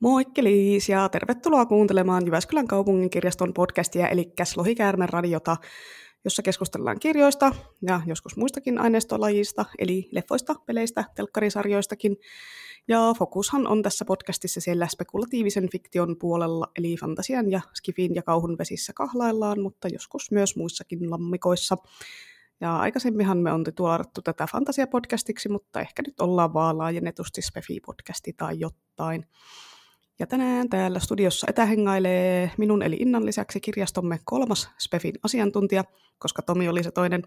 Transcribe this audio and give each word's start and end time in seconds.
Moikkeliis 0.00 0.88
ja 0.88 1.08
tervetuloa 1.08 1.66
kuuntelemaan 1.66 2.26
Jyväskylän 2.26 2.66
kaupungin 2.66 3.10
kirjaston 3.10 3.54
podcastia 3.54 4.08
eli 4.08 4.32
Lohikäärmen 4.56 5.08
radiota, 5.08 5.56
jossa 6.24 6.42
keskustellaan 6.42 7.00
kirjoista 7.00 7.54
ja 7.82 8.00
joskus 8.06 8.36
muistakin 8.36 8.78
aineistolajista, 8.78 9.64
eli 9.78 10.08
leffoista, 10.12 10.54
peleistä, 10.66 11.04
telkkarisarjoistakin. 11.14 12.16
Ja 12.88 13.14
fokushan 13.18 13.66
on 13.66 13.82
tässä 13.82 14.04
podcastissa 14.04 14.60
siellä 14.60 14.86
spekulatiivisen 14.86 15.68
fiktion 15.72 16.16
puolella, 16.18 16.66
eli 16.76 16.96
fantasian 17.00 17.50
ja 17.50 17.60
skifin 17.74 18.14
ja 18.14 18.22
kauhun 18.22 18.58
vesissä 18.58 18.92
kahlaillaan, 18.92 19.60
mutta 19.60 19.88
joskus 19.88 20.30
myös 20.30 20.56
muissakin 20.56 21.10
lammikoissa. 21.10 21.76
Ja 22.60 22.76
aikaisemminhan 22.78 23.38
me 23.38 23.52
on 23.52 23.64
tituaarattu 23.64 24.22
tätä 24.22 24.46
fantasiapodcastiksi, 24.52 25.48
mutta 25.48 25.80
ehkä 25.80 26.02
nyt 26.06 26.20
ollaan 26.20 26.54
vaan 26.54 26.78
laajennetusti 26.78 27.40
Spefi-podcasti 27.42 28.32
tai 28.36 28.60
jotain. 28.60 29.26
Ja 30.18 30.26
tänään 30.26 30.68
täällä 30.68 30.98
studiossa 30.98 31.46
etähengailee 31.50 32.50
minun 32.58 32.82
eli 32.82 32.96
Innan 33.00 33.26
lisäksi 33.26 33.60
kirjastomme 33.60 34.20
kolmas 34.24 34.70
Spefin 34.78 35.14
asiantuntija, 35.22 35.84
koska 36.18 36.42
Tomi 36.42 36.68
oli 36.68 36.82
se 36.82 36.90
toinen, 36.90 37.22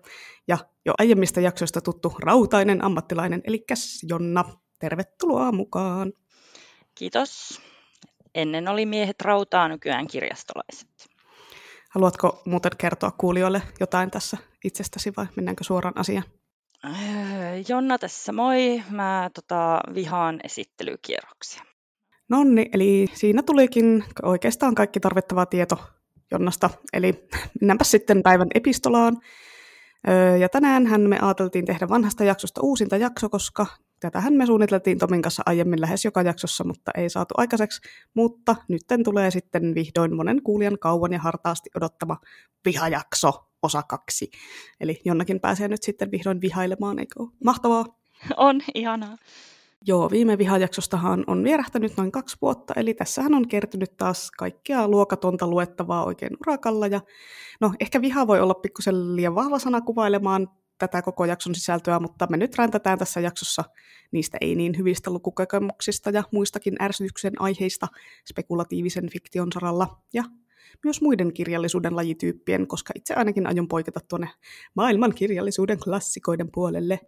ja 0.47 0.57
jo 0.85 0.93
aiemmista 0.97 1.41
jaksoista 1.41 1.81
tuttu 1.81 2.15
rautainen 2.23 2.83
ammattilainen, 2.83 3.41
eli 3.43 3.65
Jonna. 4.09 4.45
Tervetuloa 4.79 5.51
mukaan. 5.51 6.13
Kiitos. 6.95 7.61
Ennen 8.35 8.67
oli 8.67 8.85
miehet 8.85 9.21
rautaa, 9.21 9.67
nykyään 9.67 10.07
kirjastolaiset. 10.07 10.89
Haluatko 11.89 12.41
muuten 12.45 12.71
kertoa 12.77 13.11
kuulijoille 13.11 13.61
jotain 13.79 14.11
tässä 14.11 14.37
itsestäsi 14.63 15.13
vai 15.17 15.25
mennäänkö 15.35 15.63
suoraan 15.63 15.97
asiaan? 15.97 16.23
Öö, 16.85 16.91
Jonna 17.67 17.97
tässä 17.97 18.31
moi. 18.31 18.83
Mä 18.89 19.29
tota, 19.33 19.81
vihaan 19.95 20.39
esittelykierroksia. 20.43 21.63
Nonni, 22.31 22.69
eli 22.73 23.05
siinä 23.13 23.43
tulikin 23.43 24.03
oikeastaan 24.23 24.75
kaikki 24.75 24.99
tarvittava 24.99 25.45
tieto 25.45 25.77
Jonnasta. 26.31 26.69
Eli 26.93 27.27
mennäänpä 27.61 27.83
sitten 27.83 28.23
päivän 28.23 28.47
epistolaan. 28.55 29.17
Ja 30.39 30.49
tänään 30.49 31.01
me 31.01 31.19
ajateltiin 31.21 31.65
tehdä 31.65 31.89
vanhasta 31.89 32.23
jaksosta 32.23 32.61
uusinta 32.63 32.97
jakso, 32.97 33.29
koska 33.29 33.65
tätähän 33.99 34.33
me 34.33 34.45
suunniteltiin 34.45 34.97
Tomin 34.97 35.21
kanssa 35.21 35.43
aiemmin 35.45 35.81
lähes 35.81 36.05
joka 36.05 36.21
jaksossa, 36.21 36.63
mutta 36.63 36.91
ei 36.97 37.09
saatu 37.09 37.33
aikaiseksi. 37.37 37.81
Mutta 38.13 38.55
nytten 38.67 39.03
tulee 39.03 39.31
sitten 39.31 39.75
vihdoin 39.75 40.15
monen 40.15 40.43
kuulijan 40.43 40.79
kauan 40.79 41.13
ja 41.13 41.19
hartaasti 41.19 41.69
odottama 41.75 42.17
vihajakso 42.65 43.31
osa 43.63 43.83
kaksi. 43.83 44.31
Eli 44.79 45.01
jonnakin 45.05 45.39
pääsee 45.39 45.67
nyt 45.67 45.83
sitten 45.83 46.11
vihdoin 46.11 46.41
vihailemaan, 46.41 46.99
eikö 46.99 47.13
ole? 47.19 47.29
Mahtavaa! 47.45 47.85
On, 48.37 48.61
ihanaa. 48.75 49.17
Joo, 49.87 50.09
viime 50.11 50.37
vihajaksostahan 50.37 51.23
on 51.27 51.43
vierähtänyt 51.43 51.97
noin 51.97 52.11
kaksi 52.11 52.37
vuotta, 52.41 52.73
eli 52.77 52.93
tässähän 52.93 53.33
on 53.33 53.47
kertynyt 53.47 53.97
taas 53.97 54.31
kaikkea 54.31 54.87
luokatonta 54.87 55.47
luettavaa 55.47 56.05
oikein 56.05 56.37
urakalla. 56.47 56.87
Ja 56.87 57.01
no, 57.61 57.73
ehkä 57.79 58.01
viha 58.01 58.27
voi 58.27 58.39
olla 58.39 58.53
pikkusen 58.53 59.15
liian 59.15 59.35
vahva 59.35 59.59
sana 59.59 59.81
kuvailemaan 59.81 60.47
tätä 60.77 61.01
koko 61.01 61.25
jakson 61.25 61.55
sisältöä, 61.55 61.99
mutta 61.99 62.27
me 62.29 62.37
nyt 62.37 62.57
räntätään 62.57 62.99
tässä 62.99 63.19
jaksossa 63.19 63.63
niistä 64.11 64.37
ei 64.41 64.55
niin 64.55 64.77
hyvistä 64.77 65.11
lukukokemuksista 65.11 66.09
ja 66.09 66.23
muistakin 66.31 66.75
ärsytyksen 66.81 67.41
aiheista 67.41 67.87
spekulatiivisen 68.29 69.09
fiktion 69.09 69.51
saralla 69.53 70.01
ja 70.13 70.23
myös 70.83 71.01
muiden 71.01 71.33
kirjallisuuden 71.33 71.95
lajityyppien, 71.95 72.67
koska 72.67 72.93
itse 72.95 73.13
ainakin 73.13 73.47
aion 73.47 73.67
poiketa 73.67 73.99
tuonne 74.09 74.29
maailman 74.75 75.13
kirjallisuuden 75.15 75.79
klassikoiden 75.79 76.51
puolelle. 76.51 76.99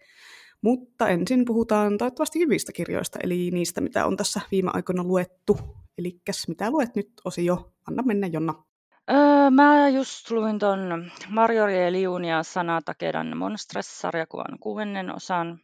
Mutta 0.64 1.10
ensin 1.10 1.46
puhutaan 1.46 1.98
toivottavasti 1.98 2.40
hyvistä 2.40 2.72
kirjoista, 2.72 3.20
eli 3.24 3.52
niistä, 3.52 3.82
mitä 3.82 4.06
on 4.06 4.18
tässä 4.18 4.42
viime 4.52 4.72
aikoina 4.74 5.04
luettu. 5.04 5.58
Eli 5.98 6.22
mitä 6.48 6.72
luet 6.72 6.96
nyt, 6.96 7.12
osio? 7.26 7.72
Anna 7.88 8.04
mennä, 8.04 8.28
Jonna. 8.28 8.64
Öö, 9.12 9.50
mä 9.50 9.90
just 9.90 10.32
luin 10.32 10.60
ton 10.60 11.12
Marjorie 11.30 11.92
Liun 11.92 12.26
ja 12.26 12.44
Sana 12.44 12.82
Takedan 12.86 13.38
Monstres-sarjakuvan 13.38 14.60
kuudennen 14.60 15.16
osan. 15.16 15.60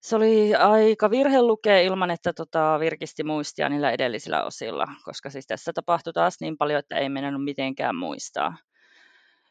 Se 0.00 0.16
oli 0.16 0.54
aika 0.54 1.10
virhe 1.10 1.42
lukea 1.42 1.80
ilman, 1.80 2.10
että 2.10 2.32
tota 2.32 2.76
virkisti 2.80 3.24
muistia 3.24 3.68
niillä 3.68 3.90
edellisillä 3.90 4.44
osilla, 4.44 4.86
koska 5.04 5.30
siis 5.30 5.46
tässä 5.46 5.72
tapahtui 5.72 6.12
taas 6.12 6.40
niin 6.40 6.56
paljon, 6.56 6.78
että 6.78 6.96
ei 6.96 7.08
mennyt 7.08 7.44
mitenkään 7.44 7.96
muistaa 7.96 8.56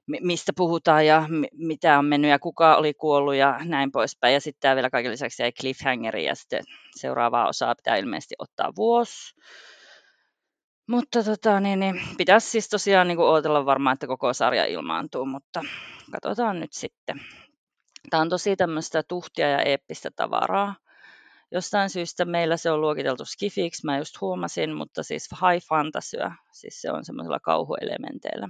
mistä 0.08 0.52
puhutaan 0.56 1.06
ja 1.06 1.24
mitä 1.54 2.00
on 2.00 2.06
mennyt 2.06 2.32
ja 2.32 2.40
kuka 2.40 2.76
oli 2.76 2.94
kuollut 2.94 3.36
ja 3.36 3.60
näin 3.66 3.92
poispäin. 3.92 4.34
Ja 4.34 4.42
sitten 4.42 4.76
vielä 4.76 4.90
kaiken 4.90 5.12
lisäksi 5.12 5.44
jäi 5.44 5.52
cliffhangeri 5.52 6.26
ja 6.26 6.36
sitten 6.36 6.64
seuraavaa 6.96 7.48
osaa 7.48 7.76
pitää 7.76 7.96
ilmeisesti 7.96 8.36
ottaa 8.40 8.72
vuosi. 8.76 9.36
Mutta 10.88 11.24
tota, 11.24 11.60
niin, 11.60 11.80
niin, 11.80 12.02
pitäisi 12.18 12.50
siis 12.50 12.70
tosiaan 12.70 13.08
niin 13.08 13.18
kuin 13.18 13.28
odotella 13.28 13.66
varmaan, 13.66 13.94
että 13.94 14.08
koko 14.08 14.34
sarja 14.34 14.66
ilmaantuu, 14.66 15.26
mutta 15.26 15.62
katsotaan 16.12 16.60
nyt 16.60 16.74
sitten. 16.74 17.22
Tämä 18.10 18.22
on 18.22 18.30
tosi 18.30 18.56
tämmöistä 18.56 19.04
tuhtia 19.04 19.50
ja 19.50 19.62
eeppistä 19.62 20.10
tavaraa. 20.16 20.76
Jostain 21.52 21.90
syystä 21.90 22.26
meillä 22.26 22.58
se 22.58 22.72
on 22.72 22.82
luokiteltu 22.82 23.26
skifiksi, 23.26 23.86
mä 23.86 23.98
just 23.98 24.22
huomasin, 24.22 24.74
mutta 24.74 25.04
siis 25.04 25.30
high 25.32 25.68
fantasyä, 25.70 26.36
siis 26.52 26.82
se 26.82 26.92
on 26.92 27.06
semmoisella 27.06 27.40
kauhuelementeillä. 27.40 28.50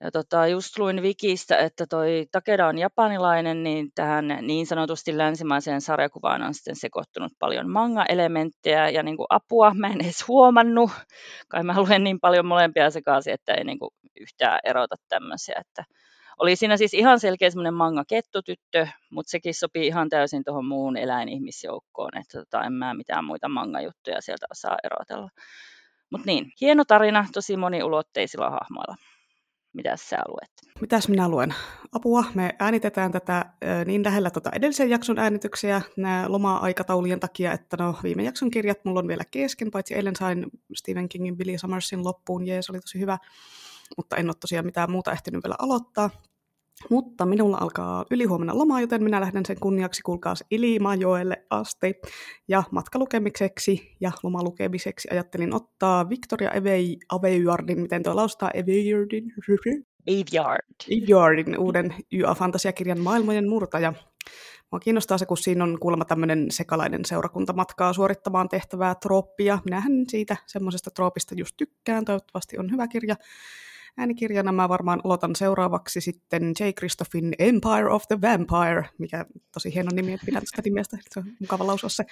Ja 0.00 0.10
tota, 0.10 0.46
just 0.46 0.78
luin 0.78 1.02
Wikistä, 1.02 1.56
että 1.56 1.86
toi 1.86 2.26
Takeda 2.32 2.66
on 2.66 2.78
japanilainen, 2.78 3.62
niin 3.62 3.88
tähän 3.94 4.38
niin 4.40 4.66
sanotusti 4.66 5.18
länsimaiseen 5.18 5.80
sarjakuvaan 5.80 6.42
on 6.42 6.54
sitten 6.54 6.76
sekoittunut 6.76 7.32
paljon 7.38 7.70
manga-elementtejä 7.70 8.88
ja 8.88 9.02
niin 9.02 9.16
kuin 9.16 9.26
apua 9.30 9.74
mä 9.74 9.86
en 9.86 10.00
edes 10.00 10.28
huomannut. 10.28 10.90
Kai 11.48 11.62
mä 11.62 11.80
luen 11.80 12.04
niin 12.04 12.20
paljon 12.20 12.46
molempia 12.46 12.90
sekaisin, 12.90 13.34
että 13.34 13.54
ei 13.54 13.64
niin 13.64 13.78
kuin 13.78 13.90
yhtään 14.20 14.60
erota 14.64 14.96
tämmöisiä. 15.08 15.54
Että 15.60 15.84
oli 16.38 16.56
siinä 16.56 16.76
siis 16.76 16.94
ihan 16.94 17.20
selkeä 17.20 17.50
semmoinen 17.50 17.74
manga-kettutyttö, 17.74 18.88
mutta 19.10 19.30
sekin 19.30 19.54
sopii 19.54 19.86
ihan 19.86 20.08
täysin 20.08 20.44
tuohon 20.44 20.66
muun 20.66 20.96
eläinihmisjoukkoon, 20.96 22.18
että 22.18 22.38
tota, 22.38 22.64
en 22.64 22.72
mä 22.72 22.94
mitään 22.94 23.24
muita 23.24 23.48
manga-juttuja 23.48 24.20
sieltä 24.20 24.46
osaa 24.50 24.76
erotella. 24.84 25.28
Mutta 26.10 26.26
niin, 26.26 26.52
hieno 26.60 26.84
tarina 26.84 27.26
tosi 27.32 27.56
moniulotteisilla 27.56 28.50
hahmoilla. 28.50 28.96
Mitäs 29.76 30.08
sä 30.08 30.16
luet? 30.28 30.50
Mitäs 30.80 31.08
minä 31.08 31.28
luen? 31.28 31.54
Apua, 31.92 32.24
me 32.34 32.54
äänitetään 32.58 33.12
tätä 33.12 33.44
niin 33.86 34.04
lähellä 34.04 34.30
tota 34.30 34.50
edellisen 34.52 34.90
jakson 34.90 35.18
äänityksiä 35.18 35.82
nämä 35.96 36.24
loma-aikataulujen 36.28 37.20
takia, 37.20 37.52
että 37.52 37.76
no 37.80 37.94
viime 38.02 38.22
jakson 38.22 38.50
kirjat 38.50 38.84
mulla 38.84 39.00
on 39.00 39.08
vielä 39.08 39.24
kesken, 39.30 39.70
paitsi 39.70 39.94
eilen 39.94 40.16
sain 40.16 40.46
Stephen 40.74 41.08
Kingin 41.08 41.36
Billy 41.36 41.58
Summersin 41.58 42.04
loppuun, 42.04 42.46
jees, 42.46 42.70
oli 42.70 42.80
tosi 42.80 43.00
hyvä, 43.00 43.18
mutta 43.96 44.16
en 44.16 44.26
ole 44.26 44.34
tosiaan 44.40 44.66
mitään 44.66 44.90
muuta 44.90 45.12
ehtinyt 45.12 45.44
vielä 45.44 45.56
aloittaa. 45.58 46.10
Mutta 46.90 47.26
minulla 47.26 47.58
alkaa 47.60 48.04
ylihuomenna 48.10 48.58
loma, 48.58 48.80
joten 48.80 49.04
minä 49.04 49.20
lähden 49.20 49.46
sen 49.46 49.60
kunniaksi 49.60 50.02
kuulkaas 50.02 50.44
Ilimajoelle 50.50 51.44
asti. 51.50 51.94
Ja 52.48 52.62
matkalukemiseksi 52.70 53.96
ja 54.00 54.12
lomalukemiseksi 54.22 55.08
ajattelin 55.12 55.54
ottaa 55.54 56.08
Victoria 56.08 56.50
Aveyardin, 57.08 57.80
miten 57.80 58.02
tuo 58.02 58.16
laustaa 58.16 58.50
Aveyardin? 58.62 59.32
Aveyard. 60.10 61.02
Aveyardin 61.02 61.58
uuden 61.58 61.94
YA-fantasiakirjan 62.12 63.00
Maailmojen 63.00 63.48
murtaja. 63.48 63.92
Mua 64.72 64.80
kiinnostaa 64.80 65.18
se, 65.18 65.26
kun 65.26 65.36
siinä 65.36 65.64
on 65.64 65.78
kuulemma 65.80 66.04
tämmöinen 66.04 66.46
sekalainen 66.50 67.04
seurakuntamatkaa 67.04 67.92
suorittamaan 67.92 68.48
tehtävää 68.48 68.94
trooppia. 68.94 69.58
Minähän 69.64 69.92
siitä 70.08 70.36
semmoisesta 70.46 70.90
troopista 70.90 71.34
just 71.34 71.56
tykkään, 71.56 72.04
toivottavasti 72.04 72.58
on 72.58 72.70
hyvä 72.70 72.88
kirja 72.88 73.16
äänikirjana 73.96 74.52
mä 74.52 74.68
varmaan 74.68 75.00
aloitan 75.04 75.36
seuraavaksi 75.36 76.00
sitten 76.00 76.42
J. 76.60 76.64
Christophin 76.78 77.34
Empire 77.38 77.90
of 77.90 78.02
the 78.08 78.20
Vampire, 78.20 78.88
mikä 78.98 79.26
tosi 79.52 79.74
hieno 79.74 79.90
nimi, 79.94 80.18
pidän 80.26 80.42
tästä 80.42 80.62
nimestä, 80.64 80.98
se 81.10 81.20
on 81.20 81.26
mukava 81.40 81.66
lausua 81.66 81.90
se. 81.90 82.04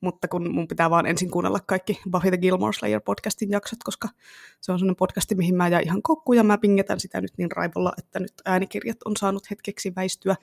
Mutta 0.00 0.28
kun 0.28 0.54
mun 0.54 0.68
pitää 0.68 0.90
vaan 0.90 1.06
ensin 1.06 1.30
kuunnella 1.30 1.60
kaikki 1.66 2.00
Buffy 2.10 2.28
the 2.28 2.38
Gilmore 2.38 2.72
Slayer 2.72 3.00
podcastin 3.00 3.50
jaksot, 3.50 3.78
koska 3.84 4.08
se 4.60 4.72
on 4.72 4.78
sellainen 4.78 4.96
podcasti, 4.96 5.34
mihin 5.34 5.56
mä 5.56 5.68
jäin 5.68 5.84
ihan 5.84 6.02
kokkuun 6.02 6.36
ja 6.36 6.44
mä 6.44 6.58
pingetän 6.58 7.00
sitä 7.00 7.20
nyt 7.20 7.32
niin 7.36 7.52
raivolla, 7.52 7.92
että 7.98 8.20
nyt 8.20 8.34
äänikirjat 8.44 8.98
on 9.04 9.16
saanut 9.16 9.50
hetkeksi 9.50 9.92
väistyä 9.96 10.36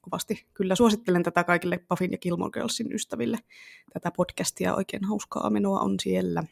kovasti. 0.00 0.46
Kyllä 0.54 0.74
suosittelen 0.74 1.22
tätä 1.22 1.44
kaikille 1.44 1.78
Buffin 1.88 2.12
ja 2.12 2.18
Gilmore 2.18 2.50
Girlsin 2.50 2.92
ystäville. 2.92 3.38
Tätä 3.92 4.10
podcastia 4.16 4.74
oikein 4.74 5.04
hauskaa 5.04 5.50
menoa 5.50 5.80
on 5.80 5.94
siellä. 6.02 6.44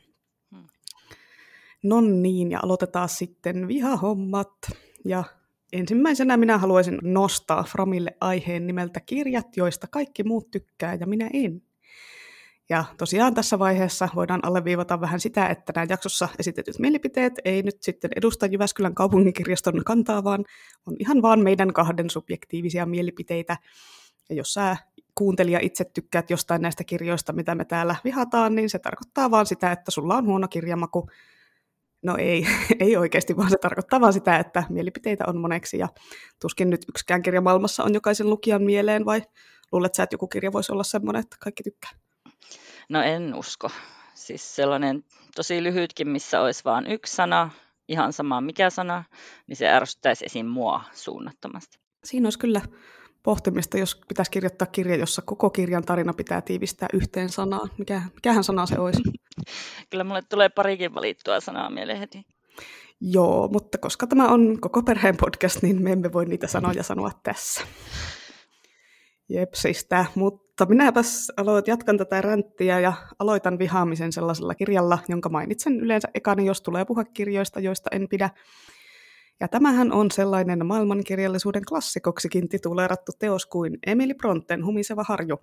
No 1.82 2.00
niin, 2.00 2.50
ja 2.50 2.60
aloitetaan 2.62 3.08
sitten 3.08 3.68
vihahommat. 3.68 4.52
Ja 5.04 5.24
ensimmäisenä 5.72 6.36
minä 6.36 6.58
haluaisin 6.58 6.98
nostaa 7.02 7.62
Framille 7.62 8.16
aiheen 8.20 8.66
nimeltä 8.66 9.00
kirjat, 9.00 9.56
joista 9.56 9.86
kaikki 9.86 10.24
muut 10.24 10.50
tykkää 10.50 10.94
ja 10.94 11.06
minä 11.06 11.30
en. 11.32 11.62
Ja 12.70 12.84
tosiaan 12.98 13.34
tässä 13.34 13.58
vaiheessa 13.58 14.08
voidaan 14.14 14.40
alleviivata 14.42 15.00
vähän 15.00 15.20
sitä, 15.20 15.46
että 15.46 15.72
nämä 15.76 15.86
jaksossa 15.90 16.28
esitetyt 16.38 16.78
mielipiteet 16.78 17.32
ei 17.44 17.62
nyt 17.62 17.82
sitten 17.82 18.10
edusta 18.16 18.46
Jyväskylän 18.46 18.94
kaupunginkirjaston 18.94 19.84
kantaa, 19.84 20.24
vaan 20.24 20.44
on 20.86 20.96
ihan 20.98 21.22
vaan 21.22 21.40
meidän 21.40 21.72
kahden 21.72 22.10
subjektiivisia 22.10 22.86
mielipiteitä. 22.86 23.56
Ja 24.28 24.34
jos 24.34 24.54
sä 24.54 24.76
kuuntelija 25.14 25.58
itse 25.62 25.84
tykkäät 25.84 26.30
jostain 26.30 26.62
näistä 26.62 26.84
kirjoista, 26.84 27.32
mitä 27.32 27.54
me 27.54 27.64
täällä 27.64 27.96
vihataan, 28.04 28.54
niin 28.54 28.70
se 28.70 28.78
tarkoittaa 28.78 29.30
vaan 29.30 29.46
sitä, 29.46 29.72
että 29.72 29.90
sulla 29.90 30.16
on 30.16 30.26
huono 30.26 30.48
kirjamaku. 30.48 31.08
No 32.02 32.16
ei, 32.16 32.46
ei 32.80 32.96
oikeasti, 32.96 33.36
vaan 33.36 33.50
se 33.50 33.56
tarkoittaa 33.60 34.00
vaan 34.00 34.12
sitä, 34.12 34.36
että 34.36 34.64
mielipiteitä 34.68 35.24
on 35.26 35.38
moneksi 35.38 35.78
ja 35.78 35.88
tuskin 36.40 36.70
nyt 36.70 36.80
yksikään 36.88 37.22
kirja 37.22 37.40
maailmassa 37.40 37.84
on 37.84 37.94
jokaisen 37.94 38.30
lukijan 38.30 38.62
mieleen 38.62 39.04
vai 39.04 39.22
luulet 39.72 39.94
sä, 39.94 40.02
että 40.02 40.14
joku 40.14 40.28
kirja 40.28 40.52
voisi 40.52 40.72
olla 40.72 40.84
semmoinen, 40.84 41.20
että 41.20 41.36
kaikki 41.40 41.62
tykkää? 41.62 41.90
No 42.88 43.02
en 43.02 43.34
usko. 43.34 43.70
Siis 44.14 44.56
sellainen 44.56 45.04
tosi 45.36 45.62
lyhytkin, 45.62 46.08
missä 46.08 46.40
olisi 46.40 46.64
vain 46.64 46.86
yksi 46.86 47.16
sana, 47.16 47.50
ihan 47.88 48.12
sama 48.12 48.40
mikä 48.40 48.70
sana, 48.70 49.04
niin 49.46 49.56
se 49.56 49.68
ärsyttäisi 49.68 50.24
esim. 50.26 50.46
mua 50.46 50.84
suunnattomasti. 50.92 51.78
Siinä 52.04 52.26
olisi 52.26 52.38
kyllä 52.38 52.60
pohtimista, 53.28 53.78
jos 53.78 54.00
pitäisi 54.08 54.30
kirjoittaa 54.30 54.66
kirja, 54.66 54.96
jossa 54.96 55.22
koko 55.22 55.50
kirjan 55.50 55.84
tarina 55.84 56.12
pitää 56.12 56.40
tiivistää 56.40 56.88
yhteen 56.92 57.28
sanaan. 57.28 57.70
Mikä, 57.78 58.02
mikähän 58.14 58.44
sana 58.44 58.66
se 58.66 58.78
olisi? 58.78 59.02
Kyllä 59.90 60.04
mulle 60.04 60.22
tulee 60.22 60.48
parikin 60.48 60.94
valittua 60.94 61.40
sanaa 61.40 61.70
mieleen 61.70 61.98
heti. 61.98 62.26
Joo, 63.00 63.48
mutta 63.52 63.78
koska 63.78 64.06
tämä 64.06 64.28
on 64.28 64.60
koko 64.60 64.82
perheen 64.82 65.16
podcast, 65.16 65.62
niin 65.62 65.82
me 65.82 65.92
emme 65.92 66.12
voi 66.12 66.26
niitä 66.26 66.46
sanoja 66.46 66.82
sanoa 66.82 67.10
tässä. 67.22 67.60
Jepsistä, 69.28 70.06
mutta 70.14 70.66
minäpäs 70.66 71.32
aloit, 71.36 71.68
jatkan 71.68 71.98
tätä 71.98 72.20
ränttiä 72.20 72.80
ja 72.80 72.92
aloitan 73.18 73.58
vihaamisen 73.58 74.12
sellaisella 74.12 74.54
kirjalla, 74.54 74.98
jonka 75.08 75.28
mainitsen 75.28 75.80
yleensä 75.80 76.08
ekana, 76.14 76.42
jos 76.42 76.62
tulee 76.62 76.84
puhua 76.84 77.04
kirjoista, 77.04 77.60
joista 77.60 77.90
en 77.92 78.08
pidä. 78.08 78.30
Ja 79.40 79.48
tämähän 79.48 79.92
on 79.92 80.10
sellainen 80.10 80.66
maailmankirjallisuuden 80.66 81.62
klassikoksikin 81.68 82.48
tituleerattu 82.48 83.12
teos 83.18 83.46
kuin 83.46 83.78
Emily 83.86 84.14
Bronten 84.14 84.64
Humiseva 84.64 85.04
harju. 85.08 85.40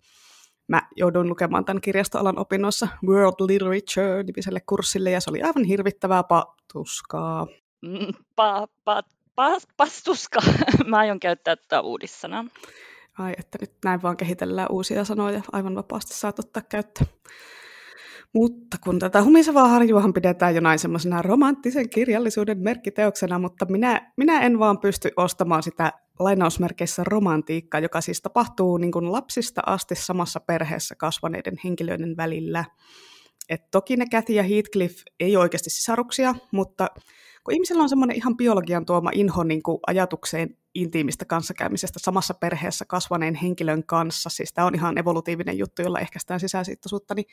Mä 0.67 0.81
jouduin 0.95 1.29
lukemaan 1.29 1.65
tämän 1.65 1.81
kirjastoalan 1.81 2.39
opinnoissa 2.39 2.87
World 3.07 3.47
Literature-nimiselle 3.47 4.59
kurssille, 4.69 5.11
ja 5.11 5.21
se 5.21 5.29
oli 5.29 5.41
aivan 5.41 5.63
hirvittävää 5.63 6.23
patuskaa. 6.23 7.47
Mm, 7.81 8.13
pa, 8.35 8.67
pa, 8.83 9.03
pa, 9.35 9.57
pastuska. 9.77 10.39
Mä 10.87 10.97
aion 10.97 11.19
käyttää 11.19 11.55
tätä 11.55 11.81
uudissana. 11.81 12.45
Ai, 13.19 13.33
että 13.37 13.57
nyt 13.61 13.71
näin 13.85 14.01
vaan 14.01 14.17
kehitellään 14.17 14.71
uusia 14.71 15.05
sanoja, 15.05 15.41
aivan 15.51 15.75
vapaasti 15.75 16.13
saat 16.13 16.39
ottaa 16.39 16.63
käyttöön. 16.69 17.07
Mutta 18.35 18.77
kun 18.83 18.99
tätä 18.99 19.23
humisevaa 19.23 19.67
harjuahan 19.67 20.13
pidetään 20.13 20.55
jonain 20.55 20.79
semmoisena 20.79 21.21
romanttisen 21.21 21.89
kirjallisuuden 21.89 22.59
merkkiteoksena, 22.59 23.39
mutta 23.39 23.65
minä, 23.69 24.11
minä 24.17 24.41
en 24.41 24.59
vaan 24.59 24.79
pysty 24.79 25.11
ostamaan 25.17 25.63
sitä 25.63 25.91
lainausmerkeissä 26.19 27.03
romantiikkaa, 27.03 27.79
joka 27.79 28.01
siis 28.01 28.21
tapahtuu 28.21 28.77
niin 28.77 28.91
kuin 28.91 29.11
lapsista 29.11 29.61
asti 29.65 29.95
samassa 29.95 30.39
perheessä 30.39 30.95
kasvaneiden 30.95 31.55
henkilöiden 31.63 32.17
välillä. 32.17 32.65
Et 33.49 33.61
toki 33.71 33.97
ne 33.97 34.05
Kathy 34.11 34.33
ja 34.33 34.43
Heathcliff 34.43 35.01
ei 35.19 35.37
oikeasti 35.37 35.69
sisaruksia, 35.69 36.35
mutta 36.51 36.87
kun 37.43 37.53
ihmisellä 37.53 37.83
on 37.83 37.89
semmoinen 37.89 38.17
ihan 38.17 38.37
biologian 38.37 38.85
tuoma 38.85 39.09
inho 39.13 39.43
niin 39.43 39.63
kuin 39.63 39.79
ajatukseen 39.87 40.57
intiimistä 40.75 41.25
kanssakäymisestä 41.25 41.99
samassa 41.99 42.33
perheessä 42.33 42.85
kasvaneen 42.87 43.35
henkilön 43.35 43.83
kanssa, 43.85 44.29
siis 44.29 44.53
tämä 44.53 44.67
on 44.67 44.75
ihan 44.75 44.97
evolutiivinen 44.97 45.57
juttu, 45.57 45.81
jolla 45.81 45.99
ehkäistään 45.99 46.39
sisäsiittoisuutta, 46.39 47.15
niin 47.15 47.25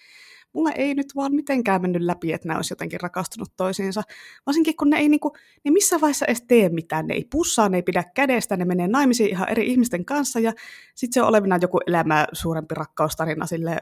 mulla 0.53 0.71
ei 0.71 0.95
nyt 0.95 1.07
vaan 1.17 1.35
mitenkään 1.35 1.83
mennyt 1.83 2.03
läpi, 2.03 2.33
että 2.33 2.49
nämä 2.49 2.59
olisi 2.59 2.73
jotenkin 2.73 3.01
rakastunut 3.01 3.53
toisiinsa. 3.57 4.03
Varsinkin 4.47 4.77
kun 4.77 4.91
ne 4.91 4.99
ei 4.99 5.09
niinku, 5.09 5.33
ne 5.65 5.71
missään 5.71 6.01
vaiheessa 6.01 6.27
edes 6.27 6.43
tee 6.43 6.69
mitään, 6.69 7.07
ne 7.07 7.15
ei 7.15 7.27
pussaa, 7.31 7.69
ne 7.69 7.79
ei 7.79 7.83
pidä 7.83 8.05
kädestä, 8.15 8.57
ne 8.57 8.65
menee 8.65 8.89
naimisiin 8.89 9.31
ihan 9.31 9.49
eri 9.49 9.67
ihmisten 9.67 10.05
kanssa 10.05 10.41
ja 10.41 10.53
sitten 10.95 11.15
se 11.15 11.23
on 11.23 11.29
olevina 11.29 11.59
joku 11.63 11.81
elämää 11.87 12.27
suurempi 12.33 12.75
rakkaustarina 12.75 13.47
sille 13.47 13.79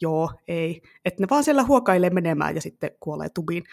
joo, 0.00 0.30
ei. 0.48 0.82
Että 1.04 1.22
ne 1.22 1.26
vaan 1.30 1.44
siellä 1.44 1.64
huokailee 1.64 2.10
menemään 2.10 2.54
ja 2.54 2.60
sitten 2.60 2.90
kuolee 3.00 3.28
tubiin. 3.28 3.64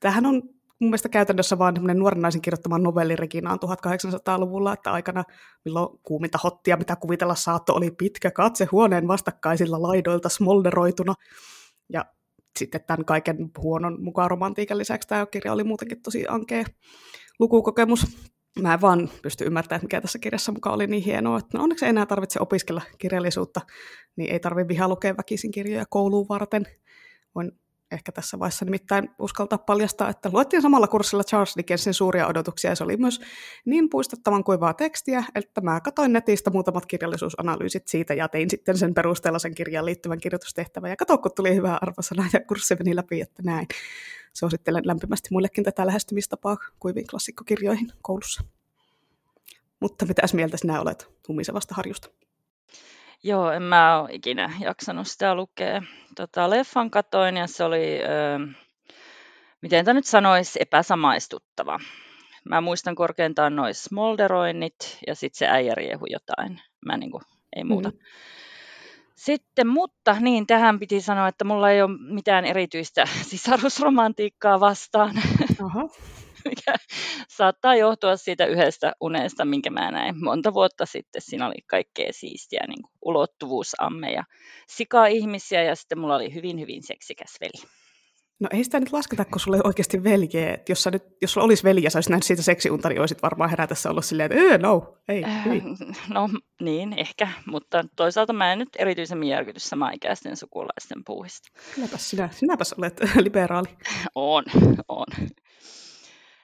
tämähän 0.00 0.26
on 0.26 0.42
mun 0.80 0.90
mielestä 0.90 1.08
käytännössä 1.08 1.58
vaan 1.58 1.74
semmoinen 1.74 1.98
nuoren 1.98 2.22
naisen 2.22 2.42
kirjoittama 2.42 2.78
novelli 2.78 3.16
Reginaan 3.16 3.58
1800-luvulla, 3.58 4.72
että 4.72 4.92
aikana, 4.92 5.24
milloin 5.64 5.98
kuuminta 6.02 6.38
hottia, 6.44 6.76
mitä 6.76 6.96
kuvitella 6.96 7.34
saatto, 7.34 7.74
oli 7.74 7.90
pitkä 7.90 8.30
katse 8.30 8.68
huoneen 8.72 9.08
vastakkaisilla 9.08 9.82
laidoilta 9.82 10.28
smolderoituna. 10.28 11.14
Ja 11.92 12.04
sitten 12.58 12.80
tämän 12.86 13.04
kaiken 13.04 13.50
huonon 13.58 14.02
mukaan 14.02 14.30
romantiikan 14.30 14.78
lisäksi 14.78 15.08
tämä 15.08 15.26
kirja 15.26 15.52
oli 15.52 15.64
muutenkin 15.64 16.02
tosi 16.02 16.24
ankea 16.28 16.64
lukukokemus. 17.38 18.06
Mä 18.62 18.74
en 18.74 18.80
vaan 18.80 19.10
pysty 19.22 19.44
ymmärtämään, 19.44 19.84
mikä 19.84 20.00
tässä 20.00 20.18
kirjassa 20.18 20.52
mukaan 20.52 20.74
oli 20.74 20.86
niin 20.86 21.02
hienoa, 21.02 21.38
että 21.38 21.58
no 21.58 21.64
onneksi 21.64 21.84
ei 21.84 21.88
enää 21.90 22.06
tarvitse 22.06 22.40
opiskella 22.40 22.82
kirjallisuutta, 22.98 23.60
niin 24.16 24.32
ei 24.32 24.40
tarvitse 24.40 24.68
vihaa 24.68 24.88
lukea 24.88 25.16
väkisin 25.16 25.50
kirjoja 25.50 25.84
kouluun 25.90 26.26
varten. 26.28 26.66
Voin 27.34 27.52
ehkä 27.90 28.12
tässä 28.12 28.38
vaiheessa 28.38 28.64
nimittäin 28.64 29.10
uskaltaa 29.18 29.58
paljastaa, 29.58 30.08
että 30.08 30.30
luettiin 30.32 30.62
samalla 30.62 30.86
kurssilla 30.86 31.24
Charles 31.24 31.56
Dickensin 31.56 31.94
suuria 31.94 32.26
odotuksia, 32.26 32.70
ja 32.70 32.74
se 32.74 32.84
oli 32.84 32.96
myös 32.96 33.20
niin 33.64 33.90
puistettavan 33.90 34.44
kuivaa 34.44 34.74
tekstiä, 34.74 35.24
että 35.34 35.60
mä 35.60 35.80
katsoin 35.80 36.12
netistä 36.12 36.50
muutamat 36.50 36.86
kirjallisuusanalyysit 36.86 37.88
siitä, 37.88 38.14
ja 38.14 38.28
tein 38.28 38.50
sitten 38.50 38.78
sen 38.78 38.94
perusteella 38.94 39.38
sen 39.38 39.54
kirjaan 39.54 39.86
liittyvän 39.86 40.20
kirjoitustehtävän, 40.20 40.90
ja 40.90 40.96
katso, 40.96 41.18
kun 41.18 41.30
tuli 41.36 41.54
hyvä 41.54 41.78
arvosana, 41.82 42.28
ja 42.32 42.40
kurssi 42.40 42.74
meni 42.74 42.96
läpi, 42.96 43.20
että 43.20 43.42
näin. 43.42 43.66
Suosittelen 44.32 44.86
lämpimästi 44.86 45.28
muillekin 45.32 45.64
tätä 45.64 45.86
lähestymistapaa 45.86 46.56
kuiviin 46.80 47.06
klassikkokirjoihin 47.06 47.92
koulussa. 48.02 48.44
Mutta 49.80 50.06
mitäs 50.06 50.34
mieltä 50.34 50.56
sinä 50.56 50.80
olet 50.80 51.10
humisevasta 51.28 51.74
harjusta? 51.74 52.25
Joo, 53.22 53.50
en 53.50 53.62
mä 53.62 54.00
ole 54.00 54.08
ikinä 54.12 54.52
jaksanut 54.60 55.06
sitä 55.06 55.34
lukea. 55.34 55.82
Tota, 56.16 56.50
leffan 56.50 56.90
katoin 56.90 57.36
ja 57.36 57.46
se 57.46 57.64
oli, 57.64 58.00
öö, 58.02 58.38
miten 59.62 59.84
tämä 59.84 59.94
nyt 59.94 60.06
sanoisi, 60.06 60.58
epäsamaistuttava. 60.62 61.80
Mä 62.44 62.60
muistan 62.60 62.94
korkeintaan 62.94 63.56
noin 63.56 63.74
smolderoinnit 63.74 64.98
ja 65.06 65.14
sitten 65.14 65.38
se 65.38 65.46
äijä 65.48 65.74
riehu 65.74 66.06
jotain. 66.06 66.60
Mä 66.86 66.96
niinku, 66.96 67.20
ei 67.56 67.64
muuta. 67.64 67.90
Mm. 67.90 67.98
Sitten, 69.14 69.66
mutta 69.66 70.16
niin, 70.20 70.46
tähän 70.46 70.78
piti 70.78 71.00
sanoa, 71.00 71.28
että 71.28 71.44
mulla 71.44 71.70
ei 71.70 71.82
ole 71.82 71.98
mitään 71.98 72.44
erityistä 72.44 73.04
sisarusromantiikkaa 73.22 74.60
vastaan. 74.60 75.14
Aha 75.64 75.88
mikä 76.48 76.74
saattaa 77.28 77.76
johtua 77.76 78.16
siitä 78.16 78.46
yhdestä 78.46 78.92
unesta, 79.00 79.44
minkä 79.44 79.70
mä 79.70 79.90
näin 79.90 80.24
monta 80.24 80.54
vuotta 80.54 80.86
sitten. 80.86 81.22
Siinä 81.22 81.46
oli 81.46 81.62
kaikkea 81.66 82.12
siistiä, 82.12 82.64
niin 82.68 82.82
kuin 82.82 82.92
ulottuvuusamme 83.04 84.12
ja 84.12 84.24
sika-ihmisiä 84.68 85.62
ja 85.62 85.74
sitten 85.74 85.98
mulla 85.98 86.16
oli 86.16 86.34
hyvin, 86.34 86.60
hyvin 86.60 86.82
seksikäs 86.82 87.36
veli. 87.40 87.68
No 88.40 88.48
ei 88.52 88.64
sitä 88.64 88.80
nyt 88.80 88.92
lasketa, 88.92 89.24
kun 89.24 89.40
sulla 89.40 89.56
ei 89.56 89.60
oikeasti 89.64 90.04
veljeä. 90.04 90.54
Et 90.54 90.68
jos, 90.68 90.82
sä 90.82 90.90
nyt, 90.90 91.02
jos 91.22 91.32
sulla 91.32 91.44
olisi 91.44 91.64
veljiä, 91.64 91.90
sä 91.90 91.96
olisit 91.98 92.10
nähnyt 92.10 92.24
siitä 92.24 92.42
seksiunta, 92.42 92.88
niin 92.88 93.00
olisit 93.00 93.22
varmaan 93.22 93.50
herätessä 93.50 93.90
ollut 93.90 94.04
silleen, 94.04 94.32
että 94.32 94.44
öö, 94.44 94.58
no, 94.58 94.98
ei, 95.08 95.24
äh, 95.24 95.46
ei. 95.48 95.62
No 96.08 96.28
niin, 96.60 96.98
ehkä, 96.98 97.28
mutta 97.46 97.84
toisaalta 97.96 98.32
mä 98.32 98.52
en 98.52 98.58
nyt 98.58 98.68
erityisemmin 98.78 99.28
järkyty 99.28 99.60
samaikäisten 99.60 100.36
sukulaisten 100.36 101.02
puuhista. 101.06 101.48
Kylläpäs 101.74 102.10
sinä, 102.10 102.28
sinäpäs 102.32 102.72
olet 102.72 103.00
liberaali. 103.24 103.68
on, 104.14 104.44
on. 104.88 105.06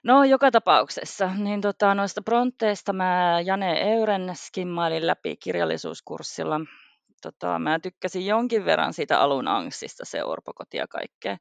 No 0.02 0.24
joka 0.24 0.50
tapauksessa, 0.50 1.34
niin 1.34 1.60
tota, 1.60 1.94
noista 1.94 2.22
Bronteista 2.22 2.92
mä 2.92 3.40
Jane 3.44 3.92
Euren 3.92 4.32
skimmailin 4.34 5.06
läpi 5.06 5.36
kirjallisuuskurssilla. 5.36 6.60
Tota, 7.22 7.58
mä 7.58 7.78
tykkäsin 7.78 8.26
jonkin 8.26 8.64
verran 8.64 8.92
siitä 8.92 9.20
alun 9.20 9.48
angstista, 9.48 10.04
se 10.04 10.24
orpokoti 10.24 10.76
ja 10.76 10.88
kaikkea. 10.88 11.36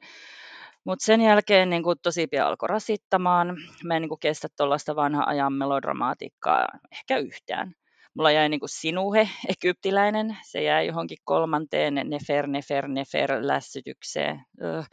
Mutta 0.84 1.06
sen 1.06 1.22
jälkeen 1.22 1.70
niin 1.70 1.84
kun 1.84 1.96
tosi 2.04 2.28
pian 2.28 2.48
alkoi 2.48 2.70
rasittamaan. 2.70 3.58
Mä 3.84 3.96
en 3.96 4.02
niin 4.02 4.10
kun 4.10 4.20
kestä 4.20 4.48
tuollaista 4.58 4.96
vanhan 4.96 5.28
ajan 5.28 5.54
melodramatiikkaa 5.54 6.68
ehkä 6.92 7.18
yhtään. 7.18 7.74
Mulla 8.14 8.32
jäi 8.32 8.50
niin 8.50 8.60
kuin 8.60 8.70
sinuhe, 8.70 9.30
egyptiläinen. 9.50 10.38
Se 10.44 10.64
jäi 10.64 10.88
johonkin 10.88 11.18
kolmanteen 11.24 11.94
nefer, 12.04 12.48
nefer, 12.48 12.88
nefer 12.88 13.38
lässytykseen. 13.42 14.46
Öh 14.64 14.90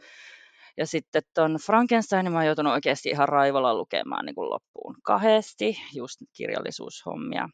ja 0.79 0.87
sitten 0.87 1.21
tuon 1.35 1.57
Frankensteinin 1.65 2.31
mä 2.31 2.37
oon 2.37 2.45
joutunut 2.45 2.73
oikeasti 2.73 3.09
ihan 3.09 3.29
raivolla 3.29 3.75
lukemaan 3.75 4.25
niin 4.25 4.35
kuin 4.35 4.49
loppuun 4.49 4.95
kahdesti, 5.03 5.77
just 5.93 6.21
kirjallisuushommia. 6.37 7.49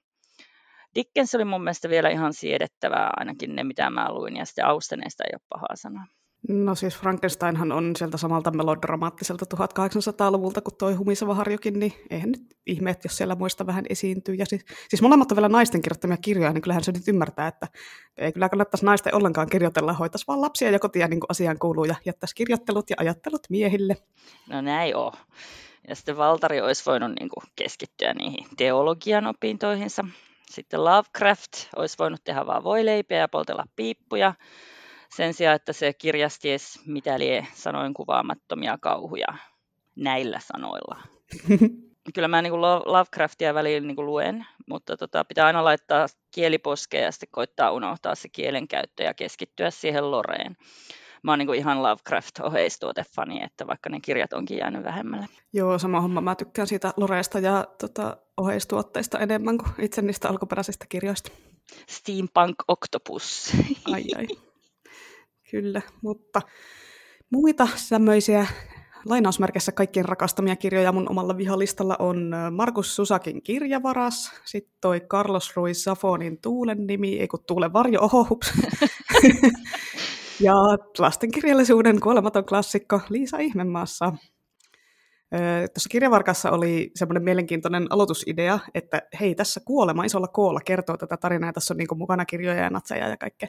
Dickens 0.96 1.36
oli 1.36 1.46
mun 1.46 1.64
mielestä 1.64 1.90
vielä 1.90 2.10
ihan 2.10 2.34
siedettävää, 2.34 3.10
ainakin 3.18 3.56
ne 3.56 3.64
mitä 3.64 3.90
mä 3.90 4.14
luin, 4.14 4.36
ja 4.36 4.46
sitten 4.46 4.66
Austeneista 4.66 5.24
ei 5.24 5.30
ole 5.34 5.42
pahaa 5.50 5.76
sanaa. 5.76 6.06
No 6.48 6.76
siis 6.76 6.98
Frankensteinhan 6.98 7.72
on 7.72 7.96
sieltä 7.96 8.18
samalta 8.18 8.52
melodramaattiselta 8.52 9.46
1800-luvulta 9.56 10.62
kuin 10.62 10.76
toi 10.78 10.94
Humiseva 10.94 11.34
harjokin, 11.36 11.80
niin 11.80 11.94
eihän 12.10 12.32
nyt 12.32 12.58
ihme, 12.66 12.90
että 12.90 13.06
jos 13.06 13.18
siellä 13.18 13.36
muista 13.36 13.68
vähän 13.68 13.86
esiintyy. 13.90 14.36
Ja 14.36 14.46
siis, 14.46 14.66
siis 14.90 15.02
molemmat 15.02 15.32
on 15.32 15.36
vielä 15.36 15.50
naisten 15.50 15.82
kirjoittamia 15.82 16.18
kirjoja, 16.18 16.54
niin 16.54 16.62
kyllähän 16.62 16.84
se 16.84 16.92
nyt 16.92 17.08
ymmärtää, 17.08 17.48
että 17.48 17.68
ei 18.18 18.32
kyllä 18.32 18.50
kannattaisi 18.50 18.86
naisten 18.86 19.16
ollenkaan 19.16 19.50
kirjoitella, 19.50 19.94
hoitaisi 19.94 20.28
vaan 20.28 20.42
lapsia 20.42 20.72
ja 20.72 20.80
kotia 20.80 21.08
niin 21.08 21.20
kuin 21.20 21.32
asiaan 21.32 21.60
kuuluu 21.60 21.86
ja 21.86 21.96
jättäisi 22.06 22.36
kirjoittelut 22.36 22.90
ja 22.90 22.96
ajattelut 23.00 23.42
miehille. 23.50 23.98
No 24.50 24.62
näin 24.62 24.96
on. 24.96 25.12
Ja 25.88 25.96
sitten 25.96 26.18
Valtari 26.18 26.62
olisi 26.62 26.86
voinut 26.86 27.12
niin 27.20 27.30
kuin 27.30 27.44
keskittyä 27.56 28.14
niihin 28.14 28.46
teologian 28.58 29.28
opintoihinsa. 29.28 30.06
Sitten 30.50 30.84
Lovecraft 30.84 31.52
olisi 31.76 31.98
voinut 32.00 32.24
tehdä 32.24 32.46
vaan 32.46 32.64
voileipiä 32.64 33.18
ja 33.18 33.28
poltella 33.28 33.64
piippuja 33.76 34.34
sen 35.10 35.34
sijaan, 35.34 35.56
että 35.56 35.74
se 35.74 35.94
kirjasti 35.94 36.50
edes 36.50 36.80
mitä 36.86 37.20
lie 37.20 37.48
sanoin 37.54 37.94
kuvaamattomia 37.94 38.78
kauhuja 38.82 39.28
näillä 39.96 40.40
sanoilla. 40.40 40.98
Kyllä 42.16 42.28
mä 42.28 42.42
niin 42.42 42.52
kuin 42.52 42.62
Lovecraftia 42.62 43.54
väliin 43.54 43.88
niin 43.88 43.96
kuin 43.96 44.06
luen, 44.06 44.46
mutta 44.70 44.98
tota, 44.98 45.26
pitää 45.26 45.46
aina 45.46 45.64
laittaa 45.64 46.08
kieliposkeen 46.32 47.04
ja 47.04 47.12
sitten 47.12 47.30
koittaa 47.32 47.72
unohtaa 47.72 48.16
se 48.16 48.30
kielenkäyttö 48.30 49.04
ja 49.04 49.14
keskittyä 49.14 49.72
siihen 49.72 50.12
loreen 50.12 50.58
mä 51.26 51.32
oon 51.32 51.40
niin 51.40 51.48
kuin 51.48 51.60
ihan 51.60 51.84
Lovecraft-oheistuotefani, 51.84 53.44
että 53.44 53.68
vaikka 53.68 53.90
ne 53.90 54.00
kirjat 54.00 54.34
onkin 54.34 54.58
jäänyt 54.58 54.84
vähemmälle. 54.84 55.26
Joo, 55.54 55.80
sama 55.80 56.02
homma. 56.02 56.22
Mä 56.22 56.36
tykkään 56.36 56.68
siitä 56.68 56.94
Loreesta 56.98 57.40
ja 57.40 57.66
tota, 57.82 58.18
oheistuotteista 58.38 59.20
enemmän 59.20 59.58
kuin 59.58 59.72
itse 59.80 60.02
niistä 60.02 60.30
alkuperäisistä 60.30 60.86
kirjoista. 60.90 61.32
Steampunk 61.88 62.56
Octopus. 62.68 63.52
Ai 63.94 64.04
ai. 64.18 64.28
Kyllä, 65.52 65.82
mutta 66.02 66.42
muita 67.30 67.68
tämmöisiä 67.90 68.48
lainausmerkissä 69.06 69.72
kaikkien 69.72 70.06
rakastamia 70.06 70.56
kirjoja 70.56 70.92
mun 70.92 71.10
omalla 71.10 71.38
vihalistalla 71.38 71.96
on 72.00 72.32
Markus 72.52 72.96
Susakin 72.96 73.42
kirjavaras, 73.42 74.32
sitten 74.46 74.74
toi 74.82 75.00
Carlos 75.00 75.56
Ruiz 75.56 75.78
Safonin 75.78 76.42
Tuulen 76.42 76.88
nimi, 76.88 77.20
ei 77.20 77.28
kun 77.28 77.44
Tuulen 77.48 77.74
varjo, 77.74 78.00
oho, 78.02 78.28
hups. 78.30 78.54
Ja 80.40 80.54
lastenkirjallisuuden 81.00 82.00
kuolematon 82.00 82.46
klassikko 82.46 83.02
Liisa 83.10 83.38
Ihmemaassa. 83.38 84.14
Tuossa 85.74 85.90
kirjavarkassa 85.90 86.52
oli 86.52 86.92
semmoinen 86.96 87.24
mielenkiintoinen 87.24 87.88
aloitusidea, 87.90 88.60
että 88.74 89.02
hei, 89.20 89.36
tässä 89.36 89.62
kuolema 89.66 90.04
isolla 90.04 90.28
koolla 90.28 90.60
kertoo 90.66 90.98
tätä 90.98 91.18
tarinaa, 91.18 91.50
ja 91.50 91.54
tässä 91.54 91.74
on 91.74 91.78
niin 91.78 91.88
mukana 91.96 92.26
kirjoja 92.26 92.64
ja 92.64 92.70
natseja 92.70 93.08
ja 93.08 93.18
kaikkea. 93.18 93.48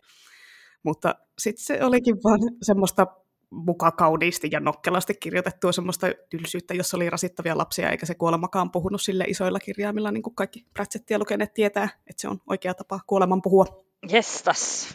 Mutta 0.86 1.14
sitten 1.38 1.64
se 1.64 1.84
olikin 1.84 2.16
vaan 2.24 2.40
semmoista 2.62 3.06
muka 3.50 3.90
kauniisti 3.90 4.48
ja 4.52 4.60
nokkelasti 4.60 5.14
kirjoitettua 5.14 5.72
semmoista 5.72 6.06
tylsyyttä, 6.30 6.74
jossa 6.74 6.96
oli 6.96 7.10
rasittavia 7.10 7.58
lapsia, 7.58 7.90
eikä 7.90 8.06
se 8.06 8.14
kuolemakaan 8.14 8.70
puhunut 8.70 9.02
sille 9.02 9.24
isoilla 9.28 9.58
kirjaimilla, 9.58 10.10
niin 10.10 10.22
kuin 10.22 10.34
kaikki 10.34 10.66
Pratchettia 10.74 11.18
lukeneet 11.18 11.54
tietää, 11.54 11.88
että 12.06 12.20
se 12.20 12.28
on 12.28 12.40
oikea 12.46 12.74
tapa 12.74 13.00
kuoleman 13.06 13.42
puhua. 13.42 13.84
Jestas. 14.10 14.94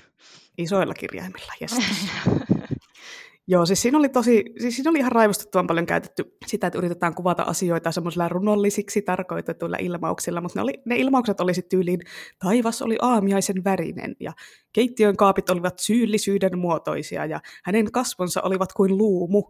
Isoilla 0.58 0.94
kirjaimilla, 0.94 1.54
yes. 1.62 1.78
Joo, 3.48 3.66
siis 3.66 3.82
siinä 3.82 3.98
oli 3.98 4.10
tosi, 4.10 4.44
siis 4.60 4.76
siinä 4.76 4.90
oli 4.90 5.00
ihan 5.00 5.12
raivostuttavan 5.12 5.68
paljon 5.68 5.86
käytetty 5.86 6.38
sitä, 6.48 6.68
että 6.68 6.80
yritetään 6.80 7.16
kuvata 7.16 7.44
asioita 7.44 7.92
semmoisilla 7.92 8.30
runollisiksi 8.30 9.02
tarkoitetuilla 9.02 9.78
ilmauksilla, 9.80 10.42
mutta 10.42 10.60
ne, 10.60 10.64
oli, 10.64 10.74
ne 10.86 10.96
ilmaukset 10.96 11.42
oli 11.42 11.54
sitten 11.54 11.78
tyyliin, 11.78 12.00
taivas 12.40 12.82
oli 12.82 12.98
aamiaisen 13.02 13.64
värinen 13.64 14.16
ja 14.20 14.34
keittiön 14.74 15.18
kaapit 15.18 15.50
olivat 15.50 15.80
syyllisyyden 15.80 16.60
muotoisia 16.60 17.26
ja 17.26 17.40
hänen 17.64 17.92
kasvonsa 17.92 18.42
olivat 18.42 18.74
kuin 18.74 18.98
luumu. 18.98 19.44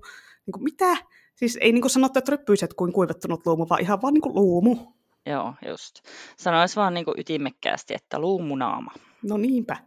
Niin 0.46 0.52
kuin, 0.54 0.64
mitä? 0.64 0.98
Siis 1.36 1.58
ei 1.62 1.72
niin 1.72 1.82
kuin 1.82 1.92
sanottu, 1.92 2.20
että 2.20 2.32
ryppyiset 2.32 2.74
kuin 2.74 2.94
kuivettunut 2.94 3.46
luumu, 3.46 3.66
vaan 3.70 3.82
ihan 3.82 4.02
vaan 4.02 4.14
niin 4.14 4.22
kuin 4.22 4.36
luumu. 4.36 4.78
Joo, 5.26 5.54
just. 5.68 5.96
Sanois 6.38 6.76
vaan 6.76 6.94
niin 6.94 7.06
kuin 7.06 7.20
ytimekkäästi, 7.20 7.94
että 7.94 8.20
luumunaama. 8.20 8.92
No 9.24 9.38
niinpä. 9.38 9.78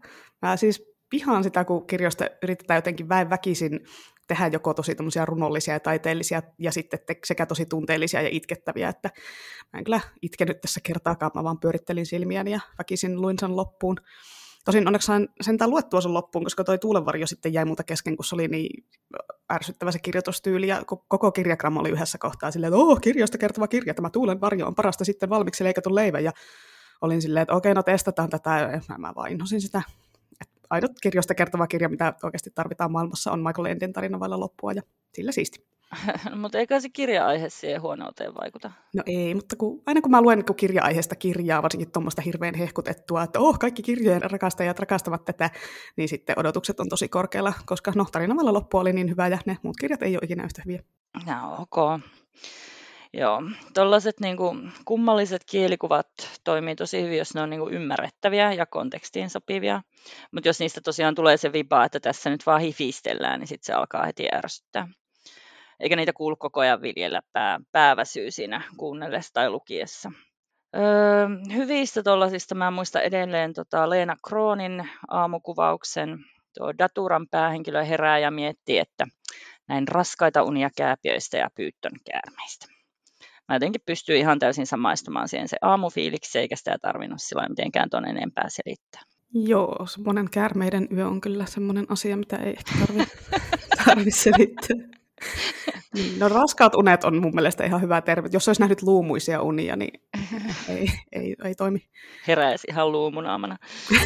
Mä 0.42 0.56
siis 0.56 0.93
vihaan 1.12 1.44
sitä, 1.44 1.64
kun 1.64 1.87
kirjoista 1.87 2.25
yritetään 2.42 2.78
jotenkin 2.78 3.08
väen 3.08 3.30
väkisin 3.30 3.80
tehdä 4.26 4.46
joko 4.46 4.75
tosi 4.75 4.96
runollisia 5.25 5.75
ja 5.75 5.80
taiteellisia 5.80 6.42
ja 6.58 6.73
sitten 6.73 7.00
te, 7.06 7.18
sekä 7.25 7.46
tosi 7.46 7.66
tunteellisia 7.66 8.23
ja 8.23 8.28
itkettäviä, 8.32 8.88
että 8.88 9.11
mä 9.73 9.78
en 9.78 9.84
kyllä 9.84 10.00
itkenyt 10.23 10.61
tässä 10.61 10.80
kertaakaan, 10.82 11.30
mä 11.34 11.44
vaan 11.44 11.61
pyörittelin 11.61 12.06
silmiäni 12.06 12.50
ja 12.50 12.61
väkisin 12.78 13.20
luin 13.20 13.38
sen 13.38 13.56
loppuun. 13.56 13.96
Tosin 14.64 14.87
onneksi 14.87 15.06
sain 15.06 15.28
sentään 15.40 15.70
luettua 15.70 16.00
sen 16.00 16.14
loppuun, 16.14 16.44
koska 16.44 16.64
toi 16.64 16.78
tuulenvarjo 16.78 17.26
sitten 17.26 17.52
jäi 17.52 17.64
muuta 17.64 17.84
kesken, 17.84 18.16
kun 18.16 18.25
se 18.25 18.34
oli 18.34 18.49
niin 18.49 18.87
ärsyttävä 19.52 19.92
se 19.92 19.99
kirjoitustyyli, 19.99 20.68
ja 20.68 20.82
koko 21.08 21.32
kirjagramma 21.32 21.80
oli 21.80 21.90
yhdessä 21.90 22.18
kohtaa 22.18 22.50
silleen, 22.50 22.73
että 22.73 22.82
oh, 22.82 23.00
kirjoista 23.00 23.38
kertova 23.38 23.68
kirja, 23.68 23.94
tämä 23.94 24.11
tuulenvarjo 24.11 24.66
on 24.66 24.75
parasta 24.75 25.04
sitten 25.04 25.28
valmiiksi 25.28 25.64
leikatun 25.64 25.94
leivän, 25.94 26.25
ja 26.25 26.32
olin 27.00 27.23
silleen, 27.23 27.42
että 27.42 27.54
okei, 27.54 27.75
no 27.75 27.82
testataan 27.82 28.30
tätä, 28.30 28.70
ja 28.73 28.80
mä, 28.88 28.99
mä 28.99 29.12
vaan 29.16 29.30
sitä 29.58 29.82
ainut 30.71 30.92
kirjoista 31.02 31.35
kertova 31.35 31.66
kirja, 31.66 31.88
mitä 31.88 32.14
oikeasti 32.23 32.50
tarvitaan 32.54 32.92
maailmassa, 32.92 33.33
on 33.33 33.42
Michael 33.42 33.66
Endin 33.66 33.92
tarina 33.92 34.21
vailla 34.21 34.40
loppua, 34.40 34.73
ja 34.73 34.83
sillä 35.14 35.33
siisti. 35.33 35.66
mutta 36.40 36.59
eikä 36.59 36.80
se 36.80 36.88
kirja-aihe 36.88 37.49
siihen 37.49 37.83
huonouteen 37.83 38.35
vaikuta? 38.35 38.71
No 38.94 39.02
ei, 39.06 39.35
mutta 39.35 39.56
kun, 39.56 39.83
aina 39.87 40.00
kun 40.00 40.11
mä 40.11 40.23
luen 40.23 40.44
kun 40.44 40.56
kirja-aiheesta 40.56 41.16
kirjaa, 41.16 41.62
varsinkin 41.62 41.90
tuommoista 41.90 42.23
hirveän 42.23 42.54
hehkutettua, 42.54 43.23
että 43.23 43.40
oh, 43.40 43.59
kaikki 43.59 43.83
kirjojen 43.83 44.23
rakastajat 44.23 44.78
rakastavat 44.78 45.25
tätä, 45.25 45.50
niin 45.97 46.09
sitten 46.09 46.38
odotukset 46.38 46.80
on 46.80 46.88
tosi 46.88 47.09
korkealla, 47.09 47.52
koska 47.66 47.92
no, 47.97 48.06
tarina 48.12 48.37
vailla 48.37 48.52
loppu 48.52 48.78
oli 48.78 48.92
niin 48.92 49.11
hyvä, 49.11 49.28
ja 49.28 49.38
ne 49.47 49.56
muut 49.62 49.76
kirjat 49.76 50.02
ei 50.02 50.16
ole 50.16 50.25
ikinä 50.25 50.44
yhtä 50.44 50.62
hyviä. 50.64 50.83
No, 51.26 51.56
ok. 51.59 52.00
Joo, 53.16 53.42
tuollaiset 53.75 54.21
niin 54.21 54.37
kummalliset 54.85 55.42
kielikuvat 55.50 56.06
toimii 56.44 56.76
tosi 56.76 57.02
hyvin, 57.02 57.18
jos 57.18 57.35
ne 57.35 57.40
on 57.40 57.50
niin 57.50 57.61
kuin 57.61 57.75
ymmärrettäviä 57.75 58.52
ja 58.52 58.66
kontekstiin 58.66 59.30
sopivia. 59.30 59.83
Mutta 60.33 60.49
jos 60.49 60.61
niistä 60.61 60.80
tosiaan 60.80 61.14
tulee 61.14 61.37
se 61.37 61.52
viba, 61.52 61.85
että 61.85 62.00
tässä 62.00 62.30
nyt 62.30 62.47
vaan 62.47 62.61
hifistellään, 62.61 63.40
niin 63.40 63.49
sitten 63.49 63.66
se 63.66 63.73
alkaa 63.73 64.06
heti 64.06 64.28
ärsyttää. 64.35 64.88
Eikä 65.80 65.97
niitä 65.97 66.12
kuulu 66.12 66.37
koko 66.37 66.61
ajan 66.61 66.83
viljellä 66.83 67.21
pää, 67.33 67.61
pääväsyy 67.73 68.30
siinä 68.30 68.62
kuunnellessa 68.76 69.33
tai 69.33 69.50
lukiessa. 69.50 70.12
Öö, 70.76 71.28
hyvistä 71.54 72.02
tuollaisista 72.02 72.54
mä 72.54 72.71
muistan 72.71 73.02
edelleen 73.02 73.52
tota 73.52 73.90
Leena 73.90 74.16
Kroonin 74.28 74.88
aamukuvauksen. 75.09 76.18
Tuo 76.59 76.73
Daturan 76.78 77.26
päähenkilö 77.30 77.85
herää 77.85 78.18
ja 78.18 78.30
miettii, 78.30 78.78
että 78.78 79.06
näin 79.68 79.88
raskaita 79.88 80.42
unia 80.42 80.71
kääpiöistä 80.76 81.37
ja 81.37 81.49
pyyttön 81.56 81.92
käärmeistä 82.11 82.73
mä 83.48 83.54
jotenkin 83.54 83.80
pystyin 83.86 84.20
ihan 84.20 84.38
täysin 84.38 84.66
samaistumaan 84.66 85.28
siihen 85.28 85.48
se 85.48 85.56
aamufiiliksi, 85.62 86.38
eikä 86.38 86.56
sitä 86.56 86.78
tarvinnut 86.78 87.22
sillä 87.22 87.48
mitenkään 87.48 87.90
tuon 87.90 88.08
enempää 88.08 88.46
selittää. 88.48 89.02
Joo, 89.34 89.86
semmoinen 89.86 90.30
käärmeiden 90.30 90.88
yö 90.92 91.08
on 91.08 91.20
kyllä 91.20 91.46
semmoinen 91.46 91.86
asia, 91.88 92.16
mitä 92.16 92.36
ei 92.36 92.50
ehkä 92.50 92.72
tarvitse 92.86 93.16
tarvi 93.84 94.10
selittää. 94.10 94.76
Niin, 95.94 96.18
no 96.18 96.28
raskaat 96.28 96.74
unet 96.74 97.04
on 97.04 97.22
mun 97.22 97.34
mielestä 97.34 97.64
ihan 97.64 97.80
hyvä 97.80 98.00
terve. 98.00 98.28
Jos 98.32 98.48
olisi 98.48 98.60
nähnyt 98.60 98.82
luumuisia 98.82 99.42
unia, 99.42 99.76
niin 99.76 100.00
ei, 100.68 100.88
ei, 101.12 101.34
ei 101.44 101.54
toimi. 101.54 101.78
Heräisi 102.26 102.66
ihan 102.70 102.92
luumunaamana. 102.92 103.56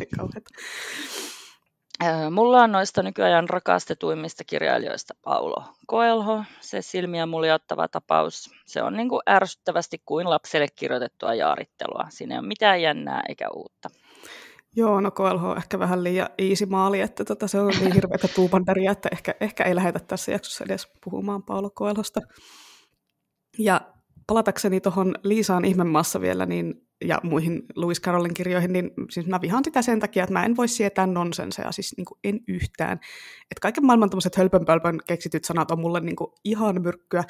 Ai 0.00 0.06
kauheata. 0.16 0.50
Mulla 2.30 2.62
on 2.62 2.72
noista 2.72 3.02
nykyajan 3.02 3.48
rakastetuimmista 3.48 4.44
kirjailijoista 4.44 5.14
Paulo 5.24 5.64
Coelho, 5.90 6.44
se 6.60 6.82
silmiä 6.82 7.26
muljottava 7.26 7.88
tapaus. 7.88 8.50
Se 8.66 8.82
on 8.82 8.96
niin 8.96 9.08
kuin 9.08 9.22
ärsyttävästi 9.30 10.02
kuin 10.06 10.30
lapselle 10.30 10.66
kirjoitettua 10.76 11.34
jaarittelua. 11.34 12.06
Siinä 12.08 12.34
ei 12.34 12.38
ole 12.38 12.48
mitään 12.48 12.82
jännää 12.82 13.22
eikä 13.28 13.48
uutta. 13.54 13.88
Joo, 14.76 15.00
no 15.00 15.10
Coelho 15.10 15.50
on 15.50 15.56
ehkä 15.56 15.78
vähän 15.78 16.04
liian 16.04 16.28
easy 16.38 16.66
maali, 16.66 17.00
että 17.00 17.24
tota, 17.24 17.48
se 17.48 17.60
on 17.60 17.72
niin 17.80 17.92
hirveätä 17.92 18.28
tuupanderia, 18.28 18.92
että 18.92 19.08
ehkä, 19.12 19.34
ehkä 19.40 19.64
ei 19.64 19.74
lähetä 19.74 19.98
tässä 19.98 20.32
jaksossa 20.32 20.64
edes 20.64 20.88
puhumaan 21.04 21.42
Paulo 21.42 21.70
Coelhosta. 21.70 22.20
Ja 23.58 23.80
palatakseni 24.26 24.80
tuohon 24.80 25.14
Liisaan 25.22 25.64
ihmemaassa 25.64 26.20
vielä, 26.20 26.46
niin 26.46 26.85
ja 27.06 27.20
muihin 27.22 27.62
Louis 27.76 28.00
Carrollin 28.00 28.34
kirjoihin, 28.34 28.72
niin 28.72 28.90
siis 29.10 29.26
mä 29.26 29.40
vihaan 29.40 29.64
sitä 29.64 29.82
sen 29.82 30.00
takia, 30.00 30.22
että 30.22 30.32
mä 30.32 30.44
en 30.44 30.56
voi 30.56 30.68
sietää 30.68 31.06
nonsenseja, 31.06 31.72
siis 31.72 31.96
niin 31.96 32.04
kuin 32.04 32.18
en 32.24 32.40
yhtään. 32.48 32.92
Että 33.42 33.60
kaiken 33.62 33.86
maailman 33.86 34.10
tämmöiset 34.10 34.36
hölpönpölpön 34.36 35.00
keksityt 35.06 35.44
sanat 35.44 35.70
on 35.70 35.80
mulle 35.80 36.00
niin 36.00 36.16
kuin 36.16 36.30
ihan 36.44 36.82
myrkkyä, 36.82 37.24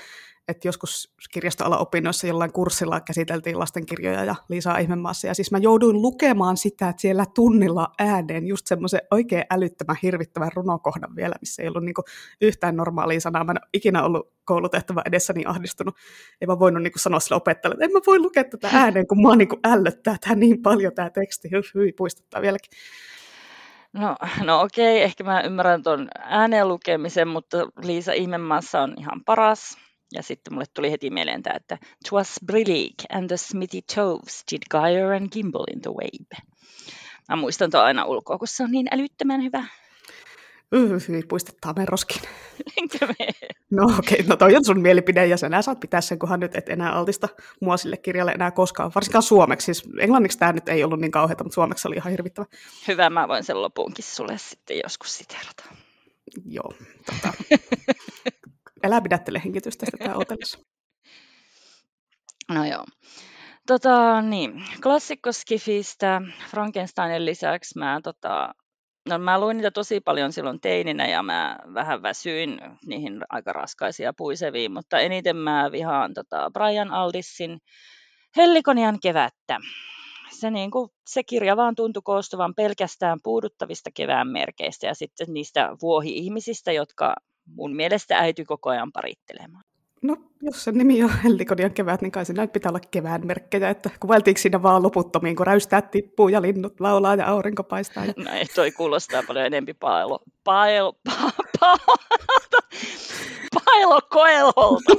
että 0.49 0.69
joskus 0.69 1.15
kirjastoala 1.33 1.79
opinnoissa 1.79 2.26
jollain 2.26 2.53
kurssilla 2.53 3.00
käsiteltiin 3.00 3.59
lastenkirjoja 3.59 4.25
ja 4.25 4.35
Liisaa 4.49 4.79
ihmemaassa, 4.79 5.26
ja 5.26 5.35
siis 5.35 5.50
mä 5.50 5.59
jouduin 5.59 6.03
lukemaan 6.03 6.57
sitä, 6.57 6.88
että 6.88 7.00
siellä 7.00 7.25
tunnilla 7.35 7.93
ääneen 7.99 8.47
just 8.47 8.67
semmoisen 8.67 9.00
oikein 9.11 9.45
älyttömän 9.50 9.97
hirvittävän 10.03 10.50
runokohdan 10.55 11.17
vielä, 11.17 11.35
missä 11.41 11.62
ei 11.62 11.69
ollut 11.69 11.85
niin 11.85 11.95
kuin 11.95 12.05
yhtään 12.41 12.76
normaalia 12.76 13.21
sanaa. 13.21 13.45
Mä 13.45 13.53
en 13.53 13.62
ole 13.62 13.69
ikinä 13.73 14.05
ollut 14.05 14.33
koulutehtävä 14.45 15.03
edessä 15.05 15.33
niin 15.33 15.49
ahdistunut. 15.49 15.97
Ei 16.41 16.47
mä 16.47 16.59
voinut 16.59 16.83
niin 16.83 16.93
kuin 16.93 17.03
sanoa 17.03 17.21
sille 17.21 17.37
opettajalle, 17.37 17.75
että 17.75 17.85
en 17.85 17.93
mä 17.93 18.00
voi 18.07 18.19
lukea 18.19 18.45
tätä 18.45 18.71
ääneen, 18.73 19.07
kun 19.07 19.23
mä 19.23 19.37
niin 19.37 19.49
kuin 19.49 19.61
ällöttää 19.65 20.17
tämä 20.21 20.35
niin 20.35 20.62
paljon 20.62 20.95
tämä 20.95 21.11
teksti. 21.11 21.49
Hyi, 21.75 21.93
puistuttaa 21.93 22.43
vieläkin. 22.43 22.71
No, 23.93 24.17
no 24.45 24.61
okei, 24.61 25.03
ehkä 25.03 25.25
mä 25.25 25.41
ymmärrän 25.41 25.83
tuon 25.83 26.09
ääneen 26.15 26.69
lukemisen, 26.69 27.29
mutta 27.29 27.57
Liisa 27.83 28.12
Ihmemaassa 28.12 28.81
on 28.81 28.95
ihan 28.99 29.25
paras. 29.25 29.86
Ja 30.13 30.23
sitten 30.23 30.55
mulle 30.55 30.65
tuli 30.75 30.91
heti 30.91 31.11
mieleen 31.11 31.43
tämä, 31.43 31.57
että 31.57 31.79
Twas 32.09 32.37
Brillig 32.47 32.95
and 33.13 33.29
the 33.29 33.37
smithy 33.37 33.81
toves 33.95 34.45
did 34.51 34.63
gyre 34.71 35.17
and 35.17 35.29
gimble 35.33 35.65
in 35.75 35.81
the 35.81 35.91
wave. 35.91 36.43
Mä 37.29 37.37
muistan 37.37 37.71
tuon 37.71 37.85
aina 37.85 38.05
ulkoa, 38.05 38.39
kun 38.39 38.49
se 38.49 38.63
on 38.63 38.71
niin 38.71 38.87
älyttömän 38.91 39.43
hyvä. 39.43 39.65
Yh, 40.73 40.91
puistettaa 41.29 41.73
meroskin. 41.77 42.23
No 43.71 43.85
okei, 43.99 44.15
okay, 44.15 44.27
no 44.27 44.37
toi 44.37 44.57
on 44.57 44.65
sun 44.65 44.81
mielipide 44.81 45.27
ja 45.27 45.37
sä 45.37 45.63
saat 45.63 45.81
pitää 45.81 46.01
sen, 46.01 46.19
kunhan 46.19 46.41
nyt 46.41 46.57
et 46.57 46.69
enää 46.69 46.93
altista 46.93 47.29
mua 47.61 47.77
sille 47.77 47.97
kirjalle 47.97 48.33
enää 48.33 48.51
koskaan, 48.51 48.93
varsinkaan 48.95 49.23
suomeksi. 49.23 49.65
Siis 49.65 49.85
englanniksi 50.01 50.39
tämä 50.39 50.53
nyt 50.53 50.69
ei 50.69 50.85
ollut 50.85 51.01
niin 51.01 51.11
kauheata, 51.11 51.45
mutta 51.45 51.55
suomeksi 51.55 51.89
oli 51.89 51.97
ihan 51.97 52.11
hirvittävä. 52.11 52.47
Hyvä, 52.89 53.11
mä 53.11 53.29
voin 53.29 53.45
sen 53.45 53.63
lopunkin 53.63 54.05
sulle 54.05 54.39
sitten 54.39 54.81
joskus 54.85 55.19
siterata. 55.19 55.65
Joo, 56.45 56.73
tota. 57.07 57.33
Älä 58.85 59.00
pidättele 59.00 59.42
hengitystä 59.45 59.87
sitä 59.87 60.16
odotellessa. 60.16 60.59
No 62.52 62.64
joo. 62.64 62.85
Tota, 63.66 64.23
niin, 64.23 64.64
klassikko 64.83 65.33
Skifistä 65.33 66.23
Frankensteinin 66.50 67.25
lisäksi 67.25 67.78
mä, 67.78 68.00
tota, 68.04 68.54
no, 69.09 69.18
mä 69.18 69.40
luin 69.40 69.56
niitä 69.56 69.71
tosi 69.71 70.00
paljon 70.00 70.33
silloin 70.33 70.61
teininä 70.61 71.06
ja 71.06 71.23
mä 71.23 71.59
vähän 71.75 72.02
väsyin 72.02 72.59
niihin 72.87 73.21
aika 73.28 73.52
raskaisia 73.52 74.12
puiseviin, 74.16 74.73
mutta 74.73 74.99
eniten 74.99 75.37
mä 75.37 75.73
vihaan 75.73 76.14
tota 76.14 76.50
Brian 76.50 76.90
Aldissin 76.90 77.59
Hellikonian 78.37 79.00
kevättä. 79.02 79.59
Se, 80.30 80.50
niin 80.50 80.71
kuin, 80.71 80.90
se 81.06 81.25
kirja 81.25 81.56
vaan 81.56 81.75
tuntui 81.75 82.02
koostuvan 82.04 82.54
pelkästään 82.54 83.18
puuduttavista 83.23 83.90
kevään 83.95 84.28
merkeistä 84.28 84.87
ja 84.87 84.95
sitten 84.95 85.26
niistä 85.30 85.71
vuohi-ihmisistä, 85.83 86.73
jotka 86.73 87.14
mun 87.47 87.76
mielestä 87.76 88.19
äity 88.19 88.45
koko 88.45 88.71
ajan 88.71 88.93
parittelemaan. 88.93 89.65
No, 90.03 90.17
jos 90.43 90.65
sen 90.65 90.79
nimi 90.79 91.03
on 91.05 91.11
Hellikonian 91.25 91.73
kevät, 91.75 92.03
niin 92.03 92.12
kai 92.12 92.25
siinä 92.25 92.47
pitää 92.47 92.71
olla 92.71 92.81
kevään 92.91 93.26
merkkejä, 93.26 93.71
että 93.71 93.91
kuvailtiinko 94.00 94.41
siinä 94.41 94.62
vaan 94.62 94.83
loputtomiin, 94.83 95.37
kun 95.37 95.47
räystää 95.47 95.83
tippuu 95.83 96.29
ja 96.29 96.43
linnut 96.43 96.81
laulaa 96.81 97.15
ja 97.15 97.26
aurinko 97.26 97.62
paistaa. 97.62 98.05
Ja... 98.05 98.12
No 98.17 98.31
ei, 98.33 98.45
toi 98.55 98.73
kuulostaa 98.73 99.23
paljon 99.26 99.47
enempi 99.47 99.75
pailo, 99.75 100.19
pailo, 100.45 100.93
pa, 101.05 101.31
pa, 101.61 101.76
Pailo 103.65 104.00
Koelholta. 104.11 104.93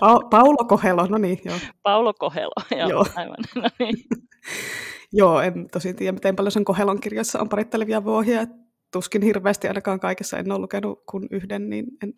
pa- 0.00 0.28
Paulo 0.30 0.64
Kohelo, 0.68 1.06
no 1.06 1.18
niin, 1.18 1.40
joo. 1.44 1.56
Paulo 1.82 2.14
Kohelo, 2.14 2.52
joo, 2.78 2.88
joo. 2.88 3.06
aivan, 3.16 3.36
no 3.56 3.68
niin. 3.78 3.94
joo, 5.12 5.40
en 5.40 5.68
tosi 5.72 5.94
tiedä, 5.94 6.12
miten 6.12 6.36
paljon 6.36 6.52
sen 6.52 6.64
Kohelon 6.64 7.00
kirjassa 7.00 7.40
on 7.40 7.48
parittelevia 7.48 8.04
vuohia, 8.04 8.46
tuskin 8.92 9.22
hirveästi 9.22 9.68
ainakaan 9.68 10.00
kaikessa 10.00 10.38
en 10.38 10.52
ole 10.52 10.58
lukenut 10.58 11.02
kuin 11.10 11.28
yhden, 11.30 11.70
niin 11.70 11.86
en, 12.02 12.12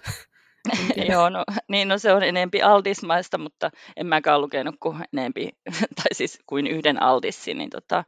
Joo, 1.11 1.29
no, 1.29 1.45
niin 1.69 1.89
no 1.89 1.99
se 1.99 2.13
on 2.13 2.23
enempi 2.23 2.63
aldismaista, 2.63 3.39
mutta 3.39 3.71
en 3.97 4.07
mäkään 4.07 4.41
lukenut 4.41 4.75
kuin 4.81 5.05
enempi, 5.13 5.49
tai 5.97 6.07
siis 6.13 6.39
kuin 6.47 6.67
yhden 6.67 7.03
aldissin, 7.03 7.59
niin 7.59 7.71
tota, 7.71 8.05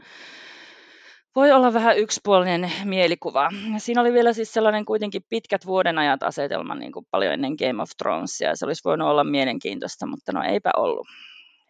voi 1.37 1.53
olla 1.53 1.73
vähän 1.73 1.99
yksipuolinen 1.99 2.73
mielikuva. 2.85 3.49
Siinä 3.79 4.01
oli 4.01 4.13
vielä 4.13 4.33
siis 4.33 4.53
sellainen 4.53 4.85
kuitenkin 4.85 5.23
pitkät 5.29 5.67
vuodenajat 5.67 6.23
asetelma 6.23 6.75
niin 6.75 6.93
kuin 6.93 7.07
paljon 7.11 7.33
ennen 7.33 7.55
Game 7.59 7.83
of 7.83 7.91
Thronesia, 7.99 8.57
se 8.57 8.67
olisi 8.67 8.85
voinut 8.85 9.09
olla 9.09 9.25
mielenkiintoista, 9.25 10.07
mutta 10.07 10.33
no 10.33 10.43
eipä 10.43 10.71
ollut. 10.77 11.07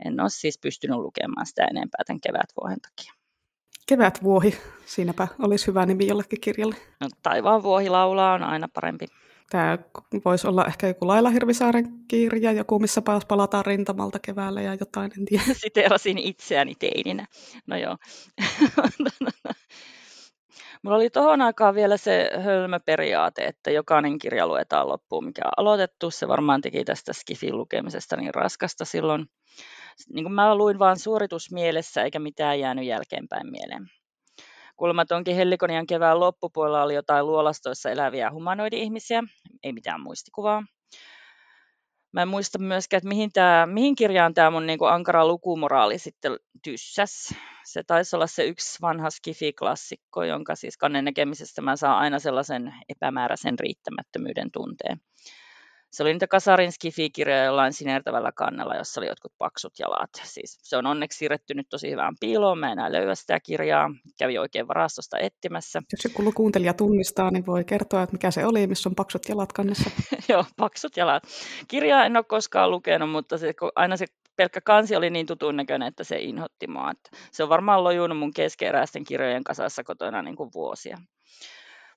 En 0.04 0.20
ole 0.20 0.28
siis 0.30 0.58
pystynyt 0.62 0.98
lukemaan 0.98 1.46
sitä 1.46 1.64
enempää 1.64 2.00
tämän 2.06 2.20
kevätvuohen 2.20 2.78
takia. 2.80 3.25
Kevätvuohi, 3.86 4.58
siinäpä 4.86 5.28
olisi 5.38 5.66
hyvä 5.66 5.86
nimi 5.86 6.06
jollekin 6.06 6.40
kirjalle. 6.40 6.76
No, 7.00 7.08
taivaan 7.22 7.62
vuohi 7.62 7.88
laulaa 7.88 8.34
on 8.34 8.42
aina 8.42 8.68
parempi. 8.74 9.06
Tämä 9.50 9.78
voisi 10.24 10.46
olla 10.46 10.64
ehkä 10.64 10.86
joku 10.86 11.06
Laila 11.06 11.30
Hirvisaaren 11.30 11.88
kirja, 12.08 12.52
joku 12.52 12.78
missä 12.78 13.02
palataan 13.28 13.66
rintamalta 13.66 14.18
keväällä 14.18 14.62
ja 14.62 14.74
jotain, 14.74 15.12
en 15.18 15.24
tiedä. 15.24 15.44
Siterasin 15.62 16.18
itseäni 16.18 16.74
teininä. 16.74 17.26
No 17.66 17.76
joo. 17.76 17.96
Mulla 20.82 20.96
oli 20.96 21.10
tuohon 21.10 21.40
aikaan 21.40 21.74
vielä 21.74 21.96
se 21.96 22.30
hölmöperiaate, 22.44 23.44
että 23.44 23.70
jokainen 23.70 24.18
kirja 24.18 24.46
luetaan 24.46 24.88
loppuun, 24.88 25.24
mikä 25.24 25.42
on 25.44 25.52
aloitettu. 25.56 26.10
Se 26.10 26.28
varmaan 26.28 26.60
teki 26.60 26.84
tästä 26.84 27.12
Skifin 27.12 27.56
lukemisesta 27.56 28.16
niin 28.16 28.34
raskasta 28.34 28.84
silloin. 28.84 29.26
Niin 30.12 30.24
kuin 30.24 30.32
mä 30.32 30.54
luin 30.54 30.78
vain 30.78 30.98
suoritusmielessä 30.98 32.02
eikä 32.02 32.18
mitään 32.18 32.60
jäänyt 32.60 32.84
jälkeenpäin 32.84 33.50
mieleen. 33.50 33.90
Kuulemma 34.76 35.04
tuonkin 35.04 35.36
Hellikonian 35.36 35.86
kevään 35.86 36.20
loppupuolella 36.20 36.82
oli 36.82 36.94
jotain 36.94 37.26
luolastoissa 37.26 37.90
eläviä 37.90 38.30
humanoidi-ihmisiä, 38.30 39.22
ei 39.62 39.72
mitään 39.72 40.00
muistikuvaa. 40.00 40.62
Mä 42.12 42.22
en 42.22 42.28
muista 42.28 42.58
myöskään, 42.58 42.98
että 42.98 43.08
mihin, 43.08 43.32
tää, 43.32 43.66
mihin 43.66 43.94
kirjaan 43.94 44.34
tämä 44.34 44.50
mun 44.50 44.66
niinku 44.66 44.84
ankara 44.84 45.26
lukumoraali 45.26 45.98
sitten 45.98 46.36
tyssäs. 46.62 47.34
Se 47.64 47.82
taisi 47.86 48.16
olla 48.16 48.26
se 48.26 48.44
yksi 48.44 48.78
vanha 48.82 49.10
Skifi-klassikko, 49.10 50.24
jonka 50.24 50.54
siis 50.54 50.76
kannen 50.76 51.04
näkemisestä 51.04 51.62
mä 51.62 51.76
saan 51.76 51.98
aina 51.98 52.18
sellaisen 52.18 52.74
epämääräisen 52.88 53.58
riittämättömyyden 53.58 54.50
tunteen. 54.52 55.00
Se 55.96 56.02
oli 56.02 56.12
niitä 56.12 56.26
Kasarin 56.26 56.72
skifi-kirjoja 56.72 57.44
jollain 57.44 57.72
sinertävällä 57.72 58.32
kannella, 58.32 58.76
jossa 58.76 59.00
oli 59.00 59.08
jotkut 59.08 59.32
paksut 59.38 59.72
jalat. 59.78 60.10
Siis 60.24 60.58
se 60.62 60.76
on 60.76 60.86
onneksi 60.86 61.18
siirretty 61.18 61.54
nyt 61.54 61.66
tosi 61.70 61.90
hyvään 61.90 62.14
piiloon. 62.20 62.58
Mä 62.58 62.72
enää 62.72 62.92
löyä 62.92 63.14
sitä 63.14 63.40
kirjaa. 63.40 63.90
Kävi 64.18 64.38
oikein 64.38 64.68
varastosta 64.68 65.18
etsimässä. 65.18 65.82
Jos 65.92 66.04
joku 66.04 66.32
kuuntelija 66.32 66.74
tunnistaa, 66.74 67.30
niin 67.30 67.46
voi 67.46 67.64
kertoa, 67.64 68.02
että 68.02 68.12
mikä 68.12 68.30
se 68.30 68.46
oli, 68.46 68.66
missä 68.66 68.88
on 68.88 68.94
paksut 68.94 69.28
jalat 69.28 69.52
kannessa. 69.52 69.90
Joo, 70.28 70.44
paksut 70.56 70.96
jalat. 70.96 71.22
Kirjaa 71.68 72.04
en 72.04 72.16
ole 72.16 72.24
koskaan 72.24 72.70
lukenut, 72.70 73.10
mutta 73.10 73.38
se, 73.38 73.54
aina 73.76 73.96
se 73.96 74.06
pelkkä 74.36 74.60
kansi 74.60 74.96
oli 74.96 75.10
niin 75.10 75.26
tutun 75.26 75.56
näköinen, 75.56 75.88
että 75.88 76.04
se 76.04 76.18
inhotti 76.18 76.66
mua. 76.66 76.90
Että 76.90 77.10
se 77.32 77.42
on 77.42 77.48
varmaan 77.48 77.84
lojunut 77.84 78.18
mun 78.18 78.34
keskeeräisten 78.34 79.04
kirjojen 79.04 79.44
kasassa 79.44 79.84
kotona 79.84 80.22
niin 80.22 80.36
kuin 80.36 80.50
vuosia 80.54 80.98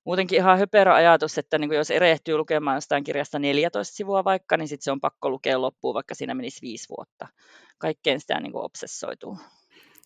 muutenkin 0.03 0.37
ihan 0.37 0.59
höperö 0.59 0.93
ajatus, 0.93 1.37
että 1.37 1.57
niin 1.57 1.69
kuin 1.69 1.77
jos 1.77 1.91
erehtyy 1.91 2.37
lukemaan 2.37 2.77
jostain 2.77 3.03
kirjasta 3.03 3.39
14 3.39 3.95
sivua 3.95 4.23
vaikka, 4.23 4.57
niin 4.57 4.67
sitten 4.67 4.83
se 4.83 4.91
on 4.91 5.01
pakko 5.01 5.29
lukea 5.29 5.61
loppuun, 5.61 5.93
vaikka 5.93 6.15
siinä 6.15 6.33
menisi 6.33 6.61
viisi 6.61 6.89
vuotta. 6.89 7.27
Kaikkeen 7.77 8.19
sitä 8.19 8.39
niin 8.39 8.51
kuin 8.51 8.65
obsessoituu. 8.65 9.37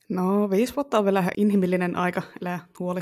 No 0.09 0.49
viisi 0.49 0.75
vuotta 0.75 0.97
on 0.99 1.05
vielä 1.05 1.19
ihan 1.19 1.31
inhimillinen 1.37 1.95
aika, 1.95 2.21
elää 2.41 2.59
huoli. 2.79 3.01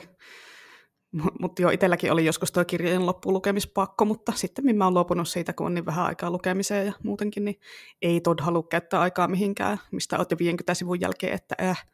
Mutta 1.39 1.61
jo 1.61 1.69
itselläkin 1.69 2.11
oli 2.11 2.25
joskus 2.25 2.51
tuo 2.51 2.65
kirjojen 2.65 3.05
loppulukemispakko, 3.05 4.05
mutta 4.05 4.31
sitten 4.35 4.75
mä 4.75 4.83
oon 4.83 4.93
luopunut 4.93 5.27
siitä, 5.27 5.53
kun 5.53 5.65
on 5.65 5.73
niin 5.73 5.85
vähän 5.85 6.05
aikaa 6.05 6.31
lukemiseen 6.31 6.87
ja 6.87 6.93
muutenkin, 7.03 7.45
niin 7.45 7.59
ei 8.01 8.21
tod 8.21 8.39
halua 8.41 8.63
käyttää 8.63 9.01
aikaa 9.01 9.27
mihinkään, 9.27 9.77
mistä 9.91 10.17
oot 10.17 10.31
jo 10.31 10.37
50 10.37 10.73
sivun 10.73 11.01
jälkeen, 11.01 11.33
että 11.33 11.55
äh, 11.61 11.85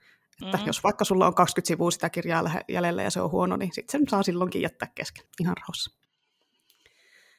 että 0.45 0.57
mm-hmm. 0.57 0.67
jos 0.67 0.83
vaikka 0.83 1.05
sulla 1.05 1.27
on 1.27 1.35
20 1.35 1.67
sivua 1.67 1.91
sitä 1.91 2.09
kirjaa 2.09 2.51
jäljellä 2.69 3.03
ja 3.03 3.11
se 3.11 3.21
on 3.21 3.31
huono, 3.31 3.57
niin 3.57 3.73
sitten 3.73 3.99
sen 3.99 4.09
saa 4.09 4.23
silloinkin 4.23 4.61
jättää 4.61 4.91
kesken 4.95 5.25
ihan 5.39 5.57
rauhassa. 5.57 5.97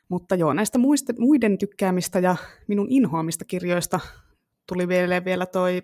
Mutta 0.08 0.34
joo, 0.34 0.52
näistä 0.52 0.78
muiste, 0.78 1.14
muiden 1.18 1.58
tykkäämistä 1.58 2.18
ja 2.18 2.36
minun 2.68 2.86
inhoamista 2.90 3.44
kirjoista 3.44 4.00
tuli 4.66 4.88
vielä, 4.88 5.24
vielä 5.24 5.46
toi 5.46 5.82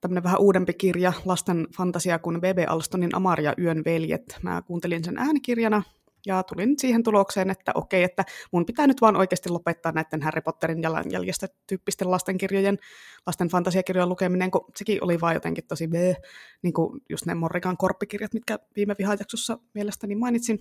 tämmöinen 0.00 0.22
vähän 0.22 0.40
uudempi 0.40 0.74
kirja, 0.74 1.12
lasten 1.24 1.66
fantasia 1.76 2.18
kuin 2.18 2.40
B.B. 2.40 2.58
Alstonin 2.68 3.14
Amaria 3.14 3.54
Yön 3.58 3.82
veljet. 3.84 4.38
Mä 4.42 4.62
kuuntelin 4.62 5.04
sen 5.04 5.18
äänikirjana 5.18 5.82
ja 6.28 6.42
tulin 6.42 6.78
siihen 6.78 7.02
tulokseen, 7.02 7.50
että 7.50 7.72
okei, 7.74 8.02
että 8.02 8.24
mun 8.52 8.66
pitää 8.66 8.86
nyt 8.86 9.00
vaan 9.00 9.16
oikeasti 9.16 9.48
lopettaa 9.48 9.92
näiden 9.92 10.22
Harry 10.22 10.40
Potterin 10.40 10.82
jalanjäljestä 10.82 11.46
tyyppisten 11.66 12.10
lastenkirjojen, 12.10 12.78
lasten 13.26 13.48
fantasiakirjojen 13.48 14.08
lukeminen, 14.08 14.50
kun 14.50 14.64
sekin 14.76 15.04
oli 15.04 15.20
vaan 15.20 15.34
jotenkin 15.34 15.66
tosi 15.68 15.88
bleh, 15.88 16.16
niin 16.62 16.72
kuin 16.72 17.00
just 17.10 17.26
ne 17.26 17.34
Morrigan 17.34 17.76
korppikirjat, 17.76 18.34
mitkä 18.34 18.58
viime 18.76 18.94
vihajaksossa 18.98 19.58
mielestäni 19.74 20.14
mainitsin. 20.14 20.58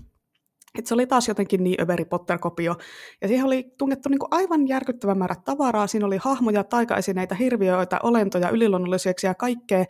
Että 0.77 0.87
se 0.89 0.93
oli 0.93 1.07
taas 1.07 1.27
jotenkin 1.27 1.63
niin 1.63 1.81
överi 1.81 2.05
Potter-kopio. 2.05 2.75
Ja 3.21 3.27
siihen 3.27 3.45
oli 3.45 3.73
tungettu 3.77 4.09
niin 4.09 4.19
kuin 4.19 4.27
aivan 4.31 4.67
järkyttävä 4.67 5.15
määrä 5.15 5.35
tavaraa. 5.45 5.87
Siinä 5.87 6.05
oli 6.05 6.17
hahmoja, 6.17 6.63
taikaesineitä, 6.63 7.35
hirviöitä, 7.35 7.99
olentoja, 8.03 8.49
yliluonnollisia 8.49 9.13
ja 9.23 9.35
kaikkea. 9.35 9.85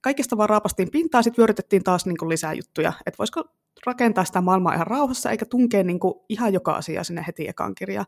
Kaikista 0.00 0.36
vaan 0.36 0.48
raapastiin 0.48 0.90
pintaa, 0.90 1.22
sitten 1.22 1.42
vyörytettiin 1.42 1.84
taas 1.84 2.06
niin 2.06 2.16
kuin 2.16 2.28
lisää 2.28 2.52
juttuja. 2.52 2.92
Että 3.06 3.18
voisiko 3.18 3.44
rakentaa 3.86 4.24
sitä 4.24 4.40
maailmaa 4.40 4.74
ihan 4.74 4.86
rauhassa, 4.86 5.30
eikä 5.30 5.44
tunkea 5.46 5.84
niin 5.84 6.00
kuin 6.00 6.14
ihan 6.28 6.52
joka 6.52 6.72
asia 6.72 7.04
sinne 7.04 7.24
heti 7.26 7.48
ekaan 7.48 7.74
kirjaan. 7.74 8.06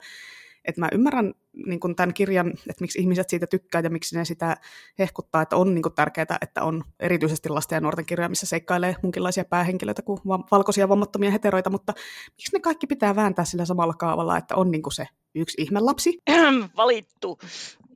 Et 0.64 0.76
mä 0.76 0.88
ymmärrän 0.92 1.34
niin 1.66 1.80
kuin 1.80 1.96
tämän 1.96 2.14
kirjan, 2.14 2.48
että 2.48 2.80
miksi 2.80 2.98
ihmiset 2.98 3.28
siitä 3.28 3.46
tykkää 3.46 3.80
ja 3.80 3.90
miksi 3.90 4.18
ne 4.18 4.24
sitä 4.24 4.56
hehkuttaa, 4.98 5.42
että 5.42 5.56
on 5.56 5.74
niin 5.74 5.82
kuin 5.82 5.94
tärkeää, 5.94 6.38
että 6.40 6.62
on 6.62 6.84
erityisesti 7.00 7.48
lasten 7.48 7.76
ja 7.76 7.80
nuorten 7.80 8.06
kirjoja, 8.06 8.28
missä 8.28 8.46
seikkailee 8.46 8.96
munkinlaisia 9.02 9.44
päähenkilöitä 9.44 10.02
kuin 10.02 10.20
valkoisia 10.50 10.88
vammattomia 10.88 11.30
heteroita, 11.30 11.70
mutta 11.70 11.92
miksi 12.36 12.56
ne 12.56 12.60
kaikki 12.60 12.86
pitää 12.86 13.16
vääntää 13.16 13.44
sillä 13.44 13.64
samalla 13.64 13.94
kaavalla, 13.94 14.38
että 14.38 14.56
on 14.56 14.70
niin 14.70 14.82
kuin 14.82 14.92
se 14.92 15.06
yksi 15.34 15.62
ihmelapsi? 15.62 16.18
Valittu. 16.76 17.38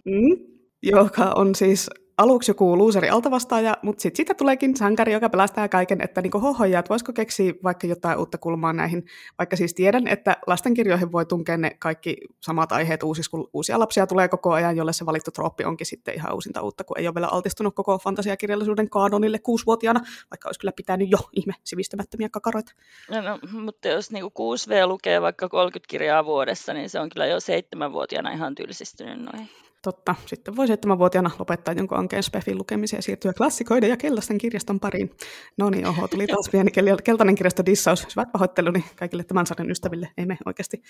Mm, 0.05 0.60
joka 0.83 1.33
on 1.37 1.55
siis 1.55 1.91
aluksi 2.21 2.51
joku 2.51 2.77
luuseri 2.77 3.11
altavastaaja, 3.11 3.77
mutta 3.83 4.03
sitten 4.03 4.17
siitä 4.17 4.35
tuleekin 4.35 4.77
sankari, 4.77 5.13
joka 5.13 5.29
pelastaa 5.29 5.69
kaiken, 5.69 6.01
että 6.01 6.23
niin 6.23 6.33
hohoja, 6.33 6.79
että 6.79 6.89
voisiko 6.89 7.13
keksiä 7.13 7.53
vaikka 7.65 7.87
jotain 7.87 8.19
uutta 8.19 8.39
kulmaa 8.39 8.73
näihin, 8.73 9.05
vaikka 9.39 9.57
siis 9.57 9.75
tiedän, 9.75 10.09
että 10.09 10.37
lastenkirjoihin 10.47 11.13
voi 11.13 11.27
tunkea 11.27 11.57
ne 11.57 11.71
kaikki 11.79 12.17
samat 12.41 12.73
aiheet 12.73 13.03
uusiksi, 13.03 13.31
kun 13.31 13.49
uusia 13.53 13.79
lapsia 13.79 14.07
tulee 14.07 14.29
koko 14.29 14.53
ajan, 14.53 14.77
jolle 14.77 14.93
se 14.93 15.07
valittu 15.07 15.31
trooppi 15.31 15.65
onkin 15.65 15.87
sitten 15.87 16.15
ihan 16.15 16.35
uusinta 16.35 16.63
uutta, 16.63 16.85
kun 16.85 16.99
ei 16.99 17.07
ole 17.07 17.15
vielä 17.15 17.29
altistunut 17.29 17.75
koko 17.75 17.99
fantasiakirjallisuuden 17.99 18.91
kaadonille 18.91 19.39
kuusivuotiaana, 19.39 20.01
vaikka 20.31 20.49
olisi 20.49 20.61
kyllä 20.61 20.73
pitänyt 20.77 21.11
jo 21.11 21.19
ihme 21.33 21.55
sivistämättömiä 21.65 22.29
kakaroita. 22.29 22.73
No, 23.11 23.21
no, 23.21 23.39
mutta 23.53 23.89
jos 23.89 24.11
niin 24.11 24.25
6V 24.25 24.87
lukee 24.87 25.23
vaikka 25.23 25.49
30 25.49 25.91
kirjaa 25.91 26.25
vuodessa, 26.25 26.75
niin 26.75 26.91
se 26.91 27.01
on 27.01 27.09
kyllä 27.09 27.27
jo 27.27 27.41
seitsemänvuotiaana 27.41 28.31
ihan 28.31 28.55
tylsistynyt 28.55 29.19
noin. 29.19 29.49
Totta. 29.83 30.15
Sitten 30.27 30.57
voi 30.57 30.67
seitsemänvuotiaana 30.67 31.31
lopettaa 31.39 31.75
jonkun 31.75 31.99
ankeen 31.99 32.23
spefin 32.23 32.59
lukemisen 32.59 32.99
ja 32.99 33.03
siirtyä 33.03 33.33
klassikoiden 33.33 33.91
ja 33.91 33.97
keltaisten 33.97 34.39
kirjaston 34.39 34.81
pariin. 34.81 35.11
No 35.57 35.71
niin, 35.71 35.87
oho, 35.87 36.09
tuli 36.09 36.27
taas 36.27 36.49
pieni 36.53 36.71
keltainen 37.05 37.35
kirjasto 37.35 37.67
dissaus. 37.67 38.07
Hyvät 38.17 38.33
pahoitteluni 38.33 38.85
kaikille 38.97 39.25
tämän 39.25 39.47
sarjan 39.47 39.71
ystäville. 39.71 40.11
Ei 40.19 40.27
me 40.27 40.37
oikeasti 40.47 40.83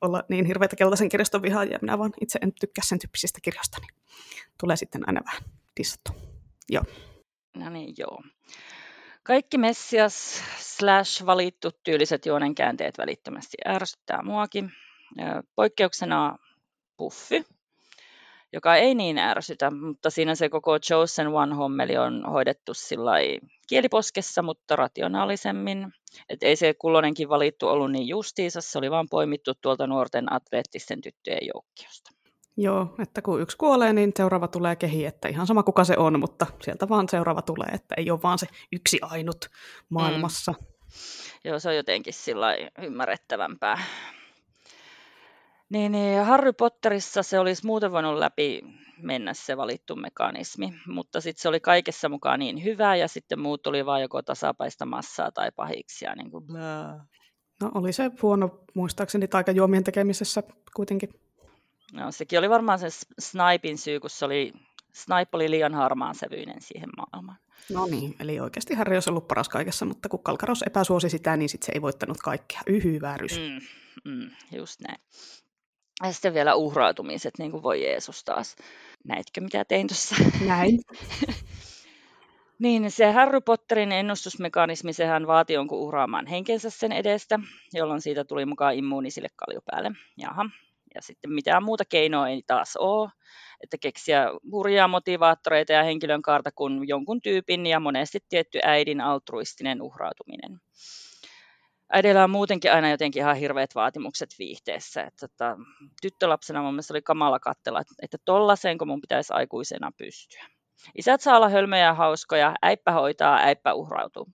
olla 0.00 0.22
niin 0.28 0.44
hirveitä 0.44 0.76
keltaisen 0.76 1.08
kirjaston 1.08 1.42
vihaajia. 1.42 1.78
Minä 1.82 1.98
vaan 1.98 2.12
itse 2.20 2.38
en 2.42 2.52
tykkää 2.60 2.84
sen 2.86 2.98
tyyppisistä 2.98 3.38
kirjoista, 3.42 3.78
niin 3.80 4.02
tulee 4.60 4.76
sitten 4.76 5.08
aina 5.08 5.20
vähän 5.24 5.42
dissattu. 5.76 6.12
Joo. 6.68 6.84
No 7.56 7.70
niin, 7.70 7.94
joo. 7.98 8.22
Kaikki 9.22 9.58
Messias 9.58 10.42
slash 10.58 11.26
valittu 11.26 11.70
tyyliset 11.84 12.26
juonen 12.26 12.54
käänteet 12.54 12.98
välittömästi 12.98 13.56
ärsyttää 13.66 14.22
muakin. 14.22 14.72
Poikkeuksena 15.54 16.38
Puffy, 16.96 17.44
joka 18.52 18.76
ei 18.76 18.94
niin 18.94 19.18
ärsytä, 19.18 19.70
mutta 19.70 20.10
siinä 20.10 20.34
se 20.34 20.48
koko 20.48 20.78
Chosen 20.78 21.26
One-hommeli 21.26 21.98
on 21.98 22.24
hoidettu 22.32 22.72
kieliposkessa, 23.68 24.42
mutta 24.42 24.76
rationaalisemmin. 24.76 25.92
Et 26.28 26.42
ei 26.42 26.56
se 26.56 26.74
kulloinenkin 26.74 27.28
valittu 27.28 27.68
ollut 27.68 27.92
niin 27.92 28.08
justiinsa, 28.08 28.60
se 28.60 28.78
oli 28.78 28.90
vaan 28.90 29.06
poimittu 29.10 29.52
tuolta 29.54 29.86
nuorten 29.86 30.32
atleettisten 30.32 31.00
tyttöjen 31.00 31.46
joukkiosta. 31.54 32.10
Joo, 32.56 32.94
että 32.98 33.22
kun 33.22 33.40
yksi 33.40 33.56
kuolee, 33.56 33.92
niin 33.92 34.12
seuraava 34.16 34.48
tulee 34.48 34.76
kehi, 34.76 35.06
että 35.06 35.28
ihan 35.28 35.46
sama 35.46 35.62
kuka 35.62 35.84
se 35.84 35.96
on, 35.96 36.20
mutta 36.20 36.46
sieltä 36.62 36.88
vaan 36.88 37.08
seuraava 37.08 37.42
tulee, 37.42 37.68
että 37.74 37.94
ei 37.98 38.10
ole 38.10 38.22
vaan 38.22 38.38
se 38.38 38.46
yksi 38.72 38.98
ainut 39.02 39.46
maailmassa. 39.88 40.52
Mm. 40.52 40.66
Joo, 41.44 41.58
se 41.58 41.68
on 41.68 41.76
jotenkin 41.76 42.14
sillä 42.14 42.56
ymmärrettävämpää. 42.82 43.78
Niin, 45.72 45.92
niin 45.92 46.24
Harry 46.24 46.52
Potterissa 46.52 47.22
se 47.22 47.38
olisi 47.38 47.66
muuten 47.66 47.92
voinut 47.92 48.18
läpi 48.18 48.62
mennä 49.02 49.34
se 49.34 49.56
valittu 49.56 49.96
mekanismi, 49.96 50.74
mutta 50.86 51.20
sitten 51.20 51.42
se 51.42 51.48
oli 51.48 51.60
kaikessa 51.60 52.08
mukaan 52.08 52.38
niin 52.38 52.64
hyvä 52.64 52.96
ja 52.96 53.08
sitten 53.08 53.40
muut 53.40 53.66
oli 53.66 53.86
vain 53.86 54.02
joko 54.02 54.22
tasapaista 54.22 54.86
massaa 54.86 55.32
tai 55.32 55.50
pahiksia. 55.56 56.14
Niin 56.14 56.30
kuin 56.30 56.44
No 57.60 57.70
oli 57.74 57.92
se 57.92 58.10
huono 58.22 58.64
muistaakseni 58.74 59.28
taikajuomien 59.28 59.84
tekemisessä 59.84 60.42
kuitenkin. 60.76 61.08
No 61.92 62.12
sekin 62.12 62.38
oli 62.38 62.50
varmaan 62.50 62.78
se 62.78 62.86
Snipein 63.18 63.78
syy, 63.78 64.00
kun 64.00 64.10
se 64.10 64.24
oli, 64.24 64.52
Snipe 64.92 65.28
oli 65.32 65.50
liian 65.50 65.74
harmaan 65.74 66.14
sävyinen 66.14 66.60
siihen 66.60 66.88
maailmaan. 66.96 67.38
No 67.72 67.86
niin, 67.86 68.16
eli 68.20 68.40
oikeasti 68.40 68.74
Harry 68.74 68.96
olisi 68.96 69.10
ollut 69.10 69.28
paras 69.28 69.48
kaikessa, 69.48 69.84
mutta 69.84 70.08
kun 70.08 70.22
Kalkaros 70.22 70.62
epäsuosi 70.66 71.08
sitä, 71.08 71.36
niin 71.36 71.48
sitten 71.48 71.66
se 71.66 71.72
ei 71.74 71.82
voittanut 71.82 72.18
kaikkea. 72.18 72.60
Yhy 72.66 73.00
väärys. 73.00 73.38
Mm, 73.38 74.12
mm, 74.12 74.30
just 74.52 74.80
näin. 74.80 75.00
Ja 76.02 76.12
sitten 76.12 76.34
vielä 76.34 76.54
uhrautumiset, 76.54 77.38
niin 77.38 77.50
kuin 77.50 77.62
voi 77.62 77.84
Jeesus 77.84 78.24
taas. 78.24 78.56
Näitkö, 79.04 79.40
mitä 79.40 79.64
tein 79.64 79.88
tuossa? 79.88 80.16
Näin. 80.46 80.80
niin, 82.58 82.90
se 82.90 83.12
Harry 83.12 83.40
Potterin 83.40 83.92
ennustusmekanismi, 83.92 84.92
sehän 84.92 85.26
vaati 85.26 85.52
jonkun 85.52 85.78
uhraamaan 85.78 86.26
henkensä 86.26 86.70
sen 86.70 86.92
edestä, 86.92 87.38
jolloin 87.72 88.00
siitä 88.00 88.24
tuli 88.24 88.46
mukaan 88.46 88.74
immuuni 88.74 89.10
sille 89.10 89.28
kaljupäälle. 89.36 89.90
Jaha. 90.16 90.44
Ja 90.94 91.02
sitten 91.02 91.32
mitään 91.32 91.62
muuta 91.62 91.84
keinoa 91.84 92.28
ei 92.28 92.42
taas 92.46 92.76
ole, 92.76 93.10
että 93.60 93.78
keksiä 93.78 94.26
hurjaa 94.50 94.88
motivaattoreita 94.88 95.72
ja 95.72 95.82
henkilön 95.82 96.22
kaarta 96.22 96.50
kuin 96.52 96.88
jonkun 96.88 97.22
tyypin 97.22 97.66
ja 97.66 97.80
monesti 97.80 98.18
tietty 98.28 98.58
äidin 98.62 99.00
altruistinen 99.00 99.82
uhrautuminen 99.82 100.60
äidillä 101.92 102.24
on 102.24 102.30
muutenkin 102.30 102.72
aina 102.72 102.90
jotenkin 102.90 103.20
ihan 103.20 103.36
hirveät 103.36 103.74
vaatimukset 103.74 104.30
viihteessä. 104.38 105.02
Että, 105.02 105.26
että, 105.26 105.56
tyttölapsena 106.02 106.62
mun 106.62 106.74
mielestä 106.74 106.94
oli 106.94 107.02
kamala 107.02 107.40
kattella, 107.40 107.80
että, 107.80 107.94
että 108.02 108.18
kun 108.78 108.88
mun 108.88 109.00
pitäisi 109.00 109.32
aikuisena 109.32 109.90
pystyä. 109.98 110.46
Isät 110.98 111.20
saa 111.20 111.36
olla 111.36 111.48
hölmöjä 111.48 111.84
ja 111.84 111.94
hauskoja, 111.94 112.54
äippä 112.62 112.92
hoitaa, 112.92 113.38
äippä 113.38 113.74
uhrautuu. 113.74 114.26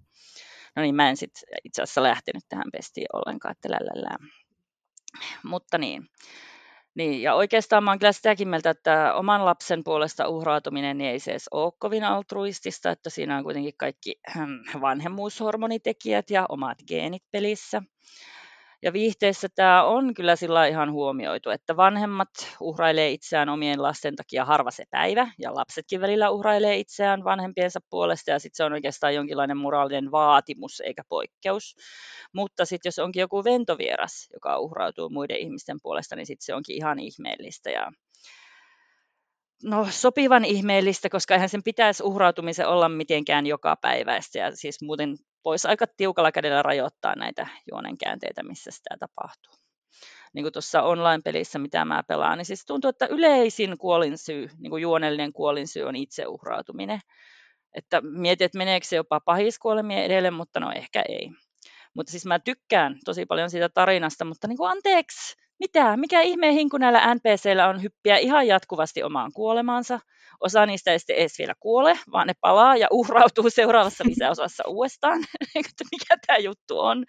No 0.76 0.82
niin, 0.82 0.94
mä 0.94 1.08
en 1.08 1.16
sitten 1.16 1.42
itse 1.64 1.82
asiassa 1.82 2.02
lähtenyt 2.02 2.44
tähän 2.48 2.70
pestiin 2.72 3.06
ollenkaan, 3.12 3.52
että 3.52 3.70
lällällään. 3.70 4.28
Mutta 5.44 5.78
niin, 5.78 6.06
niin, 6.98 7.22
ja 7.22 7.34
oikeastaan 7.34 7.84
mä 7.84 7.90
oon 7.90 7.98
kyllä 7.98 8.12
sitäkin 8.12 8.48
mieltä, 8.48 8.70
että 8.70 9.14
oman 9.14 9.44
lapsen 9.44 9.84
puolesta 9.84 10.28
uhrautuminen 10.28 10.98
niin 10.98 11.10
ei 11.10 11.20
se 11.20 11.30
edes 11.30 11.48
ole 11.50 11.72
kovin 11.78 12.04
altruistista, 12.04 12.90
että 12.90 13.10
siinä 13.10 13.36
on 13.36 13.44
kuitenkin 13.44 13.74
kaikki 13.76 14.20
vanhemmuushormonitekijät 14.80 16.30
ja 16.30 16.46
omat 16.48 16.78
geenit 16.88 17.22
pelissä. 17.30 17.82
Ja 18.82 18.92
viihteessä 18.92 19.48
tämä 19.54 19.84
on 19.84 20.14
kyllä 20.14 20.36
sillä 20.36 20.66
ihan 20.66 20.92
huomioitu, 20.92 21.50
että 21.50 21.76
vanhemmat 21.76 22.28
uhrailee 22.60 23.10
itseään 23.10 23.48
omien 23.48 23.82
lasten 23.82 24.16
takia 24.16 24.44
harva 24.44 24.70
se 24.70 24.84
päivä, 24.90 25.30
ja 25.38 25.54
lapsetkin 25.54 26.00
välillä 26.00 26.30
uhrailee 26.30 26.76
itseään 26.76 27.24
vanhempiensa 27.24 27.80
puolesta, 27.90 28.30
ja 28.30 28.38
sitten 28.38 28.56
se 28.56 28.64
on 28.64 28.72
oikeastaan 28.72 29.14
jonkinlainen 29.14 29.56
moraalinen 29.56 30.10
vaatimus 30.10 30.80
eikä 30.80 31.02
poikkeus. 31.08 31.76
Mutta 32.32 32.64
sitten 32.64 32.88
jos 32.88 32.98
onkin 32.98 33.20
joku 33.20 33.44
ventovieras, 33.44 34.28
joka 34.32 34.58
uhrautuu 34.58 35.10
muiden 35.10 35.38
ihmisten 35.38 35.76
puolesta, 35.82 36.16
niin 36.16 36.26
sitten 36.26 36.44
se 36.44 36.54
onkin 36.54 36.76
ihan 36.76 36.98
ihmeellistä. 36.98 37.70
Ja 37.70 37.92
no, 39.64 39.86
sopivan 39.90 40.44
ihmeellistä, 40.44 41.08
koska 41.08 41.34
eihän 41.34 41.48
sen 41.48 41.62
pitäisi 41.62 42.02
uhrautumisen 42.02 42.68
olla 42.68 42.88
mitenkään 42.88 43.46
joka 43.46 43.76
päiväistä. 43.76 44.38
Ja 44.38 44.56
siis 44.56 44.82
muuten 44.82 45.16
voisi 45.48 45.68
aika 45.68 45.86
tiukalla 45.86 46.32
kädellä 46.32 46.62
rajoittaa 46.62 47.16
näitä 47.16 47.46
juonenkäänteitä, 47.70 48.42
missä 48.42 48.70
sitä 48.70 48.96
tapahtuu. 49.00 49.52
Niin 50.32 50.44
kuin 50.44 50.52
tuossa 50.52 50.82
online-pelissä, 50.82 51.58
mitä 51.58 51.84
mä 51.84 52.02
pelaan, 52.02 52.38
niin 52.38 52.46
siis 52.46 52.64
tuntuu, 52.66 52.88
että 52.88 53.06
yleisin 53.06 53.78
kuolinsyy, 53.78 54.50
niin 54.58 54.70
kuin 54.70 54.82
juonellinen 54.82 55.32
kuolinsyy 55.32 55.82
on 55.82 55.96
itseuhrautuminen. 55.96 57.00
Että 57.74 58.00
mietin, 58.00 58.44
että 58.44 58.58
meneekö 58.58 58.86
se 58.86 58.96
jopa 58.96 59.20
pahiskuolemien 59.20 60.04
edelle, 60.04 60.30
mutta 60.30 60.60
no 60.60 60.72
ehkä 60.72 61.02
ei. 61.08 61.30
Mutta 61.94 62.10
siis 62.10 62.26
mä 62.26 62.38
tykkään 62.38 62.98
tosi 63.04 63.26
paljon 63.26 63.50
siitä 63.50 63.68
tarinasta, 63.68 64.24
mutta 64.24 64.48
niin 64.48 64.56
kuin 64.56 64.70
anteeksi, 64.70 65.36
mitä, 65.60 65.96
mikä 65.96 66.20
ihmeen 66.20 66.54
hinku 66.54 66.78
näillä 66.78 67.14
NPCillä 67.14 67.68
on 67.68 67.82
hyppiä 67.82 68.16
ihan 68.16 68.46
jatkuvasti 68.46 69.02
omaan 69.02 69.32
kuolemaansa. 69.32 70.00
Osa 70.40 70.66
niistä 70.66 70.92
ei 70.92 70.98
sitten 70.98 71.16
edes 71.16 71.38
vielä 71.38 71.54
kuole, 71.60 71.98
vaan 72.12 72.26
ne 72.26 72.32
palaa 72.40 72.76
ja 72.76 72.88
uhrautuu 72.90 73.50
seuraavassa 73.50 74.04
lisäosassa 74.08 74.62
uudestaan. 74.66 75.18
mikä 75.92 76.16
tämä 76.26 76.38
juttu 76.38 76.78
on? 76.78 77.02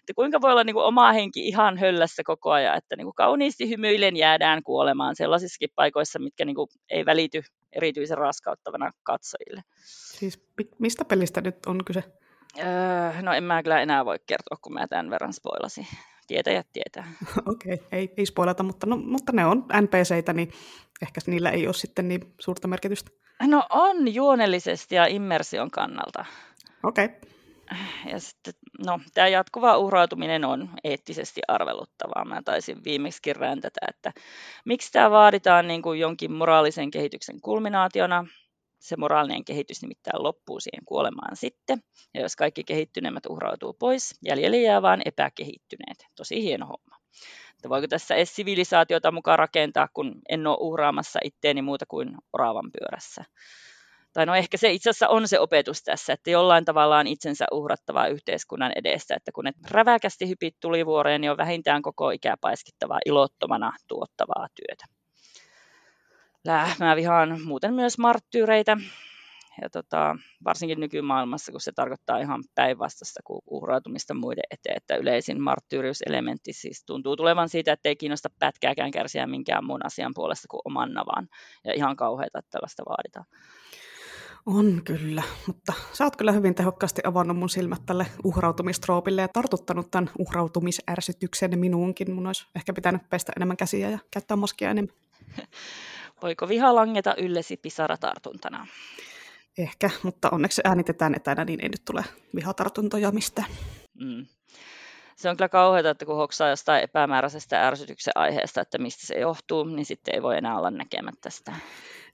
Että 0.00 0.14
kuinka 0.14 0.40
voi 0.40 0.50
olla 0.50 0.64
niin 0.64 0.74
kuin 0.74 0.84
oma 0.84 1.12
henki 1.12 1.48
ihan 1.48 1.78
höllässä 1.78 2.22
koko 2.26 2.50
ajan, 2.50 2.76
että 2.76 2.96
niin 2.96 3.06
kuin 3.06 3.14
kauniisti 3.14 3.68
hymyillen 3.68 4.16
jäädään 4.16 4.62
kuolemaan 4.62 5.16
sellaisissakin 5.16 5.70
paikoissa, 5.74 6.18
mitkä 6.18 6.44
niin 6.44 6.56
kuin 6.56 6.68
ei 6.90 7.06
välity 7.06 7.42
erityisen 7.72 8.18
raskauttavana 8.18 8.90
katsojille. 9.02 9.62
Siis 9.84 10.40
mistä 10.78 11.04
pelistä 11.04 11.40
nyt 11.40 11.66
on 11.66 11.84
kyse? 11.84 12.04
Öö, 12.58 13.22
no 13.22 13.32
en 13.32 13.44
mä 13.44 13.62
kyllä 13.62 13.80
enää 13.80 14.04
voi 14.04 14.16
kertoa, 14.26 14.58
kun 14.62 14.74
mä 14.74 14.86
tämän 14.88 15.10
verran 15.10 15.32
spoilasin. 15.32 15.86
Tietäjät 16.28 16.66
tietää. 16.72 17.12
Okei, 17.52 17.74
okay. 17.74 17.86
ei, 17.92 18.12
ei 18.16 18.26
spoilata, 18.26 18.62
mutta, 18.62 18.86
no, 18.86 18.96
mutta 18.96 19.32
ne 19.32 19.46
on 19.46 19.64
NPCitä, 19.80 20.32
niin 20.32 20.52
ehkä 21.02 21.20
niillä 21.26 21.50
ei 21.50 21.66
ole 21.66 21.74
sitten 21.74 22.08
niin 22.08 22.34
suurta 22.38 22.68
merkitystä. 22.68 23.10
No 23.42 23.66
on 23.70 24.14
juonellisesti 24.14 24.94
ja 24.94 25.06
immersion 25.06 25.70
kannalta. 25.70 26.24
Okei. 26.82 27.04
Okay. 27.04 27.18
Ja 28.10 28.20
sitten, 28.20 28.54
no, 28.86 29.00
tämä 29.14 29.28
jatkuva 29.28 29.78
uhrautuminen 29.78 30.44
on 30.44 30.70
eettisesti 30.84 31.40
arveluttavaa. 31.48 32.24
Mä 32.24 32.42
taisin 32.44 32.84
viimeksi 32.84 33.32
räntätä, 33.32 33.80
että 33.88 34.12
miksi 34.64 34.92
tämä 34.92 35.10
vaaditaan 35.10 35.68
niin 35.68 35.82
kuin 35.82 36.00
jonkin 36.00 36.32
moraalisen 36.32 36.90
kehityksen 36.90 37.40
kulminaationa, 37.40 38.26
se 38.78 38.96
moraalinen 38.96 39.44
kehitys 39.44 39.82
nimittäin 39.82 40.22
loppuu 40.22 40.60
siihen 40.60 40.84
kuolemaan 40.84 41.36
sitten. 41.36 41.78
Ja 42.14 42.20
jos 42.20 42.36
kaikki 42.36 42.64
kehittyneemmät 42.64 43.26
uhrautuu 43.26 43.72
pois, 43.72 44.14
jäljelle 44.24 44.56
jää 44.56 44.82
vain 44.82 45.02
epäkehittyneet. 45.04 46.06
Tosi 46.16 46.42
hieno 46.42 46.66
homma. 46.66 46.96
Että 47.50 47.68
voiko 47.68 47.86
tässä 47.88 48.14
edes 48.14 48.36
sivilisaatiota 48.36 49.12
mukaan 49.12 49.38
rakentaa, 49.38 49.88
kun 49.94 50.14
en 50.28 50.46
ole 50.46 50.56
uhraamassa 50.60 51.20
itteeni 51.24 51.62
muuta 51.62 51.84
kuin 51.88 52.14
oravan 52.32 52.70
pyörässä. 52.72 53.24
Tai 54.12 54.26
no 54.26 54.34
ehkä 54.34 54.56
se 54.56 54.72
itse 54.72 54.90
asiassa 54.90 55.08
on 55.08 55.28
se 55.28 55.40
opetus 55.40 55.82
tässä, 55.82 56.12
että 56.12 56.30
jollain 56.30 56.64
tavalla 56.64 56.98
on 56.98 57.06
itsensä 57.06 57.46
uhrattavaa 57.52 58.06
yhteiskunnan 58.06 58.72
edestä, 58.76 59.14
että 59.14 59.32
kun 59.32 59.46
et 59.46 59.56
räväkästi 59.70 60.28
hypit 60.28 60.56
tulivuoreen, 60.60 61.20
niin 61.20 61.30
on 61.30 61.36
vähintään 61.36 61.82
koko 61.82 62.10
ikää 62.10 62.36
paiskittavaa 62.40 62.98
ilottomana 63.06 63.72
tuottavaa 63.88 64.46
työtä. 64.54 64.97
Mä 66.78 66.96
vihaan 66.96 67.40
muuten 67.44 67.74
myös 67.74 67.98
marttyyreitä, 67.98 68.76
ja 69.62 69.70
tota, 69.70 70.16
varsinkin 70.44 70.80
nykymaailmassa, 70.80 71.52
kun 71.52 71.60
se 71.60 71.72
tarkoittaa 71.72 72.18
ihan 72.18 72.44
päinvastaista 72.54 73.20
kuin 73.24 73.40
uhrautumista 73.46 74.14
muiden 74.14 74.44
eteen, 74.50 74.76
että 74.76 74.96
yleisin 74.96 75.42
marttyyriuselementti 75.42 76.52
siis 76.52 76.84
tuntuu 76.86 77.16
tulevan 77.16 77.48
siitä, 77.48 77.72
että 77.72 77.88
ei 77.88 77.96
kiinnosta 77.96 78.30
pätkääkään 78.38 78.90
kärsiä 78.90 79.26
minkään 79.26 79.64
muun 79.64 79.86
asian 79.86 80.12
puolesta 80.14 80.48
kuin 80.50 80.60
oman 80.64 80.94
navan. 80.94 81.28
Ja 81.64 81.74
ihan 81.74 81.96
kauheita, 81.96 82.38
että 82.38 82.50
tällaista 82.50 82.82
vaaditaan. 82.88 83.26
On 84.46 84.82
kyllä, 84.84 85.22
mutta 85.46 85.72
sä 85.92 86.04
oot 86.04 86.16
kyllä 86.16 86.32
hyvin 86.32 86.54
tehokkaasti 86.54 87.02
avannut 87.04 87.36
mun 87.36 87.48
silmät 87.48 87.86
tälle 87.86 88.06
uhrautumistroopille 88.24 89.20
ja 89.20 89.28
tartuttanut 89.28 89.90
tämän 89.90 90.10
uhrautumisärsytyksen 90.18 91.58
minuunkin. 91.58 92.14
Mun 92.14 92.26
olisi 92.26 92.46
ehkä 92.56 92.72
pitänyt 92.72 93.02
pestä 93.10 93.32
enemmän 93.36 93.56
käsiä 93.56 93.90
ja 93.90 93.98
käyttää 94.10 94.36
maskia 94.36 94.70
enemmän. 94.70 94.94
Voiko 96.22 96.48
viha 96.48 96.74
langeta 96.74 97.14
yllesi 97.18 97.56
pisaratartuntana? 97.56 98.66
Ehkä, 99.58 99.90
mutta 100.02 100.30
onneksi 100.30 100.62
äänitetään 100.64 101.14
etänä, 101.14 101.44
niin 101.44 101.60
ei 101.62 101.68
nyt 101.68 101.84
tule 101.84 102.04
vihatartuntoja 102.34 103.10
mistään. 103.10 103.50
Mm. 104.00 104.26
Se 105.16 105.30
on 105.30 105.36
kyllä 105.36 105.48
kauheata, 105.48 105.90
että 105.90 106.06
kun 106.06 106.16
hoksaa 106.16 106.48
jostain 106.48 106.84
epämääräisestä 106.84 107.66
ärsytyksen 107.66 108.12
aiheesta, 108.14 108.60
että 108.60 108.78
mistä 108.78 109.06
se 109.06 109.14
johtuu, 109.14 109.64
niin 109.64 109.86
sitten 109.86 110.14
ei 110.14 110.22
voi 110.22 110.36
enää 110.36 110.58
olla 110.58 110.70
näkemättä 110.70 111.30
sitä. 111.30 111.52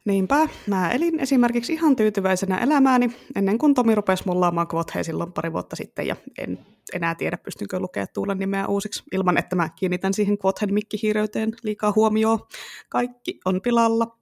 Niinpä, 0.05 0.49
mä 0.67 0.91
elin 0.91 1.21
esimerkiksi 1.21 1.73
ihan 1.73 1.97
tyytyväisenä 1.97 2.59
elämääni 2.59 3.17
ennen 3.37 3.59
kuin 3.59 3.75
Tomi 3.75 3.95
rupesi 3.95 4.23
mullaamaan 4.27 4.67
Quotheen 4.75 5.05
silloin 5.05 5.33
pari 5.33 5.53
vuotta 5.53 5.77
sitten 5.77 6.07
ja 6.07 6.17
en 6.39 6.67
enää 6.93 7.15
tiedä 7.15 7.37
pystynkö 7.37 7.79
lukea 7.79 8.07
Tuulen 8.07 8.39
nimeä 8.39 8.67
uusiksi 8.67 9.03
ilman, 9.13 9.39
että 9.39 9.57
mä 9.57 9.69
kiinnitän 9.69 10.15
siihen 10.15 10.37
Quothen 10.45 10.75
mikkihiireyteen 10.75 11.53
liikaa 11.63 11.93
huomioon. 11.97 12.39
Kaikki 12.89 13.41
on 13.45 13.61
pilalla. 13.63 14.19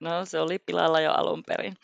No 0.00 0.24
se 0.24 0.40
oli 0.40 0.58
pilalla 0.58 1.00
jo 1.00 1.12
alun 1.12 1.42
perin. 1.46 1.74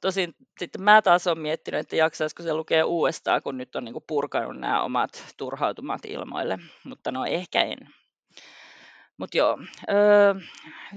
Tosin 0.00 0.34
sitten 0.58 0.82
mä 0.82 1.02
taas 1.02 1.26
olen 1.26 1.38
miettinyt, 1.38 1.80
että 1.80 1.96
jaksaisiko 1.96 2.42
se 2.42 2.54
lukea 2.54 2.86
uudestaan, 2.86 3.42
kun 3.42 3.56
nyt 3.56 3.76
on 3.76 3.84
niin 3.84 3.94
purkanut 4.06 4.56
nämä 4.56 4.82
omat 4.82 5.34
turhautumat 5.36 6.04
ilmoille, 6.04 6.58
mutta 6.84 7.12
no 7.12 7.24
ehkä 7.24 7.62
en. 7.62 7.78
Mutta 9.18 9.38
joo, 9.38 9.58
öö, 9.90 10.34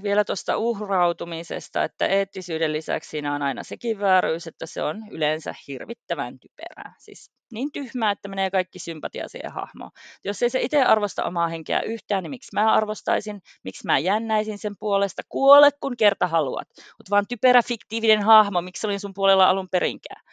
vielä 0.03 0.23
tuosta 0.23 0.57
uhrautumisesta, 0.57 1.83
että 1.83 2.07
eettisyyden 2.07 2.73
lisäksi 2.73 3.09
siinä 3.09 3.35
on 3.35 3.41
aina 3.41 3.63
sekin 3.63 3.99
vääryys, 3.99 4.47
että 4.47 4.65
se 4.65 4.83
on 4.83 5.03
yleensä 5.11 5.53
hirvittävän 5.67 6.39
typerää. 6.39 6.93
Siis 6.99 7.31
niin 7.51 7.71
tyhmää, 7.71 8.11
että 8.11 8.29
menee 8.29 8.51
kaikki 8.51 8.79
sympatia 8.79 9.27
siihen 9.27 9.51
hahmoon. 9.51 9.91
Jos 10.23 10.43
ei 10.43 10.49
se 10.49 10.61
itse 10.61 10.83
arvosta 10.83 11.23
omaa 11.23 11.47
henkeä 11.47 11.81
yhtään, 11.81 12.23
niin 12.23 12.31
miksi 12.31 12.49
mä 12.53 12.73
arvostaisin, 12.73 13.41
miksi 13.63 13.85
mä 13.85 13.99
jännäisin 13.99 14.57
sen 14.57 14.73
puolesta, 14.79 15.21
kuole 15.29 15.69
kun 15.81 15.97
kerta 15.97 16.27
haluat. 16.27 16.67
Mutta 16.77 17.09
vaan 17.09 17.27
typerä 17.29 17.61
fiktiivinen 17.67 18.23
hahmo, 18.23 18.61
miksi 18.61 18.87
olin 18.87 18.99
sun 18.99 19.13
puolella 19.13 19.49
alun 19.49 19.69
perinkään. 19.69 20.23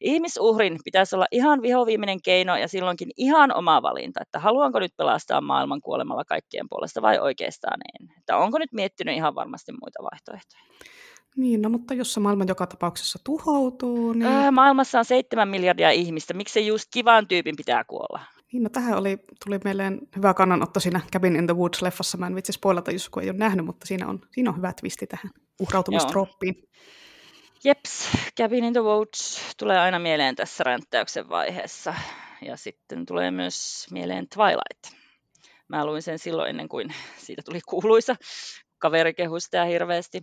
Ihmisuhrin 0.00 0.78
pitäisi 0.84 1.16
olla 1.16 1.26
ihan 1.32 1.62
vihoviimeinen 1.62 2.22
keino 2.22 2.56
ja 2.56 2.68
silloinkin 2.68 3.08
ihan 3.16 3.56
oma 3.56 3.82
valinta, 3.82 4.20
että 4.22 4.38
haluanko 4.38 4.80
nyt 4.80 4.96
pelastaa 4.96 5.40
maailman 5.40 5.80
kuolemalla 5.80 6.24
kaikkien 6.24 6.66
puolesta 6.70 7.02
vai 7.02 7.18
oikeastaan 7.18 7.80
en. 8.00 8.08
Että 8.18 8.36
onko 8.36 8.58
nyt 8.58 8.72
miettinyt 8.72 9.14
ihan 9.14 9.34
varmasti 9.34 9.72
muita 9.72 10.02
vaihtoehtoja. 10.02 10.62
Niin, 11.36 11.62
no 11.62 11.68
mutta 11.68 11.94
jos 11.94 12.14
se 12.14 12.20
maailma 12.20 12.44
joka 12.48 12.66
tapauksessa 12.66 13.18
tuhoutuu, 13.24 14.12
niin... 14.12 14.26
Öö, 14.26 14.50
maailmassa 14.50 14.98
on 14.98 15.04
seitsemän 15.04 15.48
miljardia 15.48 15.90
ihmistä. 15.90 16.34
Miksi 16.34 16.52
se 16.52 16.60
just 16.60 16.84
kivan 16.92 17.28
tyypin 17.28 17.56
pitää 17.56 17.84
kuolla? 17.84 18.20
Niin, 18.52 18.62
no 18.62 18.68
tähän 18.68 18.98
oli, 18.98 19.18
tuli 19.44 19.60
mieleen 19.64 20.00
hyvä 20.16 20.34
kannanotto 20.34 20.80
siinä 20.80 21.00
Cabin 21.12 21.36
in 21.36 21.46
the 21.46 21.54
Woods-leffassa. 21.54 22.18
Mä 22.18 22.26
en 22.26 22.34
vitsi 22.34 22.52
spoilata, 22.52 22.90
jos 22.90 23.08
kun 23.08 23.22
ei 23.22 23.30
ole 23.30 23.38
nähnyt, 23.38 23.66
mutta 23.66 23.86
siinä 23.86 24.06
on, 24.06 24.20
siinä 24.30 24.50
on 24.50 24.56
hyvä 24.56 24.72
twisti 24.80 25.06
tähän 25.06 25.30
uhrautumistroppiin. 25.60 26.54
Jeps, 27.64 28.08
Cabin 28.38 28.64
in 28.64 28.72
the 28.72 28.82
Woods 28.82 29.54
tulee 29.56 29.78
aina 29.78 29.98
mieleen 29.98 30.36
tässä 30.36 30.64
ränttäyksen 30.64 31.28
vaiheessa. 31.28 31.94
Ja 32.42 32.56
sitten 32.56 33.06
tulee 33.06 33.30
myös 33.30 33.86
mieleen 33.90 34.28
Twilight. 34.28 34.98
Mä 35.68 35.86
luin 35.86 36.02
sen 36.02 36.18
silloin 36.18 36.50
ennen 36.50 36.68
kuin 36.68 36.94
siitä 37.16 37.42
tuli 37.44 37.60
kuuluisa. 37.68 38.16
Kaveri 38.78 39.14
kehui 39.14 39.40
sitä 39.40 39.64
hirveästi. 39.64 40.22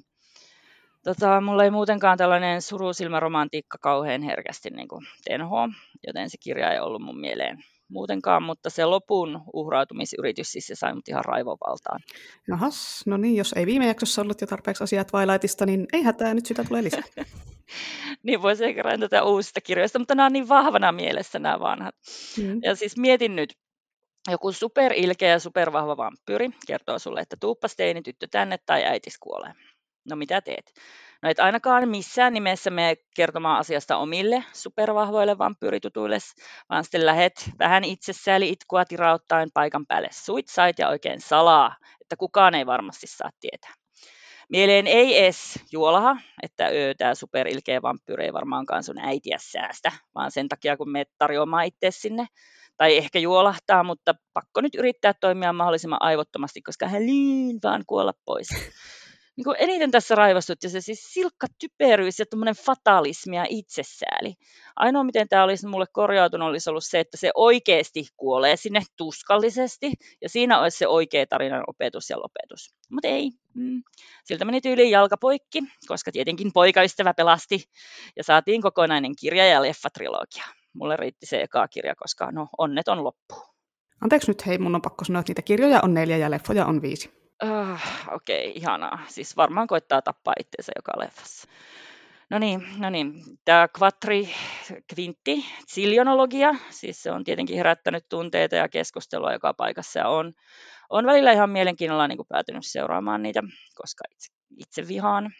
Tota, 1.03 1.41
mulla 1.41 1.63
ei 1.63 1.71
muutenkaan 1.71 2.17
tällainen 2.17 2.61
surusilmäromantiikka 2.61 3.77
kauhean 3.81 4.21
herkästi 4.21 4.69
niin 4.69 4.87
kuin 4.87 5.07
tenho, 5.23 5.69
joten 6.07 6.29
se 6.29 6.37
kirja 6.37 6.71
ei 6.71 6.79
ollut 6.79 7.01
mun 7.01 7.19
mieleen 7.19 7.63
muutenkaan, 7.89 8.43
mutta 8.43 8.69
se 8.69 8.85
lopun 8.85 9.41
uhrautumisyritys 9.53 10.51
siis 10.51 10.67
se 10.67 10.75
sai 10.75 10.93
mut 10.93 11.07
ihan 11.07 11.25
raivovaltaan. 11.25 11.99
Jahas, 12.47 13.03
no 13.05 13.17
niin, 13.17 13.35
jos 13.35 13.53
ei 13.53 13.65
viime 13.65 13.87
jaksossa 13.87 14.21
ollut 14.21 14.41
jo 14.41 14.47
tarpeeksi 14.47 14.83
asiaa 14.83 15.03
Twilightista, 15.03 15.65
niin 15.65 15.85
ei 15.93 16.01
hätää, 16.01 16.33
nyt 16.33 16.45
sitä 16.45 16.63
tulee 16.63 16.83
lisää. 16.83 17.03
niin 18.23 18.41
voisi 18.41 18.65
ehkä 18.65 18.83
tätä 18.99 19.23
uusista 19.23 19.61
kirjoista, 19.61 19.99
mutta 19.99 20.15
nämä 20.15 20.25
on 20.25 20.33
niin 20.33 20.49
vahvana 20.49 20.91
mielessä 20.91 21.39
nämä 21.39 21.59
vanhat. 21.59 21.95
Mm. 22.37 22.59
Ja 22.63 22.75
siis 22.75 22.97
mietin 22.97 23.35
nyt, 23.35 23.53
joku 24.31 24.51
superilkeä 24.51 25.29
ja 25.29 25.39
supervahva 25.39 25.97
vampyyri 25.97 26.49
kertoo 26.67 26.99
sulle, 26.99 27.19
että 27.19 27.37
tuuppas 27.39 27.75
teini 27.75 28.01
tyttö 28.01 28.27
tänne 28.31 28.57
tai 28.65 28.83
äitis 28.83 29.17
kuolee. 29.17 29.53
No 30.09 30.15
mitä 30.15 30.41
teet? 30.41 30.73
No 31.21 31.29
et 31.29 31.39
ainakaan 31.39 31.89
missään 31.89 32.33
nimessä 32.33 32.69
me 32.69 32.95
kertomaan 33.15 33.59
asiasta 33.59 33.97
omille 33.97 34.43
supervahvoille 34.53 35.37
vampyyritutuille, 35.37 36.17
vaan 36.69 36.83
sitten 36.83 37.05
lähet 37.05 37.49
vähän 37.59 37.83
itsessäli 37.83 38.49
itkua 38.49 38.85
tirauttaen 38.85 39.49
paikan 39.53 39.85
päälle 39.85 40.09
suitsait 40.11 40.79
ja 40.79 40.89
oikein 40.89 41.21
salaa, 41.21 41.75
että 42.01 42.15
kukaan 42.15 42.55
ei 42.55 42.65
varmasti 42.65 43.07
saa 43.07 43.29
tietää. 43.39 43.73
Mieleen 44.49 44.87
ei 44.87 45.23
edes 45.23 45.59
juolaha, 45.71 46.17
että 46.43 46.67
öö, 46.67 46.93
tämä 46.97 47.15
superilkeä 47.15 47.81
vampyyri 47.81 48.25
ei 48.25 48.33
varmaankaan 48.33 48.83
sun 48.83 48.97
äitiä 48.97 49.37
säästä, 49.41 49.91
vaan 50.15 50.31
sen 50.31 50.49
takia 50.49 50.77
kun 50.77 50.91
me 50.91 51.05
tarjoamaan 51.17 51.65
itse 51.65 51.91
sinne. 51.91 52.27
Tai 52.77 52.97
ehkä 52.97 53.19
juolahtaa, 53.19 53.83
mutta 53.83 54.15
pakko 54.33 54.61
nyt 54.61 54.75
yrittää 54.75 55.13
toimia 55.13 55.53
mahdollisimman 55.53 56.01
aivottomasti, 56.01 56.61
koska 56.61 56.87
hän 56.87 57.05
liin 57.05 57.59
vaan 57.63 57.83
kuolla 57.87 58.13
pois 58.25 58.47
niin 59.35 59.43
kuin 59.43 59.55
eniten 59.59 59.91
tässä 59.91 60.15
raivostutti 60.15 60.69
se 60.69 60.81
siis 60.81 61.13
silkka 61.13 61.47
typeryys 61.59 62.19
ja 62.19 62.25
tuommoinen 62.25 62.55
fatalismi 62.55 63.35
ja 63.35 63.45
itsesääli. 63.49 64.33
Ainoa, 64.75 65.03
miten 65.03 65.27
tämä 65.27 65.43
olisi 65.43 65.67
mulle 65.67 65.85
korjautunut, 65.91 66.49
olisi 66.49 66.69
ollut 66.69 66.83
se, 66.85 66.99
että 66.99 67.17
se 67.17 67.31
oikeasti 67.35 68.05
kuolee 68.17 68.55
sinne 68.55 68.81
tuskallisesti, 68.95 69.91
ja 70.21 70.29
siinä 70.29 70.61
olisi 70.61 70.77
se 70.77 70.87
oikea 70.87 71.25
tarinan 71.27 71.63
opetus 71.67 72.09
ja 72.09 72.17
lopetus. 72.17 72.75
Mutta 72.89 73.07
ei. 73.07 73.31
Mm. 73.53 73.83
Siltä 74.23 74.45
meni 74.45 74.61
tyyliin 74.61 74.91
jalka 74.91 75.17
poikki, 75.17 75.63
koska 75.87 76.11
tietenkin 76.11 76.53
poikaystävä 76.53 77.13
pelasti, 77.13 77.63
ja 78.17 78.23
saatiin 78.23 78.61
kokonainen 78.61 79.15
kirja 79.19 79.45
ja 79.45 79.61
leffatrilogia. 79.61 80.43
Mulle 80.73 80.97
riitti 80.97 81.25
se 81.25 81.41
eka 81.41 81.67
kirja, 81.67 81.95
koska 81.95 82.31
no, 82.31 82.47
onneton 82.57 83.03
loppu. 83.03 83.35
Anteeksi 84.01 84.31
nyt, 84.31 84.45
hei, 84.45 84.57
mun 84.57 84.75
on 84.75 84.81
pakko 84.81 85.05
sanoa, 85.05 85.19
että 85.19 85.29
niitä 85.29 85.41
kirjoja 85.41 85.79
on 85.83 85.93
neljä 85.93 86.17
ja 86.17 86.31
leffoja 86.31 86.65
on 86.65 86.81
viisi. 86.81 87.24
Uh, 87.43 87.79
Okei, 88.11 88.49
okay, 88.49 88.51
ihanaa. 88.55 88.99
Siis 89.07 89.37
varmaan 89.37 89.67
koittaa 89.67 90.01
tappaa 90.01 90.33
itseensä 90.39 90.71
joka 90.75 90.91
leffassa. 90.97 91.47
No 92.29 92.39
niin, 92.39 92.67
no 92.77 92.89
niin. 92.89 93.13
Tämä 93.45 93.67
Quattri 93.79 94.29
Quinti, 94.93 95.45
siljonologia, 95.67 96.55
siis 96.69 97.03
se 97.03 97.11
on 97.11 97.23
tietenkin 97.23 97.57
herättänyt 97.57 98.05
tunteita 98.09 98.55
ja 98.55 98.69
keskustelua 98.69 99.33
joka 99.33 99.53
paikassa 99.53 99.99
ja 99.99 100.07
on, 100.07 100.33
on 100.89 101.05
välillä 101.05 101.31
ihan 101.31 101.49
mielenkiinnolla 101.49 102.07
niin 102.07 102.17
kuin 102.17 102.27
päätynyt 102.27 102.65
seuraamaan 102.65 103.23
niitä, 103.23 103.41
koska 103.75 104.03
itse, 104.11 104.33
itse 104.57 104.87
vihaan. 104.87 105.31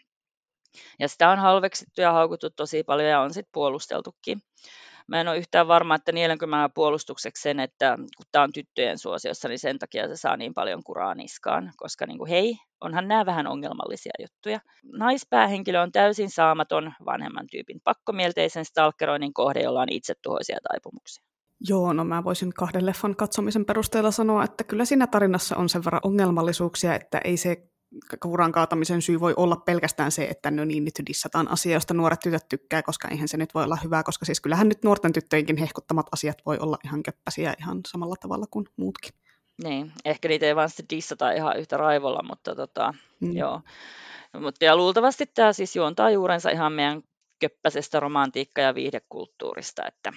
Ja 0.98 1.08
sitä 1.08 1.30
on 1.30 1.38
halveksittu 1.38 2.00
ja 2.00 2.12
haukuttu 2.12 2.50
tosi 2.50 2.82
paljon 2.82 3.08
ja 3.08 3.20
on 3.20 3.34
sitten 3.34 3.50
puolusteltukin. 3.52 4.38
Mä 5.08 5.20
en 5.20 5.28
ole 5.28 5.38
yhtään 5.38 5.68
varma, 5.68 5.94
että 5.94 6.12
nielenkö 6.12 6.46
mä 6.46 6.70
puolustukseksi 6.74 7.42
sen, 7.42 7.60
että 7.60 7.96
kun 7.96 8.26
tämä 8.32 8.42
on 8.42 8.52
tyttöjen 8.52 8.98
suosiossa, 8.98 9.48
niin 9.48 9.58
sen 9.58 9.78
takia 9.78 10.08
se 10.08 10.16
saa 10.16 10.36
niin 10.36 10.54
paljon 10.54 10.82
kuraa 10.84 11.14
niskaan, 11.14 11.72
koska 11.76 12.06
niin 12.06 12.18
kuin, 12.18 12.30
hei, 12.30 12.56
onhan 12.80 13.08
nämä 13.08 13.26
vähän 13.26 13.46
ongelmallisia 13.46 14.12
juttuja. 14.20 14.60
Naispäähenkilö 14.92 15.82
on 15.82 15.92
täysin 15.92 16.30
saamaton 16.30 16.92
vanhemman 17.06 17.46
tyypin 17.50 17.80
pakkomielteisen 17.84 18.64
stalkeroinnin 18.64 19.34
kohde, 19.34 19.60
jolla 19.60 19.80
on 19.80 19.92
itsetuhoisia 19.92 20.58
taipumuksia. 20.70 21.24
Joo, 21.68 21.92
no 21.92 22.04
mä 22.04 22.24
voisin 22.24 22.52
kahden 22.52 22.86
leffan 22.86 23.16
katsomisen 23.16 23.64
perusteella 23.64 24.10
sanoa, 24.10 24.44
että 24.44 24.64
kyllä 24.64 24.84
siinä 24.84 25.06
tarinassa 25.06 25.56
on 25.56 25.68
sen 25.68 25.84
verran 25.84 26.00
ongelmallisuuksia, 26.04 26.94
että 26.94 27.20
ei 27.24 27.36
se 27.36 27.68
kuran 28.22 28.52
kaatamisen 28.52 29.02
syy 29.02 29.20
voi 29.20 29.34
olla 29.36 29.56
pelkästään 29.56 30.12
se, 30.12 30.24
että 30.24 30.50
no 30.50 30.64
niin, 30.64 30.84
nyt 30.84 30.94
dissataan 31.06 31.48
asia, 31.48 31.74
josta 31.74 31.94
nuoret 31.94 32.20
tytöt 32.20 32.48
tykkää, 32.48 32.82
koska 32.82 33.08
eihän 33.08 33.28
se 33.28 33.36
nyt 33.36 33.54
voi 33.54 33.64
olla 33.64 33.78
hyvää, 33.84 34.02
koska 34.02 34.24
siis 34.24 34.40
kyllähän 34.40 34.68
nyt 34.68 34.84
nuorten 34.84 35.12
tyttöjenkin 35.12 35.56
hehkuttamat 35.56 36.06
asiat 36.12 36.42
voi 36.46 36.58
olla 36.58 36.78
ihan 36.84 37.02
köppäsiä 37.02 37.54
ihan 37.60 37.80
samalla 37.88 38.16
tavalla 38.20 38.46
kuin 38.50 38.66
muutkin. 38.76 39.12
Niin, 39.62 39.92
ehkä 40.04 40.28
niitä 40.28 40.46
ei 40.46 40.56
vaan 40.56 40.68
sitten 40.68 40.96
dissata 40.96 41.30
ihan 41.30 41.58
yhtä 41.58 41.76
raivolla, 41.76 42.22
mutta 42.22 42.54
tota, 42.54 42.94
mm. 43.20 43.36
joo. 43.36 43.60
Mutta 44.40 44.64
ja 44.64 44.76
luultavasti 44.76 45.26
tämä 45.26 45.52
siis 45.52 45.76
juontaa 45.76 46.10
juurensa 46.10 46.50
ihan 46.50 46.72
meidän 46.72 47.02
köppäisestä 47.38 48.00
romantiikka- 48.00 48.60
ja 48.60 48.74
viihdekulttuurista, 48.74 49.86
että 49.86 50.12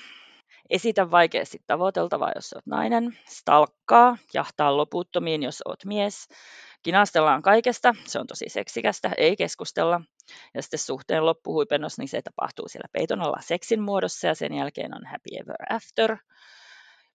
Esitä 0.70 1.12
vaikeasti 1.12 1.58
tavoiteltavaa, 1.68 2.32
jos 2.36 2.54
olet 2.54 2.66
nainen. 2.66 3.18
Stalkkaa, 3.26 4.18
jahtaa 4.34 4.78
loputtomiin, 4.78 5.44
jos 5.44 5.62
olet 5.66 5.86
mies. 5.86 6.28
Kinastellaan 6.84 7.42
kaikesta, 7.42 7.96
se 8.06 8.20
on 8.20 8.28
tosi 8.28 8.46
seksikästä, 8.50 9.12
ei 9.18 9.36
keskustella. 9.36 10.02
Ja 10.54 10.62
sitten 10.62 10.80
suhteen 10.80 11.26
loppuhuipennus, 11.26 11.98
niin 11.98 12.08
se 12.08 12.22
tapahtuu 12.22 12.68
siellä 12.68 12.88
peiton 12.92 13.22
alla 13.22 13.42
seksin 13.42 13.82
muodossa 13.82 14.28
ja 14.28 14.36
sen 14.36 14.54
jälkeen 14.54 14.96
on 14.96 15.06
happy 15.06 15.30
ever 15.42 15.76
after. 15.76 16.18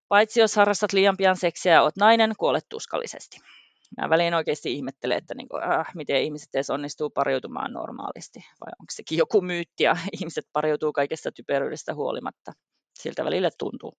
Paitsi 0.08 0.40
jos 0.40 0.56
harrastat 0.56 0.92
liian 0.92 1.16
pian 1.16 1.36
seksiä 1.36 1.72
ja 1.72 1.82
oot 1.82 1.96
nainen, 1.96 2.32
kuolet 2.38 2.64
tuskallisesti. 2.68 3.40
Mä 4.00 4.10
väliin 4.10 4.34
oikeasti 4.34 4.72
ihmettelen, 4.72 5.18
että 5.18 5.34
niin 5.34 5.48
kuin, 5.48 5.62
äh, 5.62 5.86
miten 5.94 6.22
ihmiset 6.22 6.54
edes 6.54 6.70
onnistuu 6.70 7.10
pariutumaan 7.10 7.72
normaalisti. 7.72 8.38
Vai 8.38 8.72
onko 8.80 8.90
sekin 8.90 9.18
joku 9.18 9.40
myytti 9.40 9.84
ja 9.84 9.96
ihmiset 10.20 10.44
pariutuu 10.52 10.92
kaikesta 10.92 11.32
typeryydestä 11.32 11.94
huolimatta. 11.94 12.52
Siltä 12.94 13.24
välillä 13.24 13.50
tuntuu. 13.58 13.98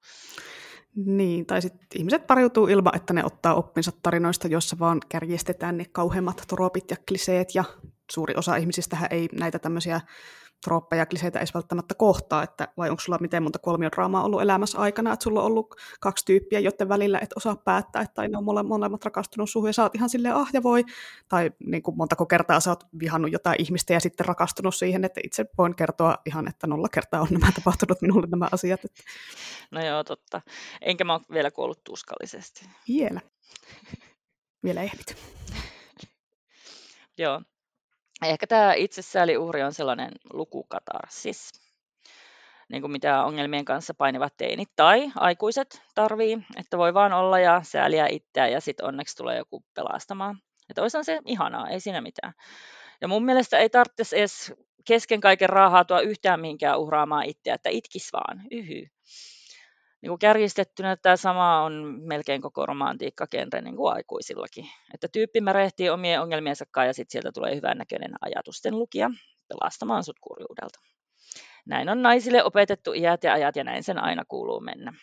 Niin, 0.95 1.45
tai 1.45 1.61
sitten 1.61 1.87
ihmiset 1.95 2.27
pariutuu 2.27 2.67
ilman, 2.67 2.95
että 2.95 3.13
ne 3.13 3.25
ottaa 3.25 3.55
oppinsa 3.55 3.91
tarinoista, 4.03 4.47
joissa 4.47 4.79
vaan 4.79 4.99
kärjestetään 5.09 5.77
ne 5.77 5.85
kauheimmat 5.85 6.43
tropit 6.47 6.91
ja 6.91 6.97
kliseet, 7.07 7.55
ja 7.55 7.63
suuri 8.11 8.33
osa 8.37 8.55
ihmisistä 8.55 8.97
ei 9.09 9.29
näitä 9.39 9.59
tämmöisiä 9.59 10.01
trooppeja, 10.65 11.05
kliseitä 11.05 11.39
edes 11.39 11.53
välttämättä 11.53 11.95
kohtaa, 11.95 12.43
että 12.43 12.67
vai 12.77 12.89
onko 12.89 12.99
sulla 12.99 13.17
miten 13.21 13.43
monta 13.43 13.59
kolmiodraamaa 13.59 14.23
ollut 14.23 14.41
elämässä 14.41 14.77
aikana, 14.77 15.13
että 15.13 15.23
sulla 15.23 15.39
on 15.39 15.45
ollut 15.45 15.75
kaksi 15.99 16.25
tyyppiä, 16.25 16.59
joiden 16.59 16.89
välillä 16.89 17.19
et 17.19 17.33
osaa 17.35 17.55
päättää, 17.55 18.01
että 18.01 18.27
ne 18.27 18.37
on 18.37 18.43
mole, 18.43 18.63
molemmat 18.63 19.05
rakastunut 19.05 19.49
suhun 19.49 19.69
ja 19.69 19.73
sä 19.73 19.83
oot 19.83 19.95
ihan 19.95 20.09
silleen 20.09 20.35
ah 20.35 20.49
ja 20.53 20.63
voi, 20.63 20.83
tai 21.29 21.51
niin 21.65 21.83
kuin 21.83 21.97
montako 21.97 22.25
kertaa 22.25 22.59
sä 22.59 22.69
oot 22.69 22.83
vihannut 22.99 23.31
jotain 23.31 23.61
ihmistä 23.61 23.93
ja 23.93 23.99
sitten 23.99 24.25
rakastunut 24.25 24.75
siihen, 24.75 25.05
että 25.05 25.21
itse 25.23 25.45
voin 25.57 25.75
kertoa 25.75 26.17
ihan, 26.25 26.47
että 26.47 26.67
nolla 26.67 26.89
kertaa 26.89 27.21
on 27.21 27.27
nämä 27.31 27.51
tapahtunut 27.55 28.01
minulle 28.01 28.27
nämä 28.27 28.47
asiat. 28.51 28.85
Että... 28.85 29.03
No 29.71 29.85
joo, 29.85 30.03
totta. 30.03 30.41
Enkä 30.81 31.03
mä 31.03 31.13
ole 31.13 31.21
vielä 31.31 31.51
kuollut 31.51 31.83
tuskallisesti. 31.83 32.65
Vielä. 32.87 33.21
Vielä 34.63 34.81
ehdit. 34.81 35.17
Joo, 37.17 37.41
Ehkä 38.23 38.47
tämä 38.47 38.73
itsesääliuhri 38.73 39.63
on 39.63 39.73
sellainen 39.73 40.11
lukukatarsis, 40.33 41.51
niin 42.69 42.81
kuin 42.81 42.91
mitä 42.91 43.23
ongelmien 43.23 43.65
kanssa 43.65 43.93
painivat 43.93 44.37
teinit 44.37 44.69
tai 44.75 45.11
aikuiset 45.15 45.81
tarvii, 45.95 46.37
että 46.57 46.77
voi 46.77 46.93
vaan 46.93 47.13
olla 47.13 47.39
ja 47.39 47.61
sääliä 47.63 48.07
itseään 48.07 48.51
ja 48.51 48.61
sitten 48.61 48.85
onneksi 48.85 49.17
tulee 49.17 49.37
joku 49.37 49.63
pelastamaan. 49.73 50.39
Että 50.69 50.81
olisihan 50.81 51.05
se 51.05 51.19
ihanaa, 51.25 51.69
ei 51.69 51.79
siinä 51.79 52.01
mitään. 52.01 52.33
Ja 53.01 53.07
mun 53.07 53.25
mielestä 53.25 53.57
ei 53.57 53.69
tarvitsisi 53.69 54.17
edes 54.17 54.53
kesken 54.85 55.21
kaiken 55.21 55.49
raahautua 55.49 55.99
yhtään 55.99 56.39
mihinkään 56.39 56.79
uhraamaan 56.79 57.25
itseä, 57.25 57.55
että 57.55 57.69
itkis 57.69 58.13
vaan, 58.13 58.43
yhy 58.51 58.87
niin 60.05 60.09
kuin 60.11 60.19
kärjistettynä 60.19 60.95
tämä 60.95 61.15
sama 61.15 61.63
on 61.63 62.01
melkein 62.01 62.41
koko 62.41 62.65
romantiikkagenre 62.65 63.61
niin 63.61 63.75
kuin 63.75 63.93
aikuisillakin. 63.93 64.65
Että 64.93 65.07
tyyppi 65.07 65.41
märehtii 65.41 65.89
omien 65.89 66.21
ongelmiensa 66.21 66.65
kanssa 66.71 66.87
ja 66.87 66.93
sitten 66.93 67.11
sieltä 67.11 67.31
tulee 67.31 67.55
hyvännäköinen 67.55 68.11
ajatusten 68.21 68.79
lukija 68.79 69.09
pelastamaan 69.47 70.03
sut 70.03 70.19
kurjuudelta. 70.21 70.79
Näin 71.65 71.89
on 71.89 72.01
naisille 72.01 72.43
opetettu 72.43 72.93
iät 72.93 73.23
ja 73.23 73.33
ajat 73.33 73.55
ja 73.55 73.63
näin 73.63 73.83
sen 73.83 74.03
aina 74.03 74.23
kuuluu 74.27 74.59
mennä. 74.59 74.93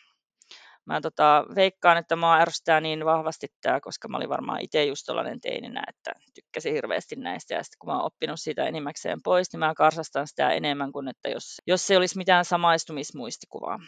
Mä 0.86 1.00
tota, 1.00 1.44
veikkaan, 1.54 1.98
että 1.98 2.16
mä 2.16 2.36
ärsyttää 2.36 2.80
niin 2.80 3.04
vahvasti 3.04 3.46
tämä, 3.60 3.80
koska 3.80 4.08
mä 4.08 4.16
olin 4.16 4.28
varmaan 4.28 4.60
itse 4.60 4.84
just 4.84 5.02
tollainen 5.06 5.40
teininä, 5.40 5.84
että 5.88 6.12
tykkäsin 6.34 6.74
hirveästi 6.74 7.16
näistä. 7.16 7.54
Ja 7.54 7.62
sitten 7.62 7.78
kun 7.78 7.90
mä 7.90 7.96
oon 7.96 8.06
oppinut 8.06 8.40
siitä 8.40 8.66
enimmäkseen 8.66 9.18
pois, 9.24 9.52
niin 9.52 9.60
mä 9.60 9.74
karsastan 9.74 10.26
sitä 10.26 10.50
enemmän 10.50 10.92
kuin, 10.92 11.08
että 11.08 11.28
jos, 11.28 11.56
jos 11.66 11.86
se 11.86 11.96
olisi 11.96 12.18
mitään 12.18 12.44
samaistumismuistikuvaa 12.44 13.78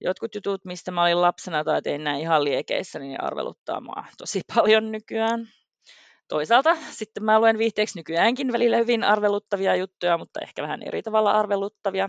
jotkut 0.00 0.34
jutut, 0.34 0.64
mistä 0.64 0.90
mä 0.90 1.02
olin 1.02 1.22
lapsena 1.22 1.64
tai 1.64 1.82
tein 1.82 2.04
näin 2.04 2.20
ihan 2.20 2.44
liekeissä, 2.44 2.98
niin 2.98 3.24
arveluttaa 3.24 3.80
mua 3.80 4.04
tosi 4.18 4.40
paljon 4.54 4.92
nykyään. 4.92 5.48
Toisaalta 6.28 6.76
sitten 6.90 7.24
mä 7.24 7.40
luen 7.40 7.58
viihteeksi 7.58 7.98
nykyäänkin 7.98 8.52
välillä 8.52 8.76
hyvin 8.76 9.04
arveluttavia 9.04 9.76
juttuja, 9.76 10.18
mutta 10.18 10.40
ehkä 10.40 10.62
vähän 10.62 10.82
eri 10.82 11.02
tavalla 11.02 11.32
arveluttavia. 11.32 12.08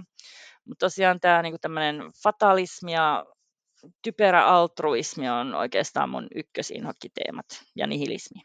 Mutta 0.66 0.86
tosiaan 0.86 1.20
tämä 1.20 1.42
niinku 1.42 1.58
tämmöinen 1.62 2.04
fatalismi 2.24 2.94
ja 2.94 3.26
typerä 4.04 4.46
altruismi 4.46 5.30
on 5.30 5.56
oikeastaan 5.56 6.10
mun 6.10 6.28
ykkösinhokkiteemat 6.36 7.46
ja 7.76 7.88
nihilismi. 7.88 8.42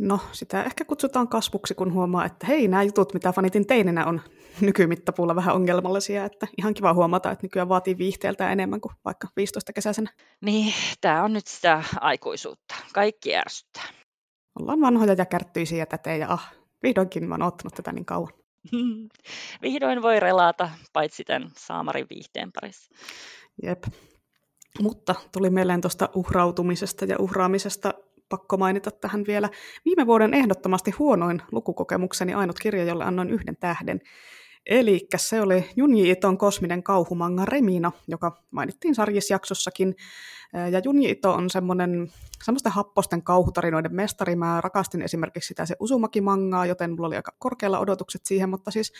No, 0.00 0.20
sitä 0.32 0.64
ehkä 0.64 0.84
kutsutaan 0.84 1.28
kasvuksi, 1.28 1.74
kun 1.74 1.92
huomaa, 1.92 2.24
että 2.24 2.46
hei, 2.46 2.68
nämä 2.68 2.82
jutut, 2.82 3.14
mitä 3.14 3.32
fanitin 3.32 3.66
teininä, 3.66 4.06
on 4.06 4.20
nykymittapuulla 4.60 5.36
vähän 5.36 5.54
ongelmallisia, 5.54 6.24
että 6.24 6.46
ihan 6.58 6.74
kiva 6.74 6.94
huomata, 6.94 7.30
että 7.30 7.44
nykyään 7.44 7.68
vaatii 7.68 7.98
viihteeltä 7.98 8.52
enemmän 8.52 8.80
kuin 8.80 8.92
vaikka 9.04 9.28
15 9.36 9.72
kesäisenä. 9.72 10.10
Niin, 10.40 10.74
tämä 11.00 11.24
on 11.24 11.32
nyt 11.32 11.46
sitä 11.46 11.82
aikuisuutta. 12.00 12.74
Kaikki 12.92 13.36
ärsyttää. 13.36 13.84
Ollaan 14.60 14.80
vanhoja 14.80 15.14
ja 15.18 15.26
kärttyisiä 15.26 15.86
tätä 15.86 16.14
ja 16.14 16.32
ah, 16.32 16.52
vihdoinkin 16.82 17.28
mä 17.28 17.34
oon 17.34 17.42
ottanut 17.42 17.74
tätä 17.74 17.92
niin 17.92 18.04
kauan. 18.04 18.32
Vihdoin 19.62 20.02
voi 20.02 20.20
relata, 20.20 20.70
paitsi 20.92 21.24
tämän 21.24 21.50
saamarin 21.56 22.06
viihteen 22.10 22.52
parissa. 22.52 22.90
Jep. 23.62 23.84
Mutta 24.80 25.14
tuli 25.32 25.50
mieleen 25.50 25.80
tuosta 25.80 26.08
uhrautumisesta 26.14 27.04
ja 27.04 27.16
uhraamisesta 27.18 27.94
pakko 28.30 28.56
mainita 28.56 28.90
tähän 28.90 29.24
vielä. 29.26 29.48
Viime 29.84 30.06
vuoden 30.06 30.34
ehdottomasti 30.34 30.90
huonoin 30.90 31.42
lukukokemukseni 31.52 32.34
ainut 32.34 32.58
kirja, 32.58 32.84
jolle 32.84 33.04
annoin 33.04 33.30
yhden 33.30 33.56
tähden. 33.56 34.00
Eli 34.66 35.06
se 35.16 35.40
oli 35.40 35.70
Junji 35.76 36.10
Iton 36.10 36.38
kosminen 36.38 36.82
kauhumanga 36.82 37.44
Remina, 37.44 37.92
joka 38.08 38.42
mainittiin 38.50 38.94
sarjisjaksossakin. 38.94 39.94
Ja 40.70 40.80
Junji 40.84 41.10
Ito 41.10 41.32
on 41.32 41.50
semmoinen, 41.50 42.10
semmoisten 42.44 42.72
happosten 42.72 43.22
kauhutarinoiden 43.22 43.94
mestari. 43.94 44.36
Mä 44.36 44.60
rakastin 44.60 45.02
esimerkiksi 45.02 45.48
sitä 45.48 45.66
se 45.66 45.76
Usumaki-mangaa, 45.80 46.66
joten 46.66 46.90
mulla 46.90 47.06
oli 47.06 47.16
aika 47.16 47.32
korkealla 47.38 47.78
odotukset 47.78 48.20
siihen, 48.24 48.50
mutta 48.50 48.70
siis 48.70 48.92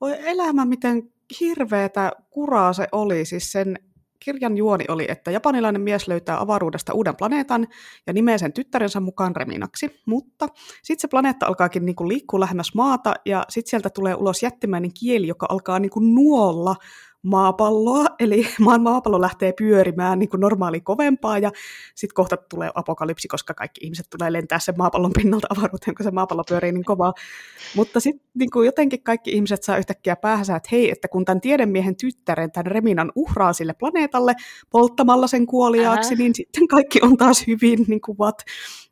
voi 0.00 0.16
elämä, 0.18 0.64
miten 0.64 1.02
hirveätä 1.40 2.12
kuraa 2.30 2.72
se 2.72 2.88
oli. 2.92 3.24
Siis 3.24 3.52
sen 3.52 3.78
kirjan 4.24 4.56
juoni 4.56 4.84
oli, 4.88 5.06
että 5.08 5.30
japanilainen 5.30 5.82
mies 5.82 6.08
löytää 6.08 6.40
avaruudesta 6.40 6.92
uuden 6.92 7.16
planeetan 7.16 7.66
ja 8.06 8.12
nimeää 8.12 8.38
sen 8.38 8.52
tyttärensä 8.52 9.00
mukaan 9.00 9.36
Reminaksi, 9.36 10.00
mutta 10.06 10.48
sitten 10.82 11.00
se 11.00 11.08
planeetta 11.08 11.46
alkaakin 11.46 11.86
niinku 11.86 12.08
liikkua 12.08 12.40
lähemmäs 12.40 12.74
maata 12.74 13.14
ja 13.26 13.44
sitten 13.48 13.70
sieltä 13.70 13.90
tulee 13.90 14.14
ulos 14.14 14.42
jättimäinen 14.42 14.90
kieli, 15.00 15.26
joka 15.26 15.46
alkaa 15.48 15.78
niinku 15.78 16.00
nuolla 16.00 16.76
maapalloa, 17.22 18.06
eli 18.20 18.46
maan 18.60 18.82
maapallo 18.82 19.20
lähtee 19.20 19.52
pyörimään 19.52 20.18
niin 20.18 20.28
kuin 20.28 20.40
normaali 20.40 20.80
kovempaa, 20.80 21.38
ja 21.38 21.50
sitten 21.94 22.14
kohta 22.14 22.36
tulee 22.36 22.70
apokalypsi, 22.74 23.28
koska 23.28 23.54
kaikki 23.54 23.80
ihmiset 23.84 24.06
tulee 24.10 24.32
lentää 24.32 24.58
sen 24.58 24.74
maapallon 24.78 25.12
pinnalta 25.12 25.46
avaruuteen, 25.58 25.94
kun 25.94 26.04
se 26.04 26.10
maapallo 26.10 26.44
pyörii 26.48 26.72
niin 26.72 26.84
kovaa. 26.84 27.12
Mutta 27.76 28.00
sitten 28.00 28.30
niin 28.34 28.50
kuin 28.50 28.66
jotenkin 28.66 29.02
kaikki 29.02 29.30
ihmiset 29.30 29.62
saa 29.62 29.78
yhtäkkiä 29.78 30.16
päähänsä, 30.16 30.56
että 30.56 30.68
hei, 30.72 30.90
että 30.90 31.08
kun 31.08 31.24
tämän 31.24 31.40
tiedemiehen 31.40 31.96
tyttären, 31.96 32.52
tämän 32.52 32.66
Reminan 32.66 33.12
uhraa 33.14 33.52
sille 33.52 33.74
planeetalle 33.74 34.34
polttamalla 34.70 35.26
sen 35.26 35.46
kuoliaaksi, 35.46 36.14
Älä. 36.14 36.18
niin 36.18 36.34
sitten 36.34 36.68
kaikki 36.68 36.98
on 37.02 37.16
taas 37.16 37.46
hyvin, 37.46 37.84
niin 37.88 38.00
kuin 38.00 38.18
what. 38.18 38.42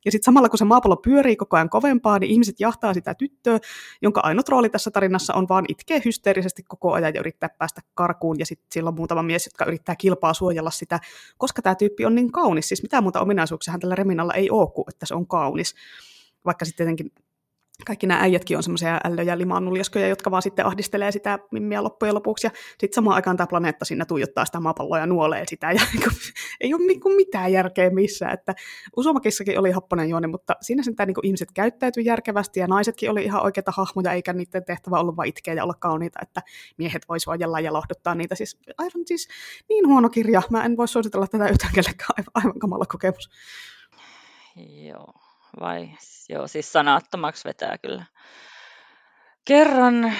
Ja 0.04 0.12
sitten 0.12 0.24
samalla 0.24 0.48
kun 0.48 0.58
se 0.58 0.64
maapallo 0.64 0.96
pyörii 0.96 1.36
koko 1.36 1.56
ajan 1.56 1.70
kovempaa, 1.70 2.18
niin 2.18 2.30
ihmiset 2.30 2.60
jahtaa 2.60 2.94
sitä 2.94 3.14
tyttöä, 3.14 3.58
jonka 4.02 4.20
ainut 4.20 4.48
rooli 4.48 4.68
tässä 4.68 4.90
tarinassa 4.90 5.34
on 5.34 5.46
vaan 5.48 5.64
itkeä 5.68 6.00
hysteerisesti 6.04 6.62
koko 6.62 6.92
ajan 6.92 7.14
ja 7.14 7.20
yrittää 7.20 7.48
päästä 7.58 7.80
karkuun. 7.94 8.38
Ja 8.38 8.46
sitten 8.46 8.66
sillä 8.72 8.88
on 8.88 8.94
muutama 8.94 9.22
mies, 9.22 9.46
jotka 9.46 9.64
yrittää 9.64 9.96
kilpaa 9.96 10.34
suojella 10.34 10.70
sitä, 10.70 11.00
koska 11.38 11.62
tämä 11.62 11.74
tyyppi 11.74 12.04
on 12.04 12.14
niin 12.14 12.32
kaunis. 12.32 12.68
Siis 12.68 12.82
mitään 12.82 13.02
muuta 13.02 13.20
ominaisuuksia 13.20 13.74
tällä 13.80 13.94
Reminalla 13.94 14.34
ei 14.34 14.50
ole 14.50 14.70
kuin, 14.70 14.84
että 14.88 15.06
se 15.06 15.14
on 15.14 15.26
kaunis. 15.26 15.74
Vaikka 16.44 16.64
sitten 16.64 16.86
tietenkin 16.86 17.27
kaikki 17.86 18.06
nämä 18.06 18.20
äijätkin 18.20 18.56
on 18.56 18.62
semmoisia 18.62 19.00
ällöjä 19.04 19.38
limaannuljaskoja, 19.38 20.08
jotka 20.08 20.30
vaan 20.30 20.42
sitten 20.42 20.66
ahdistelee 20.66 21.12
sitä 21.12 21.38
mimmiä 21.50 21.82
loppujen 21.82 22.14
lopuksi. 22.14 22.46
Ja 22.46 22.50
sitten 22.68 22.94
samaan 22.94 23.14
aikaan 23.14 23.36
tämä 23.36 23.46
planeetta 23.46 23.84
siinä 23.84 24.04
tuijottaa 24.04 24.44
sitä 24.44 24.60
maapalloa 24.60 24.98
ja 24.98 25.06
nuolee 25.06 25.44
sitä. 25.48 25.72
Ja 25.72 25.80
niinku, 25.92 26.10
ei 26.60 26.74
ole 26.74 26.86
niinku 26.86 27.08
mitään 27.08 27.52
järkeä 27.52 27.90
missään. 27.90 28.34
Että 28.34 28.54
Usomakissakin 28.96 29.58
oli 29.58 29.70
happonen 29.70 30.08
juoni, 30.08 30.26
mutta 30.26 30.56
siinä 30.60 30.82
sen 30.82 30.94
niinku 31.06 31.20
ihmiset 31.24 31.48
käyttäytyi 31.54 32.04
järkevästi 32.04 32.60
ja 32.60 32.66
naisetkin 32.66 33.10
oli 33.10 33.24
ihan 33.24 33.42
oikeita 33.42 33.72
hahmoja, 33.76 34.12
eikä 34.12 34.32
niiden 34.32 34.64
tehtävä 34.64 34.96
ollut 34.96 35.16
vain 35.16 35.28
itkeä 35.28 35.54
ja 35.54 35.64
olla 35.64 35.74
kauniita, 35.74 36.18
että 36.22 36.42
miehet 36.78 37.08
voi 37.08 37.20
suojella 37.20 37.60
ja 37.60 37.72
lohduttaa 37.72 38.14
niitä. 38.14 38.34
Siis 38.34 38.58
aivan 38.78 39.02
siis 39.06 39.28
niin 39.68 39.88
huono 39.88 40.08
kirja. 40.08 40.42
Mä 40.50 40.64
en 40.64 40.76
voi 40.76 40.88
suositella 40.88 41.26
tätä 41.26 41.48
yhtään 41.48 41.72
kellekään. 41.74 42.10
Aivan, 42.16 42.30
aivan 42.34 42.58
kamala 42.58 42.84
kokemus. 42.86 43.30
Joo 44.56 45.27
vai 45.60 45.88
joo, 46.28 46.46
siis 46.46 46.72
sanattomaksi 46.72 47.44
vetää 47.44 47.78
kyllä. 47.78 48.04
Kerran 49.44 50.12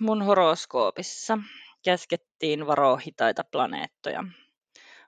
mun 0.00 0.22
horoskoopissa 0.22 1.38
käskettiin 1.84 2.66
varoa 2.66 2.96
hitaita 2.96 3.44
planeettoja. 3.52 4.24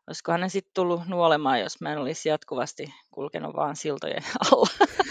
Olisikohan 0.07 0.41
ne 0.41 0.49
sitten 0.49 0.75
tullut 0.75 1.07
nuolemaan, 1.07 1.61
jos 1.61 1.81
mä 1.81 1.93
en 1.93 1.99
olisi 1.99 2.29
jatkuvasti 2.29 2.95
kulkenut 3.11 3.57
vaan 3.57 3.77
siltojen 3.77 4.23
alla. 4.53 4.67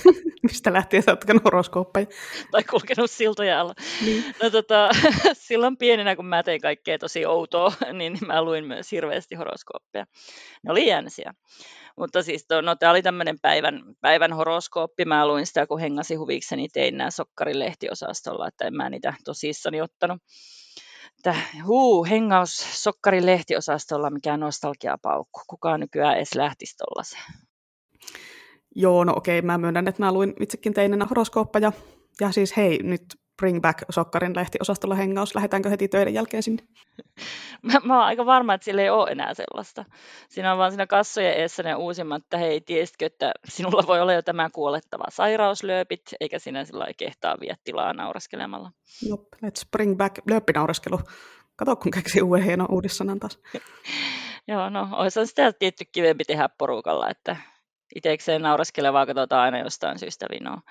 Mistä 0.45 0.73
lähtien 0.73 1.03
sä 1.03 1.11
oot 1.11 1.43
horoskooppeja? 1.43 2.05
Tai 2.51 2.63
kulkenut 2.63 3.11
siltoja 3.11 3.61
alla. 3.61 3.73
Niin. 4.05 4.23
No 4.43 4.49
tota, 4.49 4.89
silloin 5.33 5.77
pienenä, 5.77 6.15
kun 6.15 6.25
mä 6.25 6.43
tein 6.43 6.61
kaikkea 6.61 6.99
tosi 6.99 7.25
outoa, 7.25 7.73
niin, 7.93 8.17
mä 8.25 8.41
luin 8.41 8.65
myös 8.65 8.91
hirveästi 8.91 9.35
horoskooppeja. 9.35 10.05
Ne 10.63 10.71
oli 10.71 10.87
jänsiä. 10.87 11.33
Mutta 11.97 12.23
siis 12.23 12.45
no, 12.61 12.75
tämä 12.75 12.89
oli 12.91 13.01
tämmöinen 13.01 13.39
päivän, 13.41 13.83
päivän 14.01 14.33
horoskooppi. 14.33 15.05
Mä 15.05 15.27
luin 15.27 15.45
sitä, 15.45 15.67
kun 15.67 15.79
hengasi 15.79 16.15
huvikseni, 16.15 16.67
tein 16.73 16.97
nämä 16.97 17.11
Sokkarin 17.11 17.59
lehtiosastolla, 17.59 18.47
että 18.47 18.67
en 18.67 18.75
mä 18.75 18.89
niitä 18.89 19.13
tosissani 19.25 19.81
ottanut. 19.81 20.21
Että 21.17 21.35
huu, 21.65 22.05
hengaus 22.05 22.83
Sokkarin 22.83 23.25
lehtiosastolla, 23.25 24.09
mikä 24.09 24.37
nostalgiapaukku. 24.37 25.41
Kukaan 25.47 25.79
nykyään 25.79 26.15
edes 26.17 26.35
lähtisi 26.35 26.75
tollaiseen. 26.77 27.23
Joo, 28.75 29.03
no 29.03 29.13
okei, 29.15 29.41
mä 29.41 29.57
myönnän, 29.57 29.87
että 29.87 30.03
mä 30.03 30.11
luin 30.11 30.33
itsekin 30.39 30.73
teinenä 30.73 31.05
horoskooppeja. 31.05 31.71
Ja 32.21 32.31
siis 32.31 32.57
hei, 32.57 32.79
nyt 32.83 33.01
Bring 33.37 33.61
Back 33.61 33.79
Sokkarin 33.89 34.35
lehtiosastolla 34.35 34.95
hengaus. 34.95 35.35
Lähdetäänkö 35.35 35.69
heti 35.69 35.87
töiden 35.87 36.13
jälkeen 36.13 36.43
sinne? 36.43 36.63
Mä, 37.61 37.73
mä 37.83 37.97
oon 37.97 38.05
aika 38.05 38.25
varma, 38.25 38.53
että 38.53 38.65
sillä 38.65 38.81
ei 38.81 38.89
ole 38.89 39.09
enää 39.11 39.33
sellaista. 39.33 39.85
Siinä 40.29 40.51
on 40.51 40.57
vaan 40.57 40.71
siinä 40.71 40.87
kassojen 40.87 41.33
eessä 41.33 41.63
ne 41.63 41.75
uusimmat, 41.75 42.23
että 42.23 42.37
hei, 42.37 42.61
tiesitkö, 42.61 43.05
että 43.05 43.31
sinulla 43.49 43.87
voi 43.87 44.01
olla 44.01 44.13
jo 44.13 44.21
tämä 44.21 44.49
kuolettava 44.49 45.03
sairauslööpit, 45.09 46.01
eikä 46.19 46.39
sinä 46.39 46.65
sillä 46.65 46.87
kehtaa 46.97 47.35
vie 47.39 47.55
tilaa 47.63 47.93
nauraskelemalla. 47.93 48.71
Jop, 49.09 49.21
let's 49.45 49.67
bring 49.71 49.97
back 49.97 50.17
lööppinaureskelu. 50.29 50.99
Kato, 51.55 51.75
kun 51.75 51.91
keksi 51.91 52.21
uuden 52.21 52.43
hienon 52.43 52.71
uudissanan 52.71 53.19
taas. 53.19 53.39
Joo, 54.47 54.69
no 54.69 54.87
olisi 54.91 55.25
sitä 55.25 55.53
tietty 55.53 55.85
kivempi 55.91 56.23
tehdä 56.23 56.49
porukalla, 56.57 57.09
että 57.09 57.35
itsekseen 57.95 58.41
nauraskelevaa 58.41 59.05
katsotaan 59.05 59.41
aina 59.41 59.59
jostain 59.59 59.99
syystä 59.99 60.25
vinoa. 60.31 60.61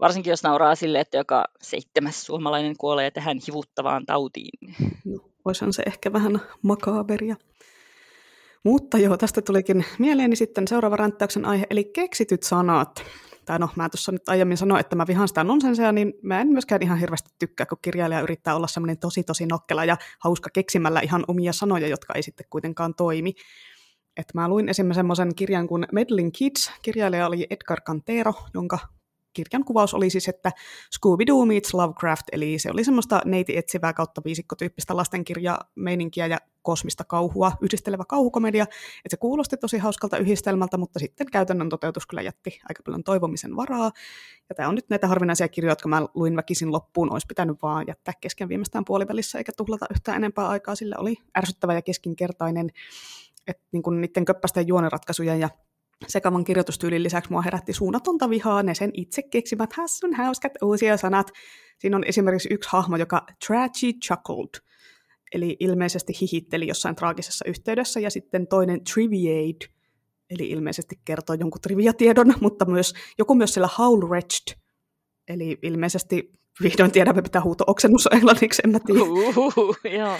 Varsinkin 0.00 0.30
jos 0.30 0.42
nauraa 0.42 0.74
sille, 0.74 1.00
että 1.00 1.16
joka 1.16 1.44
seitsemäs 1.62 2.26
suomalainen 2.26 2.76
kuolee 2.76 3.10
tähän 3.10 3.38
hivuttavaan 3.46 4.06
tautiin. 4.06 4.74
No, 5.04 5.18
olisihan 5.44 5.72
se 5.72 5.82
ehkä 5.86 6.12
vähän 6.12 6.40
makaaberia. 6.62 7.36
Mutta 8.64 8.98
joo, 8.98 9.16
tästä 9.16 9.42
tulikin 9.42 9.84
mieleeni 9.98 10.36
sitten 10.36 10.68
seuraava 10.68 10.96
ränttäyksen 10.96 11.44
aihe, 11.44 11.66
eli 11.70 11.84
keksityt 11.84 12.42
sanat. 12.42 13.04
Tai 13.44 13.58
no, 13.58 13.68
mä 13.76 13.88
tuossa 13.88 14.12
nyt 14.12 14.28
aiemmin 14.28 14.56
sanoin, 14.56 14.80
että 14.80 14.96
mä 14.96 15.06
vihaan 15.06 15.28
sitä 15.28 15.44
nonsensia, 15.44 15.92
niin 15.92 16.14
mä 16.22 16.40
en 16.40 16.48
myöskään 16.48 16.82
ihan 16.82 16.98
hirveästi 16.98 17.30
tykkää, 17.38 17.66
kun 17.66 17.78
kirjailija 17.82 18.20
yrittää 18.20 18.56
olla 18.56 18.66
semmoinen 18.66 18.98
tosi 18.98 19.22
tosi 19.22 19.46
nokkela 19.46 19.84
ja 19.84 19.96
hauska 20.18 20.50
keksimällä 20.52 21.00
ihan 21.00 21.24
omia 21.28 21.52
sanoja, 21.52 21.88
jotka 21.88 22.14
ei 22.14 22.22
sitten 22.22 22.46
kuitenkaan 22.50 22.94
toimi. 22.94 23.32
Et 24.16 24.34
mä 24.34 24.48
luin 24.48 24.68
esimerkiksi 24.68 24.98
semmoisen 24.98 25.34
kirjan 25.34 25.66
kuin 25.66 25.86
Meddling 25.92 26.30
Kids. 26.38 26.72
Kirjailija 26.82 27.26
oli 27.26 27.46
Edgar 27.50 27.80
Cantero, 27.80 28.34
jonka 28.54 28.78
kirjan 29.32 29.64
kuvaus 29.64 29.94
oli 29.94 30.10
siis, 30.10 30.28
että 30.28 30.52
Scooby-Doo 30.96 31.46
meets 31.46 31.74
Lovecraft, 31.74 32.26
eli 32.32 32.58
se 32.58 32.70
oli 32.70 32.84
semmoista 32.84 33.20
neiti 33.24 33.56
etsivää 33.56 33.92
kautta 33.92 34.22
viisikkotyyppistä 34.24 34.96
lastenkirjameininkiä 34.96 36.26
ja 36.26 36.38
kosmista 36.62 37.04
kauhua, 37.04 37.52
yhdistelevä 37.60 38.04
kauhukomedia, 38.08 38.62
että 38.62 39.10
se 39.10 39.16
kuulosti 39.16 39.56
tosi 39.56 39.78
hauskalta 39.78 40.18
yhdistelmältä, 40.18 40.76
mutta 40.76 40.98
sitten 40.98 41.26
käytännön 41.32 41.68
toteutus 41.68 42.06
kyllä 42.06 42.22
jätti 42.22 42.60
aika 42.68 42.82
paljon 42.82 43.04
toivomisen 43.04 43.56
varaa. 43.56 43.90
Ja 44.48 44.54
tämä 44.54 44.68
on 44.68 44.74
nyt 44.74 44.90
näitä 44.90 45.06
harvinaisia 45.06 45.48
kirjoja, 45.48 45.72
jotka 45.72 45.88
mä 45.88 46.06
luin 46.14 46.36
väkisin 46.36 46.72
loppuun, 46.72 47.12
olisi 47.12 47.26
pitänyt 47.26 47.56
vaan 47.62 47.84
jättää 47.88 48.14
kesken 48.20 48.48
viimeistään 48.48 48.84
puolivälissä 48.84 49.38
eikä 49.38 49.52
tuhlata 49.56 49.86
yhtään 49.90 50.16
enempää 50.16 50.48
aikaa, 50.48 50.74
sillä 50.74 50.96
oli 50.98 51.16
ärsyttävä 51.38 51.74
ja 51.74 51.82
keskinkertainen, 51.82 52.70
että 53.46 53.62
niin 53.72 54.00
niiden 54.00 54.24
köppästen 54.24 54.68
juoneratkaisuja 54.68 55.36
ja 55.36 55.48
sekavan 56.08 56.44
kirjoitustyylin 56.44 57.02
lisäksi 57.02 57.30
mua 57.30 57.42
herätti 57.42 57.72
suunnatonta 57.72 58.30
vihaa 58.30 58.62
ne 58.62 58.74
sen 58.74 58.90
itse 58.94 59.22
keksimät 59.22 59.72
hassun 59.72 60.14
hauskat 60.14 60.52
uusia 60.62 60.96
sanat. 60.96 61.30
Siinä 61.78 61.96
on 61.96 62.04
esimerkiksi 62.04 62.48
yksi 62.52 62.68
hahmo, 62.72 62.96
joka 62.96 63.26
tragedy 63.46 63.98
chuckled, 64.06 64.62
eli 65.34 65.56
ilmeisesti 65.60 66.12
hihitteli 66.20 66.66
jossain 66.66 66.96
traagisessa 66.96 67.44
yhteydessä, 67.48 68.00
ja 68.00 68.10
sitten 68.10 68.46
toinen 68.46 68.84
triviate, 68.84 69.66
eli 70.30 70.50
ilmeisesti 70.50 71.00
kertoo 71.04 71.36
jonkun 71.40 71.60
triviatiedon, 71.60 72.34
mutta 72.40 72.64
myös, 72.64 72.94
joku 73.18 73.34
myös 73.34 73.54
siellä 73.54 73.68
howl 73.78 74.08
wretched, 74.08 74.58
eli 75.28 75.58
ilmeisesti 75.62 76.32
vihdoin 76.62 76.92
tiedämme, 76.92 77.22
mitä 77.22 77.40
huuto-oksennus 77.40 78.06
on 78.06 78.16
englanniksi, 78.16 78.62
en 78.64 78.70
mä 78.70 78.78
tiedä. 78.86 79.00
Uhuhu, 79.02 79.76
joo. 79.98 80.16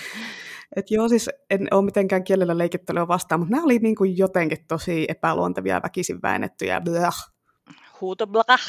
Et 0.76 0.90
joo, 0.90 1.08
siis 1.08 1.30
en 1.50 1.68
ole 1.70 1.84
mitenkään 1.84 2.24
kielellä 2.24 2.58
leikittelyä 2.58 3.08
vastaan, 3.08 3.40
mutta 3.40 3.50
nämä 3.50 3.64
oli 3.64 3.78
niin 3.78 3.96
kuin 3.96 4.18
jotenkin 4.18 4.64
tosi 4.68 5.06
epäluontevia, 5.08 5.80
väkisin 5.82 6.22
väännettyjä. 6.22 6.80
Blah. 6.80 7.32
Huuto 8.00 8.26
blah. 8.26 8.60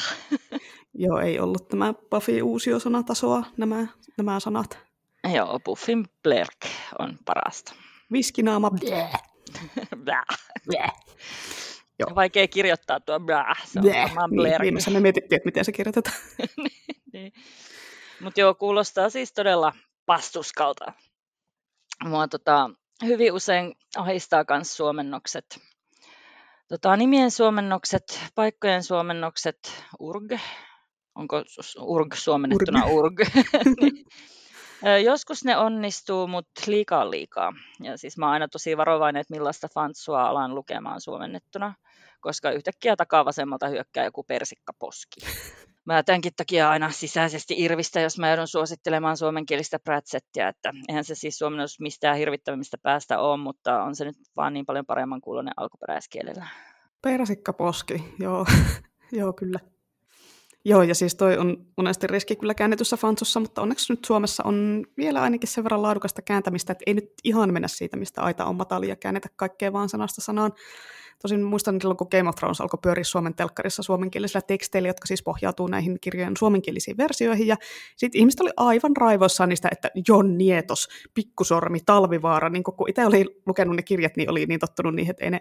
joo, 1.04 1.18
ei 1.18 1.40
ollut 1.40 1.68
tämä 1.68 1.94
Buffy 2.10 2.42
uusiosanatasoa, 2.42 3.44
nämä, 3.56 3.86
nämä 4.18 4.40
sanat. 4.40 4.78
Joo, 5.34 5.60
Buffin 5.64 6.04
Blerk 6.22 6.58
on 6.98 7.18
parasta. 7.24 7.74
Viskinaama. 8.12 8.70
Blah. 8.70 9.12
blah. 10.04 10.24
blah. 10.66 10.92
Joo. 11.98 12.14
Vaikea 12.14 12.48
kirjoittaa 12.48 13.00
tuo 13.00 13.20
blah. 13.20 13.66
Se 13.66 13.78
on. 13.78 13.84
Niin, 13.84 14.60
viimeisessä 14.60 14.90
me 14.90 15.00
mietittiin, 15.00 15.36
että 15.36 15.46
miten 15.46 15.64
se 15.64 15.72
kirjoitetaan. 15.72 16.16
niin. 17.12 17.32
Mutta 18.20 18.40
joo, 18.40 18.54
kuulostaa 18.54 19.10
siis 19.10 19.32
todella 19.32 19.72
pastuskalta 20.06 20.92
mua 22.04 22.28
tota, 22.28 22.70
hyvin 23.04 23.32
usein 23.32 23.74
ahistaa 23.96 24.44
myös 24.50 24.76
suomennokset. 24.76 25.60
Tota, 26.68 26.96
nimien 26.96 27.30
suomennokset, 27.30 28.20
paikkojen 28.34 28.82
suomennokset, 28.82 29.84
urg. 29.98 30.32
Onko 31.14 31.42
urg 31.80 32.14
suomennettuna 32.14 32.86
urg? 32.86 33.20
urg. 33.20 33.28
niin. 33.80 34.04
Joskus 35.04 35.44
ne 35.44 35.56
onnistuu, 35.56 36.26
mutta 36.26 36.60
liikaa 36.66 37.10
liikaa. 37.10 37.52
Ja 37.80 37.98
siis 37.98 38.18
mä 38.18 38.26
oon 38.26 38.32
aina 38.32 38.48
tosi 38.48 38.76
varovainen, 38.76 39.20
että 39.20 39.34
millaista 39.34 39.68
fantsua 39.74 40.22
alan 40.22 40.54
lukemaan 40.54 41.00
suomennettuna, 41.00 41.74
koska 42.20 42.50
yhtäkkiä 42.50 42.96
takaa 42.96 43.24
vasemmalta 43.24 43.68
hyökkää 43.68 44.04
joku 44.04 44.22
persikkaposki 44.22 45.20
mä 45.84 46.02
tämänkin 46.02 46.32
takia 46.36 46.70
aina 46.70 46.90
sisäisesti 46.90 47.54
irvistä, 47.58 48.00
jos 48.00 48.18
mä 48.18 48.28
joudun 48.28 48.48
suosittelemaan 48.48 49.16
suomenkielistä 49.16 49.78
pratsettia, 49.78 50.48
että 50.48 50.72
eihän 50.88 51.04
se 51.04 51.14
siis 51.14 51.38
suomennos 51.38 51.80
mistään 51.80 52.16
hirvittävimmistä 52.16 52.78
päästä 52.78 53.18
ole, 53.18 53.36
mutta 53.36 53.82
on 53.82 53.96
se 53.96 54.04
nyt 54.04 54.16
vaan 54.36 54.54
niin 54.54 54.66
paljon 54.66 54.86
paremman 54.86 55.20
kuulonen 55.20 55.54
alkuperäiskielellä. 55.56 56.46
Persikkaposki, 57.02 58.04
joo, 58.18 58.46
joo 59.12 59.32
kyllä. 59.32 59.58
Joo, 60.66 60.82
ja 60.82 60.94
siis 60.94 61.14
toi 61.14 61.38
on 61.38 61.66
monesti 61.76 62.06
riski 62.06 62.36
kyllä 62.36 62.54
käännetyssä 62.54 62.96
fansossa, 62.96 63.40
mutta 63.40 63.62
onneksi 63.62 63.92
nyt 63.92 64.04
Suomessa 64.04 64.42
on 64.46 64.86
vielä 64.96 65.22
ainakin 65.22 65.48
sen 65.48 65.64
verran 65.64 65.82
laadukasta 65.82 66.22
kääntämistä, 66.22 66.72
että 66.72 66.82
ei 66.86 66.94
nyt 66.94 67.10
ihan 67.24 67.52
mennä 67.52 67.68
siitä, 67.68 67.96
mistä 67.96 68.22
aita 68.22 68.44
on 68.44 68.56
matali 68.56 68.88
ja 68.88 68.96
käännetä 68.96 69.28
kaikkea 69.36 69.72
vaan 69.72 69.88
sanasta 69.88 70.20
sanaan. 70.20 70.52
Tosin 71.22 71.42
muistan 71.42 71.80
silloin, 71.80 71.96
kun 71.96 72.08
Game 72.10 72.28
of 72.28 72.34
Thrones 72.34 72.60
alkoi 72.60 72.78
pyöriä 72.82 73.04
Suomen 73.04 73.34
telkkarissa 73.34 73.82
suomenkielisillä 73.82 74.42
teksteillä, 74.42 74.88
jotka 74.88 75.06
siis 75.06 75.22
pohjautuu 75.22 75.66
näihin 75.66 75.98
kirjojen 76.00 76.36
suomenkielisiin 76.36 76.96
versioihin. 76.96 77.46
Ja 77.46 77.56
sitten 77.96 78.18
ihmiset 78.18 78.40
oli 78.40 78.50
aivan 78.56 78.96
raivoissaan 78.96 79.48
niistä, 79.48 79.68
että 79.72 79.90
Jon 80.08 80.38
Nietos, 80.38 80.88
Pikkusormi, 81.14 81.80
Talvivaara, 81.86 82.48
niin 82.48 82.62
kun 82.62 82.88
itse 82.88 83.06
oli 83.06 83.42
lukenut 83.46 83.76
ne 83.76 83.82
kirjat, 83.82 84.16
niin 84.16 84.30
oli 84.30 84.46
niin 84.46 84.60
tottunut 84.60 84.94
niihin, 84.94 85.10
että 85.10 85.24
ei 85.24 85.30
ne 85.30 85.40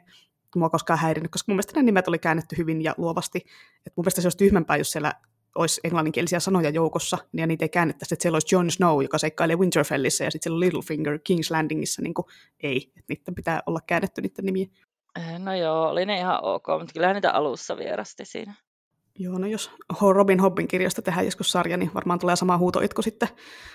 mua 0.55 0.69
koskaan 0.69 0.99
häirinyt, 0.99 1.31
koska 1.31 1.51
mun 1.51 1.55
mielestä 1.55 1.79
ne 1.79 1.83
nimet 1.83 2.07
oli 2.07 2.19
käännetty 2.19 2.57
hyvin 2.57 2.81
ja 2.81 2.95
luovasti. 2.97 3.39
Et 3.87 3.93
mun 3.97 4.03
mielestä 4.03 4.21
se 4.21 4.25
olisi 4.25 4.37
tyhmempää, 4.37 4.77
jos 4.77 4.91
siellä 4.91 5.13
olisi 5.55 5.81
englanninkielisiä 5.83 6.39
sanoja 6.39 6.69
joukossa, 6.69 7.17
niin 7.31 7.41
ja 7.41 7.47
niitä 7.47 7.65
ei 7.65 7.69
käännettäisi, 7.69 8.13
että 8.13 8.21
siellä 8.21 8.35
olisi 8.35 8.55
Jon 8.55 8.71
Snow, 8.71 9.03
joka 9.03 9.17
seikkailee 9.17 9.55
Winterfellissä, 9.55 10.23
ja 10.23 10.31
sitten 10.31 10.43
siellä 10.43 10.55
on 10.55 10.59
Littlefinger 10.59 11.17
King's 11.17 11.51
Landingissa, 11.51 12.01
niin 12.01 12.13
kuin, 12.13 12.25
ei, 12.63 12.91
että 12.95 13.13
niiden 13.13 13.35
pitää 13.35 13.63
olla 13.65 13.79
käännetty 13.87 14.21
niiden 14.21 14.45
nimiä. 14.45 14.67
Eh, 15.19 15.39
no 15.39 15.55
joo, 15.55 15.89
oli 15.89 16.05
ne 16.05 16.17
ihan 16.17 16.39
ok, 16.43 16.67
mutta 16.67 16.93
kyllä 16.93 17.13
niitä 17.13 17.31
alussa 17.31 17.77
vierasti 17.77 18.25
siinä. 18.25 18.53
Joo, 19.19 19.37
no 19.37 19.47
jos 19.47 19.71
Robin 20.13 20.39
Hobbin 20.39 20.67
kirjasta 20.67 21.01
tehdään 21.01 21.25
joskus 21.25 21.51
sarja, 21.51 21.77
niin 21.77 21.91
varmaan 21.93 22.19
tulee 22.19 22.35
sama 22.35 22.57
huutoitko 22.57 23.01
sitten, 23.01 23.29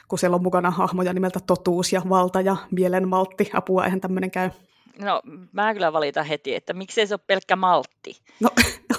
kun 0.09 0.19
siellä 0.19 0.35
on 0.35 0.43
mukana 0.43 0.71
hahmoja 0.71 1.13
nimeltä 1.13 1.41
Totuus 1.47 1.93
ja 1.93 2.03
Valta 2.09 2.41
ja 2.41 2.57
Mielenmaltti. 2.71 3.51
Apua, 3.53 3.85
eihän 3.85 4.01
tämmöinen 4.01 4.31
käy. 4.31 4.51
No, 4.99 5.23
mä 5.53 5.75
kyllä 5.75 5.93
valitan 5.93 6.27
heti, 6.27 6.55
että 6.55 6.73
miksei 6.73 7.07
se 7.07 7.15
ole 7.15 7.21
pelkkä 7.27 7.57
maltti. 7.57 8.21
No, 8.41 8.51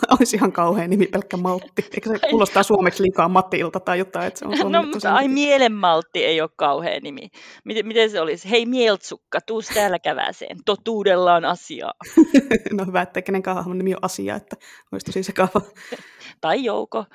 olisi 0.20 0.36
ihan 0.36 0.52
kauhean 0.52 0.90
nimi, 0.90 1.08
pelkkä 1.08 1.38
maltti. 1.38 1.86
Eikö 1.94 2.10
se 2.10 2.30
kuulostaa 2.30 2.64
suomeksi 2.64 3.04
liikaa 3.04 3.30
Matti-ilta 3.30 3.80
tai 3.80 4.00
jotain, 4.00 4.28
että 4.28 4.40
se 4.40 4.46
on 4.46 4.72
No, 4.72 4.84
mutta 4.84 5.14
ai 5.14 5.28
mielenmaltti 5.28 6.26
ei 6.26 6.42
ole 6.42 6.50
kauhean 6.56 7.02
nimi. 7.04 7.30
Miten, 7.66 7.88
miten 7.88 8.10
se 8.10 8.22
olisi? 8.22 8.50
Hei 8.50 8.66
mieltsukka, 8.66 9.40
tuus 9.42 9.68
täällä 9.68 10.00
käväseen. 10.00 10.58
Totuudella 10.66 11.34
on 11.34 11.46
asiaa. 11.46 11.94
no 12.78 12.86
hyvä, 12.86 13.02
että 13.02 13.22
kenenkään 13.22 13.58
hahmon 13.58 13.78
nimi 13.78 13.94
on 13.94 14.00
asia, 14.02 14.36
että 14.36 14.56
olisi 14.92 15.06
tosi 15.06 15.24
sekava. 15.24 15.62
tai 16.42 16.64
Jouko 16.64 17.06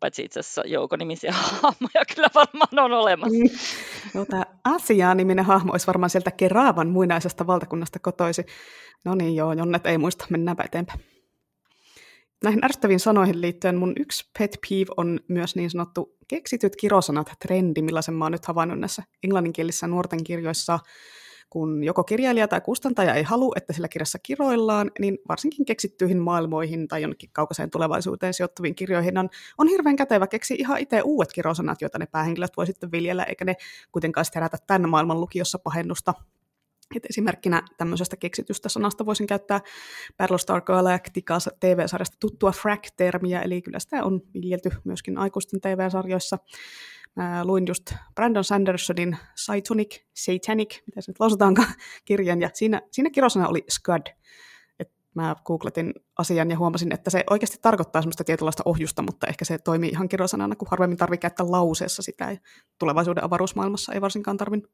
paitsi 0.00 0.24
itse 0.24 0.40
asiassa 0.40 0.62
joukonimisiä 0.66 1.32
hahmoja 1.32 2.04
kyllä 2.14 2.28
varmaan 2.34 2.92
on 2.92 2.92
olemassa. 2.92 3.38
Mm. 3.38 3.50
Joo, 4.14 4.24
tämä 4.24 4.44
Asia-niminen 4.64 5.44
hahmo 5.44 5.72
olisi 5.72 5.86
varmaan 5.86 6.10
sieltä 6.10 6.30
Keraavan 6.30 6.88
muinaisesta 6.88 7.46
valtakunnasta 7.46 7.98
kotoisi. 7.98 8.46
No 9.04 9.14
niin, 9.14 9.36
joo, 9.36 9.52
Jonnet 9.52 9.86
ei 9.86 9.98
muista, 9.98 10.26
mennäänpä 10.30 10.62
eteenpäin. 10.62 11.11
Näihin 12.42 12.64
ärsyttäviin 12.64 13.00
sanoihin 13.00 13.40
liittyen 13.40 13.76
mun 13.76 13.92
yksi 14.00 14.30
pet 14.38 14.58
peeve 14.68 14.92
on 14.96 15.20
myös 15.28 15.56
niin 15.56 15.70
sanottu 15.70 16.16
keksityt 16.28 16.76
kirosanat 16.76 17.32
trendi, 17.46 17.82
millaisen 17.82 18.14
mä 18.14 18.24
oon 18.24 18.32
nyt 18.32 18.46
havainnut 18.46 18.78
näissä 18.78 19.02
englanninkielisissä 19.22 19.86
nuorten 19.86 20.24
kirjoissa. 20.24 20.78
Kun 21.50 21.84
joko 21.84 22.04
kirjailija 22.04 22.48
tai 22.48 22.60
kustantaja 22.60 23.14
ei 23.14 23.22
halua, 23.22 23.52
että 23.56 23.72
sillä 23.72 23.88
kirjassa 23.88 24.18
kiroillaan, 24.22 24.90
niin 24.98 25.18
varsinkin 25.28 25.64
keksittyihin 25.64 26.18
maailmoihin 26.18 26.88
tai 26.88 27.02
jonnekin 27.02 27.30
kaukaiseen 27.32 27.70
tulevaisuuteen 27.70 28.34
sijoittuviin 28.34 28.74
kirjoihin 28.74 29.18
on, 29.18 29.28
on 29.58 29.68
hirveän 29.68 29.96
kätevä 29.96 30.26
keksiä 30.26 30.56
ihan 30.58 30.78
itse 30.78 31.02
uudet 31.02 31.32
kirosanat, 31.32 31.80
joita 31.80 31.98
ne 31.98 32.06
päähenkilöt 32.06 32.56
voi 32.56 32.66
sitten 32.66 32.92
viljellä, 32.92 33.24
eikä 33.24 33.44
ne 33.44 33.56
kuitenkaan 33.92 34.24
sitten 34.24 34.40
herätä 34.40 34.56
tämän 34.66 34.88
maailman 34.88 35.20
lukiossa 35.20 35.58
pahennusta 35.58 36.14
et 36.96 37.06
esimerkkinä 37.10 37.62
tämmöisestä 37.78 38.16
keksitystä 38.16 38.68
sanasta 38.68 39.06
voisin 39.06 39.26
käyttää 39.26 39.60
Battlestar 40.16 40.60
Galactica 40.60 41.38
TV-sarjasta 41.60 42.16
tuttua 42.20 42.52
frack-termiä, 42.52 43.42
eli 43.42 43.62
kyllä 43.62 43.78
sitä 43.78 44.04
on 44.04 44.20
viljelty 44.34 44.70
myöskin 44.84 45.18
aikuisten 45.18 45.60
TV-sarjoissa. 45.60 46.38
Mä 47.16 47.44
luin 47.44 47.66
just 47.66 47.94
Brandon 48.14 48.44
Sandersonin 48.44 49.16
Satanic, 49.34 50.00
Satanic, 50.14 50.80
mitä 50.86 51.00
se 51.00 51.10
nyt 51.10 51.20
lausutaankaan, 51.20 51.74
kirjan, 52.04 52.40
ja 52.40 52.50
siinä, 52.54 52.82
siinä 52.90 53.10
kirosana 53.10 53.48
oli 53.48 53.64
Scud. 53.70 54.06
Et 54.78 54.90
mä 55.14 55.36
googletin 55.44 55.94
asian 56.18 56.50
ja 56.50 56.58
huomasin, 56.58 56.92
että 56.92 57.10
se 57.10 57.24
oikeasti 57.30 57.56
tarkoittaa 57.62 58.02
semmoista 58.02 58.24
tietynlaista 58.24 58.62
ohjusta, 58.66 59.02
mutta 59.02 59.26
ehkä 59.26 59.44
se 59.44 59.58
toimii 59.58 59.90
ihan 59.90 60.08
kirosanana, 60.08 60.56
kun 60.56 60.68
harvemmin 60.70 60.98
tarvitsee 60.98 61.20
käyttää 61.20 61.50
lauseessa 61.50 62.02
sitä, 62.02 62.30
ja 62.30 62.36
tulevaisuuden 62.78 63.24
avaruusmaailmassa 63.24 63.92
ei 63.92 64.00
varsinkaan 64.00 64.36
tarvinnut. 64.36 64.70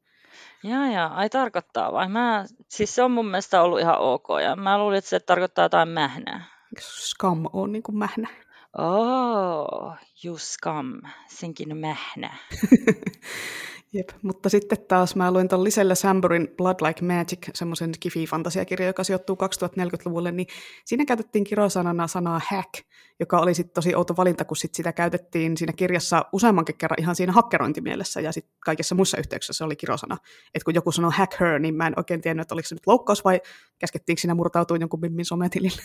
Jaa, 0.63 0.87
jaa, 0.87 1.13
ai 1.15 1.29
tarkoittaa 1.29 1.93
vai? 1.93 2.09
Mä, 2.09 2.45
siis 2.67 2.95
se 2.95 3.03
on 3.03 3.11
mun 3.11 3.25
mielestä 3.25 3.61
ollut 3.61 3.79
ihan 3.79 3.97
ok, 3.99 4.27
ja 4.43 4.55
mä 4.55 4.77
luulin, 4.77 4.97
että 4.97 5.09
se 5.09 5.19
tarkoittaa 5.19 5.65
jotain 5.65 5.89
mähnää. 5.89 6.45
Scam 6.79 7.45
on 7.53 7.71
niin 7.71 7.83
kuin 7.83 7.97
mähnä? 7.97 8.27
Oh, 8.77 9.95
you 10.25 10.37
scum, 10.37 11.01
senkin 11.27 11.77
mähnä. 11.77 12.37
Jep, 13.93 14.09
mutta 14.21 14.49
sitten 14.49 14.77
taas 14.87 15.15
mä 15.15 15.31
luin 15.31 15.49
tuon 15.49 15.63
Liselle 15.63 15.95
Samburin 15.95 16.47
Blood 16.57 16.75
Like 16.87 17.05
Magic, 17.05 17.49
semmoisen 17.53 17.91
kifi-fantasiakirja, 17.99 18.87
joka 18.87 19.03
sijoittuu 19.03 19.35
2040-luvulle, 19.35 20.31
niin 20.31 20.47
siinä 20.85 21.05
käytettiin 21.05 21.43
kirosanana 21.43 22.07
sanaa 22.07 22.41
hack, 22.49 22.73
joka 23.19 23.39
oli 23.39 23.53
sitten 23.53 23.73
tosi 23.73 23.95
outo 23.95 24.17
valinta, 24.17 24.45
kun 24.45 24.57
sit 24.57 24.75
sitä 24.75 24.93
käytettiin 24.93 25.57
siinä 25.57 25.73
kirjassa 25.73 26.25
useammankin 26.33 26.77
kerran 26.77 26.99
ihan 26.99 27.15
siinä 27.15 27.31
hakkerointimielessä, 27.31 28.21
ja 28.21 28.31
sitten 28.31 28.53
kaikissa 28.65 28.95
muissa 28.95 29.17
yhteyksissä 29.17 29.57
se 29.57 29.63
oli 29.63 29.75
kirosana. 29.75 30.17
Että 30.53 30.65
kun 30.65 30.75
joku 30.75 30.91
sanoi 30.91 31.11
hack 31.13 31.39
her, 31.39 31.59
niin 31.59 31.75
mä 31.75 31.87
en 31.87 31.93
oikein 31.97 32.21
tiennyt, 32.21 32.41
että 32.41 32.55
oliko 32.55 32.67
se 32.67 32.75
nyt 32.75 32.87
loukkaus 32.87 33.23
vai 33.23 33.41
käskettiinkö 33.79 34.21
siinä 34.21 34.35
murtautua 34.35 34.77
jonkun 34.77 35.01
bimmin 35.01 35.25
sometilille. 35.25 35.81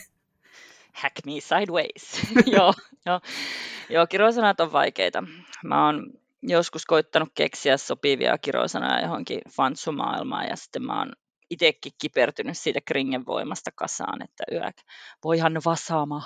Hack 0.95 1.27
me 1.27 1.33
sideways. 1.41 2.23
joo, 2.57 2.73
joo. 3.07 3.21
joo, 3.91 4.07
kirosanat 4.07 4.61
on 4.61 4.73
vaikeita. 4.73 5.25
Mä 5.65 5.87
oon 5.87 6.13
joskus 6.43 6.87
koittanut 6.87 7.29
keksiä 7.35 7.77
sopivia 7.77 8.39
kirosanoja 8.39 9.01
johonkin 9.01 9.41
fansumaailmaan 9.57 10.47
ja 10.47 10.57
sitten 10.57 10.83
mä 10.83 10.99
oon 10.99 11.13
itsekin 11.51 11.93
kipertynyt 12.01 12.59
siitä 12.59 12.81
kringen 12.87 13.27
voimasta 13.27 13.71
kasaan, 13.75 14.23
että 14.23 14.45
yök, 14.53 14.77
voihan 15.25 15.61
vasaama. 15.65 16.23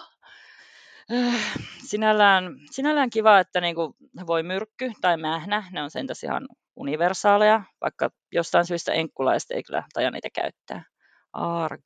Äh, 1.13 1.55
sinällään, 1.87 2.57
sinällään 2.71 3.11
kiva, 3.11 3.39
että 3.39 3.61
niinku 3.61 3.97
voi 4.27 4.43
myrkky 4.43 4.93
tai 5.01 5.17
mähnä, 5.17 5.65
ne 5.73 5.83
on 5.83 5.91
sentäs 5.91 6.23
ihan 6.23 6.49
universaaleja, 6.77 7.63
vaikka 7.81 8.11
jostain 8.33 8.67
syystä 8.67 8.93
enkkulaista 8.93 9.55
ei 9.55 9.63
kyllä 9.63 9.83
taja 9.93 10.11
niitä 10.11 10.29
käyttää. 10.35 10.85
Arg, 11.33 11.83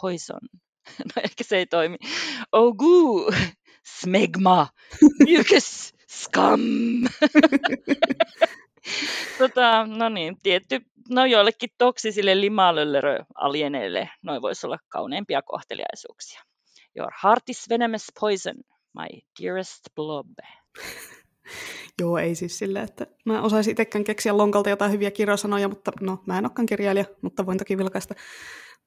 poison. 0.00 0.40
No 1.04 1.22
ehkä 1.24 1.44
se 1.44 1.56
ei 1.56 1.66
toimi. 1.66 1.96
Ogu, 2.52 3.30
smegma, 3.86 4.66
mucus, 5.02 5.94
Scum! 6.14 6.60
tota, 9.38 9.86
no 9.86 10.08
niin, 10.08 10.36
tietty, 10.42 10.80
no 11.10 11.24
joillekin 11.24 11.70
toksisille 11.78 12.40
limalöllörö-alieneille 12.40 14.10
noin 14.22 14.42
voisi 14.42 14.66
olla 14.66 14.78
kauneimpia 14.88 15.42
kohteliaisuuksia. 15.42 16.42
Your 16.96 17.10
heart 17.24 17.48
is 17.48 17.68
venomous 17.68 18.12
poison, 18.20 18.54
my 18.94 19.20
dearest 19.42 19.80
blob. 19.94 20.28
Joo, 22.00 22.18
ei 22.18 22.34
siis 22.34 22.58
sille, 22.58 22.80
että 22.80 23.06
mä 23.24 23.42
osaisin 23.42 23.70
itsekään 23.70 24.04
keksiä 24.04 24.36
lonkalta 24.36 24.70
jotain 24.70 24.92
hyviä 24.92 25.10
kirjasanoja, 25.10 25.68
mutta 25.68 25.92
no, 26.00 26.22
mä 26.26 26.38
en 26.38 26.44
olekaan 26.44 26.66
kirjailija, 26.66 27.04
mutta 27.22 27.46
voin 27.46 27.58
toki 27.58 27.78
vilkaista. 27.78 28.14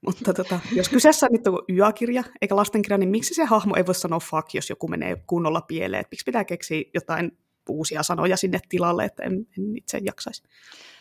Mutta 0.05 0.33
tota, 0.33 0.59
jos 0.75 0.89
kyseessä 0.89 1.27
nyt 1.31 1.47
on 1.47 1.59
yökirja 1.69 2.23
eikä 2.41 2.55
lastenkirja, 2.55 2.97
niin 2.97 3.09
miksi 3.09 3.33
se 3.33 3.45
hahmo 3.45 3.75
ei 3.75 3.85
voi 3.85 3.95
sanoa 3.95 4.19
fuck, 4.19 4.53
jos 4.53 4.69
joku 4.69 4.87
menee 4.87 5.15
kunnolla 5.27 5.61
pieleen? 5.61 6.01
Et 6.01 6.07
miksi 6.11 6.25
pitää 6.25 6.45
keksiä 6.45 6.83
jotain 6.93 7.37
uusia 7.69 8.03
sanoja 8.03 8.37
sinne 8.37 8.59
tilalle, 8.69 9.05
että 9.05 9.23
en, 9.23 9.33
en 9.33 9.77
itse 9.77 9.99
jaksaisi. 10.05 10.43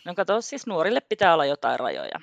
No 0.05 0.15
kato, 0.15 0.41
siis 0.41 0.67
nuorille 0.67 1.01
pitää 1.01 1.33
olla 1.33 1.45
jotain 1.45 1.79
rajoja. 1.79 2.19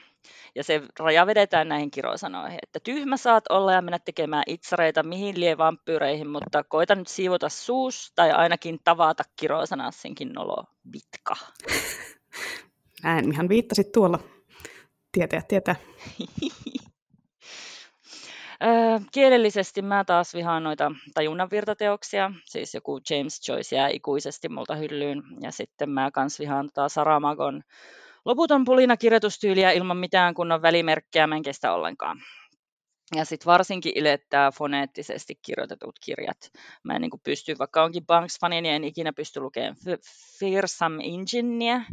Ja 0.54 0.64
se 0.64 0.82
raja 0.98 1.26
vedetään 1.26 1.68
näihin 1.68 1.90
kirosanoihin, 1.90 2.58
että 2.62 2.80
tyhmä 2.80 3.16
saat 3.16 3.44
olla 3.50 3.72
ja 3.72 3.82
mennä 3.82 3.98
tekemään 3.98 4.44
itsareita 4.46 5.02
mihin 5.02 5.40
lie 5.40 5.58
vampyyreihin, 5.58 6.28
mutta 6.28 6.64
koita 6.64 6.94
nyt 6.94 7.08
siivota 7.08 7.48
suus 7.48 8.12
tai 8.14 8.30
ainakin 8.30 8.78
tavata 8.84 9.22
kirosanassinkin 9.36 10.28
nolo 10.28 10.64
vitka. 10.92 11.34
Näin, 13.02 13.32
ihan 13.32 13.48
viittasit 13.48 13.92
tuolla. 13.92 14.18
Tietää, 15.14 15.40
tietää. 15.48 15.76
kielellisesti 19.12 19.82
mä 19.82 20.04
taas 20.04 20.34
vihaan 20.34 20.64
noita 20.64 20.92
tajunnanvirtateoksia, 21.14 22.30
siis 22.44 22.74
joku 22.74 23.00
James 23.10 23.48
Joyce 23.48 23.76
jää 23.76 23.88
ikuisesti 23.88 24.48
multa 24.48 24.74
hyllyyn, 24.74 25.22
ja 25.40 25.52
sitten 25.52 25.90
mä 25.90 26.10
kans 26.10 26.38
vihaan 26.38 26.70
tota 26.74 26.88
Saramagon 26.88 27.62
loputon 28.24 28.64
pulina 28.64 28.96
kirjoitustyyliä 28.96 29.70
ilman 29.70 29.96
mitään 29.96 30.34
kunnon 30.34 30.62
välimerkkejä, 30.62 31.26
mä 31.26 31.36
en 31.36 31.42
kestä 31.42 31.72
ollenkaan. 31.72 32.20
Ja 33.16 33.24
sitten 33.24 33.46
varsinkin 33.46 33.92
ilettää 33.94 34.50
foneettisesti 34.50 35.34
kirjoitetut 35.42 35.98
kirjat. 36.04 36.52
Mä 36.82 36.96
en 36.96 37.02
niin 37.02 37.10
pysty, 37.24 37.58
vaikka 37.58 37.84
onkin 37.84 38.06
Banks-fani, 38.06 38.60
niin 38.60 38.74
en 38.74 38.84
ikinä 38.84 39.12
pysty 39.12 39.40
lukemaan 39.40 39.76
Fearsome 40.38 41.04
Engineä, 41.04 41.84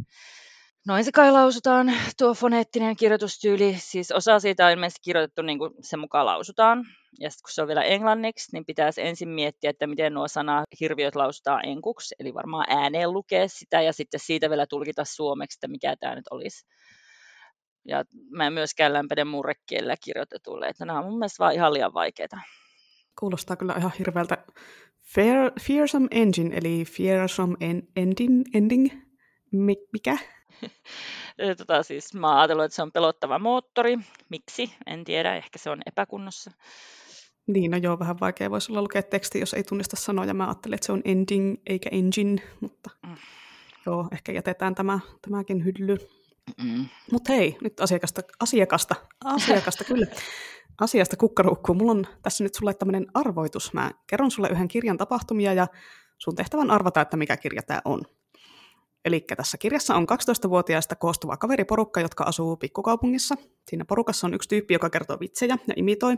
Noin 0.86 1.04
se 1.04 1.12
kai 1.12 1.32
lausutaan, 1.32 1.92
tuo 2.18 2.34
foneettinen 2.34 2.96
kirjoitustyyli. 2.96 3.74
Siis 3.78 4.12
osa 4.12 4.40
siitä 4.40 4.66
on 4.66 4.72
ilmeisesti 4.72 5.00
kirjoitettu 5.02 5.42
niin 5.42 5.58
kuin 5.58 5.70
se 5.80 5.96
mukaan 5.96 6.26
lausutaan. 6.26 6.84
Ja 7.20 7.30
sitten 7.30 7.42
kun 7.42 7.52
se 7.52 7.62
on 7.62 7.68
vielä 7.68 7.82
englanniksi, 7.82 8.48
niin 8.52 8.64
pitäisi 8.64 9.02
ensin 9.02 9.28
miettiä, 9.28 9.70
että 9.70 9.86
miten 9.86 10.14
nuo 10.14 10.28
sanahirviöt 10.28 11.16
lausutaan 11.16 11.64
enkuksi. 11.64 12.14
Eli 12.18 12.34
varmaan 12.34 12.66
ääneen 12.68 13.12
lukea 13.12 13.48
sitä 13.48 13.82
ja 13.82 13.92
sitten 13.92 14.20
siitä 14.20 14.50
vielä 14.50 14.66
tulkita 14.66 15.04
suomeksi, 15.04 15.56
että 15.56 15.68
mikä 15.68 15.96
tämä 15.96 16.14
nyt 16.14 16.28
olisi. 16.30 16.66
Ja 17.88 18.04
mä 18.30 18.46
en 18.46 18.52
myöskään 18.52 18.92
lämpene 18.92 19.24
murrekielellä 19.24 19.96
kirjoitetulle, 20.04 20.66
että 20.66 20.84
nämä 20.84 20.98
on 20.98 21.04
mun 21.04 21.18
mielestä 21.18 21.44
vaan 21.44 21.54
ihan 21.54 21.74
liian 21.74 21.94
vaikeita. 21.94 22.36
Kuulostaa 23.20 23.56
kyllä 23.56 23.74
ihan 23.78 23.92
hirveältä. 23.98 24.38
Fear, 25.14 25.52
fearsome 25.60 26.08
engine, 26.10 26.56
eli 26.56 26.84
fearsome 26.84 27.56
en, 27.60 27.82
ending, 27.96 28.42
ending, 28.54 28.88
mikä? 29.92 30.18
tota, 31.58 31.82
siis 31.82 32.14
mä 32.14 32.28
oon 32.28 32.38
ajatellut, 32.38 32.64
että 32.64 32.76
se 32.76 32.82
on 32.82 32.92
pelottava 32.92 33.38
moottori. 33.38 33.98
Miksi? 34.28 34.74
En 34.86 35.04
tiedä. 35.04 35.36
Ehkä 35.36 35.58
se 35.58 35.70
on 35.70 35.82
epäkunnossa. 35.86 36.50
Niin, 37.46 37.70
no 37.70 37.76
joo, 37.76 37.98
vähän 37.98 38.20
vaikea 38.20 38.50
voisi 38.50 38.72
olla 38.72 38.82
lukea 38.82 39.02
teksti, 39.02 39.40
jos 39.40 39.54
ei 39.54 39.62
tunnista 39.64 39.96
sanoja. 39.96 40.34
Mä 40.34 40.46
ajattelin, 40.46 40.74
että 40.74 40.86
se 40.86 40.92
on 40.92 41.02
ending 41.04 41.56
eikä 41.66 41.88
engine, 41.92 42.42
mutta 42.60 42.90
mm. 43.06 43.16
joo, 43.86 44.08
ehkä 44.12 44.32
jätetään 44.32 44.74
tämä, 44.74 44.98
tämäkin 45.22 45.64
hylly. 45.64 45.96
Mm. 46.62 46.86
Mutta 47.12 47.32
hei, 47.32 47.56
nyt 47.62 47.80
asiakasta, 47.80 48.22
asiakasta, 48.40 48.94
asiakasta 49.24 49.84
kyllä, 49.84 50.06
asiasta 50.80 51.16
kukkaruukkuu. 51.16 51.74
Mulla 51.74 51.92
on 51.92 52.06
tässä 52.22 52.44
nyt 52.44 52.54
sulle 52.54 52.74
tämmöinen 52.74 53.06
arvoitus. 53.14 53.72
Mä 53.72 53.90
kerron 54.06 54.30
sulle 54.30 54.48
yhden 54.48 54.68
kirjan 54.68 54.98
tapahtumia 54.98 55.52
ja 55.52 55.66
sun 56.18 56.36
tehtävän 56.36 56.70
arvata, 56.70 57.00
että 57.00 57.16
mikä 57.16 57.36
kirja 57.36 57.62
tämä 57.62 57.80
on. 57.84 58.02
Eli 59.04 59.24
tässä 59.36 59.58
kirjassa 59.58 59.94
on 59.94 60.06
12-vuotiaista 60.12 60.96
koostuva 60.96 61.36
kaveriporukka, 61.36 62.00
jotka 62.00 62.24
asuu 62.24 62.56
pikkukaupungissa. 62.56 63.34
Siinä 63.70 63.84
porukassa 63.84 64.26
on 64.26 64.34
yksi 64.34 64.48
tyyppi, 64.48 64.74
joka 64.74 64.90
kertoo 64.90 65.16
vitsejä 65.20 65.58
ja 65.66 65.74
imitoi. 65.76 66.12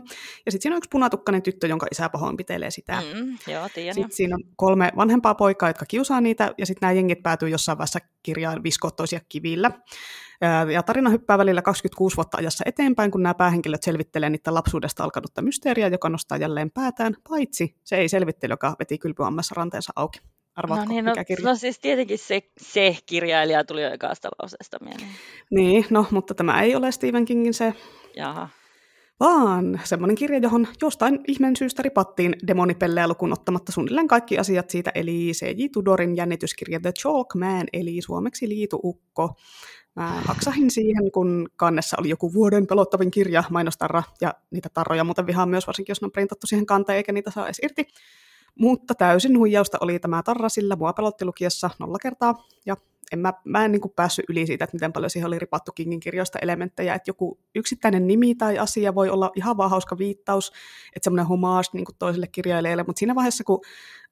Ja 0.45 0.51
sitten 0.51 0.61
siinä 0.61 0.75
on 0.75 0.77
yksi 0.77 0.89
punatukkainen 0.91 1.41
tyttö, 1.41 1.67
jonka 1.67 1.87
isä 1.91 2.09
pahoinpitelee 2.09 2.71
sitä. 2.71 3.03
Mm, 3.13 3.37
joo, 3.47 3.69
tiedän. 3.73 3.93
Sitten 3.93 4.15
siinä 4.15 4.35
on 4.35 4.43
kolme 4.55 4.91
vanhempaa 4.97 5.35
poikaa, 5.35 5.69
jotka 5.69 5.85
kiusaa 5.85 6.21
niitä, 6.21 6.53
ja 6.57 6.65
sitten 6.65 6.87
nämä 6.87 6.93
jengit 6.93 7.23
päätyy 7.23 7.49
jossain 7.49 7.77
vaiheessa 7.77 7.99
kirjaan 8.23 8.63
viskottoisia 8.63 9.19
kivillä. 9.29 9.71
Ja 10.73 10.83
tarina 10.83 11.09
hyppää 11.09 11.37
välillä 11.37 11.61
26 11.61 12.17
vuotta 12.17 12.37
ajassa 12.37 12.63
eteenpäin, 12.67 13.11
kun 13.11 13.23
nämä 13.23 13.33
päähenkilöt 13.33 13.83
selvittelee 13.83 14.29
niitä 14.29 14.53
lapsuudesta 14.53 15.03
alkanutta 15.03 15.41
mysteeriä, 15.41 15.87
joka 15.87 16.09
nostaa 16.09 16.37
jälleen 16.37 16.71
päätään, 16.71 17.15
paitsi 17.29 17.75
se 17.83 17.95
ei 17.95 18.09
selvittely, 18.09 18.53
joka 18.53 18.75
veti 18.79 18.97
kylpyammassa 18.97 19.55
ranteensa 19.57 19.93
auki. 19.95 20.19
Arvaatko, 20.55 20.85
no 20.85 20.91
niin, 20.91 21.05
no, 21.05 21.11
mikä 21.11 21.25
kirja? 21.25 21.49
no 21.49 21.55
siis 21.55 21.79
tietenkin 21.79 22.17
se, 22.17 22.41
se 22.57 22.97
kirjailija 23.05 23.63
tuli 23.63 23.83
jo 23.83 23.93
ekasta 23.93 24.29
lauseesta 24.39 24.77
mieleen. 24.81 25.09
Niin, 25.51 25.85
no, 25.89 26.05
mutta 26.11 26.33
tämä 26.35 26.61
ei 26.61 26.75
ole 26.75 26.91
Stephen 26.91 27.25
Kingin 27.25 27.53
se. 27.53 27.73
Jaha. 28.15 28.49
vaan 29.19 29.81
semmoinen 29.83 30.15
kirja, 30.15 30.39
johon 30.39 30.67
jostain 30.81 31.19
ihmeen 31.27 31.55
syystä 31.55 31.83
ripattiin 31.83 32.35
demonipellejä 32.47 33.07
lukuun 33.07 33.33
ottamatta 33.33 33.71
suunnilleen 33.71 34.07
kaikki 34.07 34.37
asiat 34.37 34.69
siitä, 34.69 34.91
eli 34.95 35.31
C.J. 35.33 35.63
Tudorin 35.73 36.17
jännityskirja 36.17 36.79
The 36.79 36.91
Chalk 36.91 37.35
Man, 37.35 37.67
eli 37.73 38.01
suomeksi 38.01 38.49
Liituukko. 38.49 39.35
Mä 39.95 40.21
haksahin 40.25 40.71
siihen, 40.71 41.11
kun 41.11 41.49
kannessa 41.55 41.97
oli 41.99 42.09
joku 42.09 42.33
vuoden 42.33 42.67
pelottavin 42.67 43.11
kirja, 43.11 43.43
mainostarra, 43.49 44.03
ja 44.21 44.33
niitä 44.51 44.69
tarroja 44.69 45.03
muuten 45.03 45.27
vihaan 45.27 45.49
myös, 45.49 45.67
varsinkin 45.67 45.91
jos 45.91 46.01
ne 46.01 46.05
on 46.05 46.11
printattu 46.11 46.47
siihen 46.47 46.65
kanteen, 46.65 46.97
eikä 46.97 47.11
niitä 47.11 47.31
saa 47.31 47.45
edes 47.45 47.59
irti. 47.63 47.87
Mutta 48.59 48.95
täysin 48.95 49.37
huijausta 49.39 49.77
oli 49.81 49.99
tämä 49.99 50.23
tarra, 50.23 50.49
sillä 50.49 50.75
mua 50.75 50.93
pelotti 50.93 51.25
lukiessa 51.25 51.69
nolla 51.79 51.97
kertaa, 52.01 52.47
ja 52.65 52.75
en 53.11 53.19
mä, 53.19 53.33
mä 53.43 53.65
en 53.65 53.71
niin 53.71 53.81
päässyt 53.95 54.25
yli 54.29 54.45
siitä, 54.45 54.63
että 54.63 54.75
miten 54.75 54.93
paljon 54.93 55.09
siihen 55.09 55.27
oli 55.27 55.39
ripattu 55.39 55.71
Kingin 55.71 55.99
kirjoista 55.99 56.39
elementtejä, 56.39 56.95
että 56.95 57.09
joku 57.09 57.39
yksittäinen 57.55 58.07
nimi 58.07 58.35
tai 58.35 58.57
asia 58.57 58.95
voi 58.95 59.09
olla 59.09 59.31
ihan 59.35 59.57
vaan 59.57 59.69
hauska 59.69 59.97
viittaus, 59.97 60.51
että 60.95 61.03
semmoinen 61.03 61.25
homage 61.25 61.69
niin 61.73 61.85
toiselle 61.99 62.27
kirjailijalle, 62.27 62.83
mutta 62.87 62.99
siinä 62.99 63.15
vaiheessa, 63.15 63.43
kun 63.43 63.61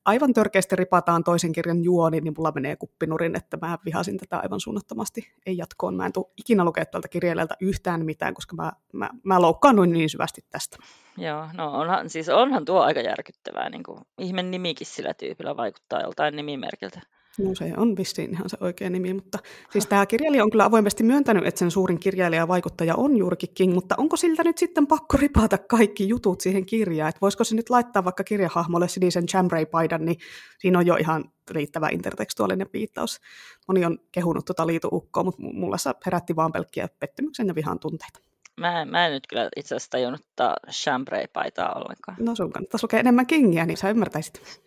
aivan 0.06 0.34
törkeästi 0.34 0.76
ripataan 0.76 1.24
toisen 1.24 1.52
kirjan 1.52 1.84
juoni, 1.84 2.22
niin 2.22 2.34
mulla 2.38 2.52
menee 2.52 2.76
kuppinurin, 2.76 3.36
että 3.36 3.58
mä 3.62 3.78
vihasin 3.86 4.18
tätä 4.18 4.38
aivan 4.38 4.60
suunnattomasti. 4.60 5.34
Ei 5.46 5.58
jatkoon. 5.58 5.96
Mä 5.96 6.06
en 6.06 6.14
tule 6.14 6.26
ikinä 6.38 6.66
lukea 6.66 6.86
tältä 6.86 7.08
kirjailijalta 7.08 7.56
yhtään 7.62 8.06
mitään, 8.06 8.34
koska 8.34 8.56
mä, 8.56 8.72
mä, 8.94 9.10
mä 9.24 9.42
loukkaannuin 9.42 9.94
niin 9.94 10.10
syvästi 10.10 10.42
tästä. 10.50 10.78
Joo, 11.18 11.48
no 11.54 11.72
onhan, 11.72 12.10
siis 12.10 12.30
onhan 12.30 12.66
tuo 12.66 12.82
aika 12.82 13.00
järkyttävää. 13.00 13.70
Niin 13.70 13.84
kuin, 13.84 14.02
ihme 14.18 14.44
nimikin 14.44 14.88
sillä 14.88 15.14
tyypillä 15.14 15.58
vaikuttaa 15.58 16.02
joltain 16.02 16.36
nimimerkiltä. 16.36 17.02
No 17.40 17.56
se 17.56 17.74
on 17.78 17.98
vissiin 17.98 18.32
ihan 18.32 18.50
se 18.50 18.58
oikea 18.60 18.90
nimi, 18.90 19.14
mutta 19.14 19.38
siis 19.72 19.88
tämä 19.88 20.06
kirjailija 20.06 20.44
on 20.44 20.50
kyllä 20.52 20.66
avoimesti 20.66 21.04
myöntänyt, 21.04 21.46
että 21.48 21.60
sen 21.60 21.72
suurin 21.72 22.00
kirjailija 22.00 22.42
ja 22.42 22.48
vaikuttaja 22.48 22.96
on 22.96 23.18
juurikin 23.18 23.50
King, 23.54 23.74
mutta 23.74 23.96
onko 23.98 24.18
siltä 24.18 24.44
nyt 24.44 24.58
sitten 24.58 24.88
pakko 24.88 25.18
ripata 25.18 25.58
kaikki 25.58 26.08
jutut 26.08 26.42
siihen 26.42 26.66
kirjaan, 26.66 27.10
että 27.10 27.22
voisiko 27.22 27.44
se 27.44 27.56
nyt 27.56 27.70
laittaa 27.70 28.04
vaikka 28.04 28.24
kirjahahmolle 28.24 28.88
sinisen 28.88 29.26
chambray-paidan, 29.26 30.06
niin 30.06 30.18
siinä 30.60 30.80
on 30.80 30.86
jo 30.86 30.96
ihan 30.96 31.24
riittävä 31.52 31.90
intertekstuaalinen 31.90 32.68
viittaus. 32.74 33.20
Moni 33.68 33.86
on 33.86 33.98
kehunut 34.12 34.46
tuota 34.46 34.68
liituukkoa, 34.68 35.24
mutta 35.24 35.42
mulla 35.42 35.78
se 35.78 35.94
herätti 36.06 36.36
vaan 36.36 36.52
pelkkiä 36.52 36.88
pettymyksen 37.00 37.48
ja 37.48 37.56
vihan 37.56 37.80
tunteita. 37.80 38.20
Mä, 38.60 38.86
mä 38.86 39.06
en 39.06 39.12
nyt 39.12 39.28
kyllä 39.28 39.50
itse 39.56 39.76
asiassa 39.76 39.92
tajunnut 39.92 40.26
chambray-paitaa 40.72 41.74
ollenkaan. 41.76 42.18
No 42.20 42.36
sun 42.36 42.52
kannattaisi 42.52 42.84
lukea 42.84 43.00
enemmän 43.00 43.28
Kingiä, 43.28 43.66
niin 43.66 43.78
sä 43.78 43.90
ymmärtäisit. 43.90 44.64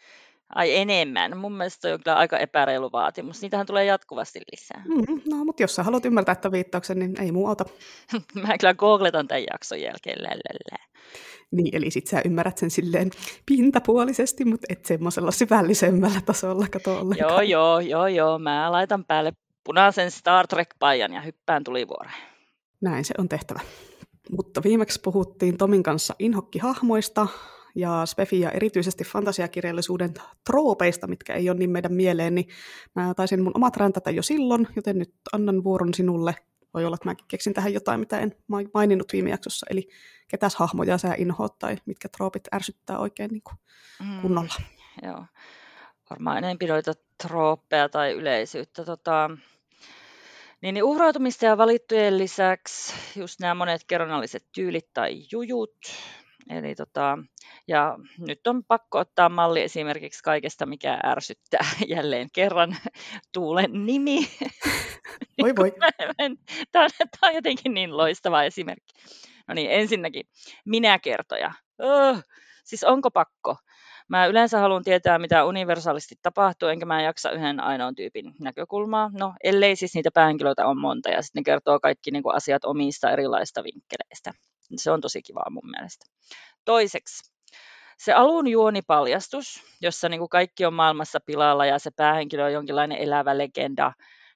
Ai 0.54 0.76
enemmän. 0.76 1.36
Mun 1.36 1.52
mielestä 1.52 1.94
on 1.94 2.00
kyllä 2.04 2.16
aika 2.16 2.38
epäreilu 2.38 2.92
vaatimus. 2.92 3.42
Niitähän 3.42 3.66
tulee 3.66 3.84
jatkuvasti 3.84 4.40
lisää. 4.52 4.82
Mm, 4.88 5.20
no, 5.30 5.44
mutta 5.44 5.62
jos 5.62 5.74
sä 5.74 5.82
haluat 5.82 6.04
ymmärtää 6.04 6.32
että 6.32 6.52
viittauksen, 6.52 6.98
niin 6.98 7.20
ei 7.20 7.32
muu 7.32 7.46
auta. 7.46 7.64
Mä 8.42 8.58
kyllä 8.58 8.74
googletan 8.74 9.28
tämän 9.28 9.44
jakson 9.52 9.80
jälkeen. 9.80 10.22
Lälälä. 10.22 10.86
Niin, 11.50 11.76
eli 11.76 11.90
sit 11.90 12.06
sä 12.06 12.22
ymmärrät 12.24 12.58
sen 12.58 12.70
silleen 12.70 13.10
pintapuolisesti, 13.46 14.44
mutta 14.44 14.66
et 14.68 14.84
semmoisella 14.84 15.30
syvällisemmällä 15.30 16.20
tasolla 16.20 16.66
kato 16.70 17.00
ollenkaan. 17.00 17.30
Joo, 17.30 17.40
joo, 17.40 17.80
joo, 17.80 18.06
joo. 18.06 18.38
Mä 18.38 18.72
laitan 18.72 19.04
päälle 19.04 19.32
punaisen 19.64 20.10
Star 20.10 20.46
Trek-pajan 20.46 21.12
ja 21.12 21.20
hyppään 21.20 21.64
tulivuoreen. 21.64 22.22
Näin 22.80 23.04
se 23.04 23.14
on 23.18 23.28
tehtävä. 23.28 23.60
Mutta 24.30 24.62
viimeksi 24.62 25.00
puhuttiin 25.00 25.58
Tomin 25.58 25.82
kanssa 25.82 26.14
inhokkihahmoista, 26.18 27.26
ja 27.76 28.06
Spefi 28.06 28.40
ja 28.40 28.50
erityisesti 28.50 29.04
fantasiakirjallisuuden 29.04 30.14
troopeista, 30.44 31.06
mitkä 31.06 31.34
ei 31.34 31.50
ole 31.50 31.58
niin 31.58 31.70
meidän 31.70 31.94
mieleen, 31.94 32.34
niin 32.34 32.48
mä 32.94 33.14
taisin 33.14 33.42
mun 33.42 33.52
omat 33.56 33.76
räntätä 33.76 34.10
jo 34.10 34.22
silloin, 34.22 34.68
joten 34.76 34.98
nyt 34.98 35.14
annan 35.32 35.64
vuoron 35.64 35.94
sinulle. 35.94 36.34
Voi 36.74 36.84
olla, 36.84 36.94
että 36.94 37.08
mäkin 37.08 37.26
keksin 37.28 37.54
tähän 37.54 37.74
jotain, 37.74 38.00
mitä 38.00 38.20
en 38.20 38.36
maininnut 38.74 39.12
viime 39.12 39.30
jaksossa, 39.30 39.66
eli 39.70 39.88
ketäs 40.28 40.56
hahmoja 40.56 40.98
sä 40.98 41.14
inhoat 41.18 41.58
tai 41.58 41.76
mitkä 41.86 42.08
troopit 42.08 42.54
ärsyttää 42.54 42.98
oikein 42.98 43.30
niin 43.30 43.42
kuin 43.42 43.56
mm, 44.00 44.20
kunnolla. 44.22 44.54
Mm, 44.58 45.08
joo, 45.08 45.24
varmaan 46.10 46.38
enemmän 46.38 46.68
noita 46.68 46.92
trooppeja 47.22 47.88
tai 47.88 48.12
yleisyyttä. 48.12 48.84
Tota, 48.84 49.30
niin, 50.60 50.74
niin 50.74 50.84
uhrautumista 50.84 51.44
ja 51.46 51.58
valittujen 51.58 52.18
lisäksi 52.18 52.94
just 53.16 53.40
nämä 53.40 53.54
monet 53.54 53.84
kerronnalliset 53.86 54.46
tyylit 54.54 54.92
tai 54.94 55.22
jujut, 55.32 55.76
Eli 56.50 56.74
tota, 56.74 57.18
ja 57.68 57.98
nyt 58.18 58.46
on 58.46 58.64
pakko 58.64 58.98
ottaa 58.98 59.28
malli 59.28 59.62
esimerkiksi 59.62 60.22
kaikesta, 60.22 60.66
mikä 60.66 60.98
ärsyttää 61.04 61.66
jälleen 61.96 62.28
kerran 62.32 62.76
Tuulen 63.34 63.86
nimi. 63.86 64.18
Voi 65.42 65.52
voi. 65.56 65.72
Tämä 66.72 66.84
on, 66.84 66.90
tämä 67.20 67.30
on 67.30 67.34
jotenkin 67.34 67.74
niin 67.74 67.96
loistava 67.96 68.42
esimerkki. 68.42 68.92
No 69.48 69.54
niin, 69.54 69.70
ensinnäkin 69.70 70.26
minä 70.64 70.98
kertoja. 70.98 71.52
Oh, 71.78 72.22
siis 72.64 72.84
onko 72.84 73.10
pakko? 73.10 73.56
Mä 74.08 74.26
yleensä 74.26 74.58
haluan 74.58 74.84
tietää, 74.84 75.18
mitä 75.18 75.44
universaalisti 75.44 76.14
tapahtuu, 76.22 76.68
enkä 76.68 76.86
mä 76.86 77.02
jaksa 77.02 77.30
yhden 77.30 77.60
ainoan 77.60 77.94
tyypin 77.94 78.34
näkökulmaa. 78.40 79.10
No, 79.18 79.34
ellei 79.44 79.76
siis 79.76 79.94
niitä 79.94 80.10
päähenkilöitä 80.14 80.66
on 80.66 80.80
monta, 80.80 81.10
ja 81.10 81.22
sitten 81.22 81.40
ne 81.40 81.44
kertoo 81.44 81.80
kaikki 81.80 82.10
niin 82.10 82.22
kuin, 82.22 82.36
asiat 82.36 82.64
omista 82.64 83.10
erilaisista 83.10 83.64
vinkkeleistä. 83.64 84.32
Se 84.76 84.90
on 84.90 85.00
tosi 85.00 85.22
kivaa 85.22 85.50
mun 85.50 85.70
mielestä. 85.70 86.06
Toiseksi, 86.64 87.32
se 87.98 88.12
alun 88.12 88.48
juonipaljastus, 88.48 89.62
jossa 89.80 90.08
niin 90.08 90.18
kuin 90.18 90.28
kaikki 90.28 90.64
on 90.64 90.74
maailmassa 90.74 91.20
pilalla 91.26 91.66
ja 91.66 91.78
se 91.78 91.90
päähenkilö 91.90 92.44
on 92.44 92.52
jonkinlainen 92.52 92.98
elävä 92.98 93.38
legenda. 93.38 93.92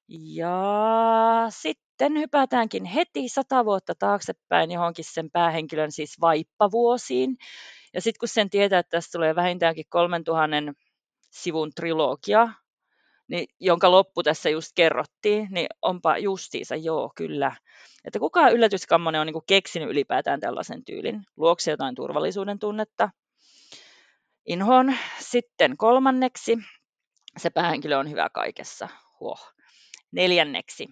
Ja 0.09 1.47
sitten 1.49 2.19
hypätäänkin 2.19 2.85
heti 2.85 3.29
sata 3.29 3.65
vuotta 3.65 3.95
taaksepäin 3.95 4.71
johonkin 4.71 5.05
sen 5.05 5.31
päähenkilön 5.31 5.93
siis 5.93 6.21
vaippavuosiin. 6.21 7.37
Ja 7.95 8.01
sitten 8.01 8.19
kun 8.21 8.29
sen 8.29 8.51
tietää, 8.51 8.79
että 8.79 8.91
tästä 8.91 9.13
tulee 9.13 9.35
vähintäänkin 9.35 9.85
3000 9.89 10.73
sivun 11.31 11.71
trilogia, 11.75 12.49
niin, 13.31 13.49
jonka 13.61 13.91
loppu 13.91 14.23
tässä 14.23 14.51
just 14.51 14.73
kerrottiin, 14.75 15.49
niin 15.51 15.67
onpa 15.83 16.19
justiinsa, 16.19 16.77
joo, 16.77 17.13
kyllä. 17.17 17.57
Että 18.05 18.19
kuka 18.19 18.49
yllätyskammonen 18.49 19.21
on 19.21 19.27
niin 19.27 19.43
keksinyt 19.47 19.91
ylipäätään 19.91 20.41
tällaisen 20.41 20.85
tyylin. 20.85 21.23
Luokse 21.37 21.71
jotain 21.71 21.95
turvallisuuden 21.95 22.59
tunnetta. 22.59 23.11
Inhoon. 24.47 24.95
Sitten 25.19 25.77
kolmanneksi, 25.77 26.59
se 27.39 27.51
päähenkilö 27.51 27.99
on 27.99 28.11
hyvä 28.11 28.31
kaikessa. 28.31 28.89
Huoh. 29.21 29.53
Neljänneksi, 30.13 30.89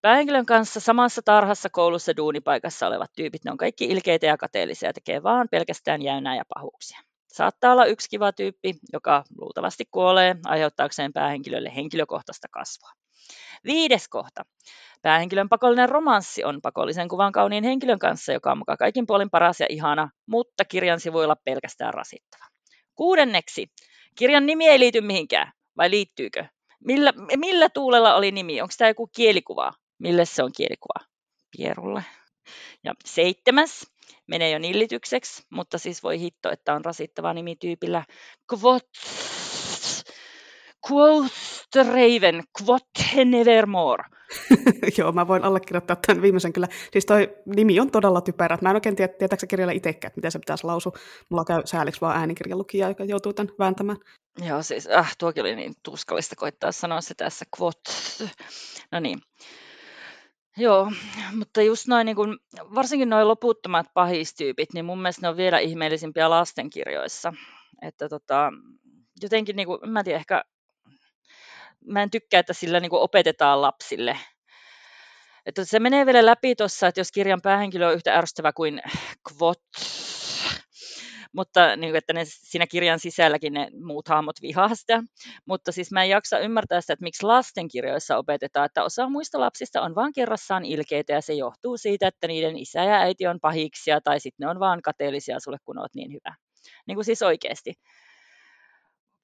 päähenkilön 0.00 0.46
kanssa 0.46 0.80
samassa 0.80 1.22
tarhassa, 1.24 1.68
koulussa, 1.70 2.16
duunipaikassa 2.16 2.86
olevat 2.86 3.10
tyypit, 3.16 3.44
ne 3.44 3.50
on 3.50 3.56
kaikki 3.56 3.84
ilkeitä 3.84 4.26
ja 4.26 4.36
kateellisia, 4.36 4.92
tekee 4.92 5.22
vaan 5.22 5.48
pelkästään 5.50 6.02
jäynää 6.02 6.36
ja 6.36 6.44
pahuuksia. 6.54 7.13
Saattaa 7.34 7.72
olla 7.72 7.84
yksi 7.84 8.10
kiva 8.10 8.32
tyyppi, 8.32 8.74
joka 8.92 9.24
luultavasti 9.38 9.84
kuolee 9.90 10.36
aiheuttaakseen 10.44 11.12
päähenkilölle 11.12 11.72
henkilökohtaista 11.76 12.48
kasvua. 12.50 12.90
Viides 13.64 14.08
kohta. 14.08 14.42
Päähenkilön 15.02 15.48
pakollinen 15.48 15.88
romanssi 15.88 16.44
on 16.44 16.60
pakollisen 16.62 17.08
kuvan 17.08 17.32
kauniin 17.32 17.64
henkilön 17.64 17.98
kanssa, 17.98 18.32
joka 18.32 18.52
on 18.52 18.58
mukaan 18.58 18.78
kaikin 18.78 19.06
puolin 19.06 19.30
paras 19.30 19.60
ja 19.60 19.66
ihana, 19.68 20.10
mutta 20.26 20.64
kirjan 20.64 21.00
sivuilla 21.00 21.36
pelkästään 21.36 21.94
rasittava. 21.94 22.44
Kuudenneksi. 22.94 23.66
Kirjan 24.14 24.46
nimi 24.46 24.66
ei 24.66 24.78
liity 24.78 25.00
mihinkään, 25.00 25.52
vai 25.76 25.90
liittyykö? 25.90 26.44
Millä, 26.84 27.12
millä 27.36 27.68
tuulella 27.68 28.14
oli 28.14 28.32
nimi? 28.32 28.60
Onko 28.60 28.74
tämä 28.78 28.90
joku 28.90 29.06
kielikuva? 29.06 29.72
Mille 29.98 30.24
se 30.24 30.42
on 30.42 30.50
kielikuva? 30.56 31.06
Pierulle. 31.56 32.04
Ja 32.84 32.94
seitsemäs 33.04 33.93
menee 34.26 34.50
jo 34.50 34.58
nillitykseksi, 34.58 35.42
mutta 35.50 35.78
siis 35.78 36.02
voi 36.02 36.20
hitto, 36.20 36.50
että 36.50 36.74
on 36.74 36.84
rasittava 36.84 37.34
nimityypillä 37.34 38.04
Quot 38.52 38.88
Quoth 40.90 41.76
Raven, 41.76 42.42
Quot 42.62 43.24
Nevermore. 43.24 44.04
Joo, 44.98 45.12
mä 45.12 45.28
voin 45.28 45.44
allekirjoittaa 45.44 45.96
tämän 46.06 46.22
viimeisen 46.22 46.52
kyllä. 46.52 46.68
Siis 46.92 47.06
toi 47.06 47.36
nimi 47.56 47.80
on 47.80 47.90
todella 47.90 48.20
typerä. 48.20 48.58
Mä 48.60 48.70
en 48.70 48.76
oikein 48.76 48.96
tiedä, 48.96 49.12
tietääkö 49.18 49.46
kirjalla 49.46 49.72
itsekään, 49.72 50.08
että 50.08 50.18
miten 50.18 50.32
se 50.32 50.38
pitäisi 50.38 50.64
lausua. 50.64 50.92
Mulla 51.30 51.44
käy 51.44 51.62
sääliksi 51.64 52.00
vaan 52.00 52.16
äänikirjan 52.16 52.58
lukija, 52.58 52.88
joka 52.88 53.04
joutuu 53.04 53.32
tämän 53.32 53.54
vääntämään. 53.58 53.98
Joo, 54.46 54.62
siis 54.62 54.88
äh, 54.90 55.16
tuokin 55.18 55.42
oli 55.42 55.56
niin 55.56 55.74
tuskallista 55.82 56.36
koittaa 56.36 56.72
sanoa 56.72 57.00
se 57.00 57.14
tässä 57.14 57.44
quot. 57.60 57.80
No 58.92 59.00
niin. 59.00 59.18
Joo, 60.56 60.92
mutta 61.36 61.62
just 61.62 61.86
noin, 61.86 62.04
niin 62.04 62.16
kun, 62.16 62.38
varsinkin 62.74 63.10
noin 63.10 63.28
loputtomat 63.28 63.86
pahistyypit, 63.94 64.72
niin 64.72 64.84
mun 64.84 65.02
mielestä 65.02 65.22
ne 65.22 65.28
on 65.28 65.36
vielä 65.36 65.58
ihmeellisimpiä 65.58 66.30
lastenkirjoissa. 66.30 67.32
Että 67.82 68.08
tota, 68.08 68.52
jotenkin, 69.22 69.56
niin 69.56 69.66
kuin, 69.66 69.90
mä 69.90 70.04
tiedän, 70.04 70.20
ehkä 70.20 70.44
mä 71.86 72.02
en 72.02 72.10
tykkää, 72.10 72.40
että 72.40 72.52
sillä 72.52 72.80
niin 72.80 72.92
opetetaan 72.92 73.62
lapsille. 73.62 74.18
Että 75.46 75.64
se 75.64 75.80
menee 75.80 76.06
vielä 76.06 76.26
läpi 76.26 76.54
tuossa, 76.54 76.86
että 76.86 77.00
jos 77.00 77.12
kirjan 77.12 77.40
päähenkilö 77.42 77.88
on 77.88 77.94
yhtä 77.94 78.14
ärsyttävä 78.14 78.52
kuin 78.52 78.82
Kvot, 79.28 79.62
mutta 81.34 81.76
niin 81.76 81.90
kuin, 81.90 81.98
että 81.98 82.12
ne 82.12 82.22
siinä 82.26 82.66
kirjan 82.66 82.98
sisälläkin 82.98 83.52
ne 83.52 83.68
muut 83.84 84.08
hahmot 84.08 84.42
vihaa 84.42 84.74
sitä. 84.74 85.02
Mutta 85.46 85.72
siis 85.72 85.92
mä 85.92 86.02
en 86.02 86.10
jaksa 86.10 86.38
ymmärtää 86.38 86.80
sitä, 86.80 86.92
että 86.92 87.02
miksi 87.02 87.26
lastenkirjoissa 87.26 88.18
opetetaan, 88.18 88.66
että 88.66 88.84
osa 88.84 89.08
muista 89.08 89.40
lapsista 89.40 89.82
on 89.82 89.94
vaan 89.94 90.12
kerrassaan 90.12 90.64
ilkeitä 90.64 91.12
ja 91.12 91.20
se 91.20 91.34
johtuu 91.34 91.76
siitä, 91.76 92.08
että 92.08 92.26
niiden 92.26 92.56
isä 92.56 92.84
ja 92.84 92.94
äiti 92.94 93.26
on 93.26 93.40
pahiksia 93.40 94.00
tai 94.00 94.20
sitten 94.20 94.44
ne 94.44 94.50
on 94.50 94.60
vaan 94.60 94.82
kateellisia 94.82 95.40
sulle, 95.40 95.58
kun 95.64 95.78
oot 95.78 95.94
niin 95.94 96.12
hyvä. 96.12 96.34
Niin 96.86 96.96
kuin 96.96 97.04
siis 97.04 97.22
oikeasti 97.22 97.74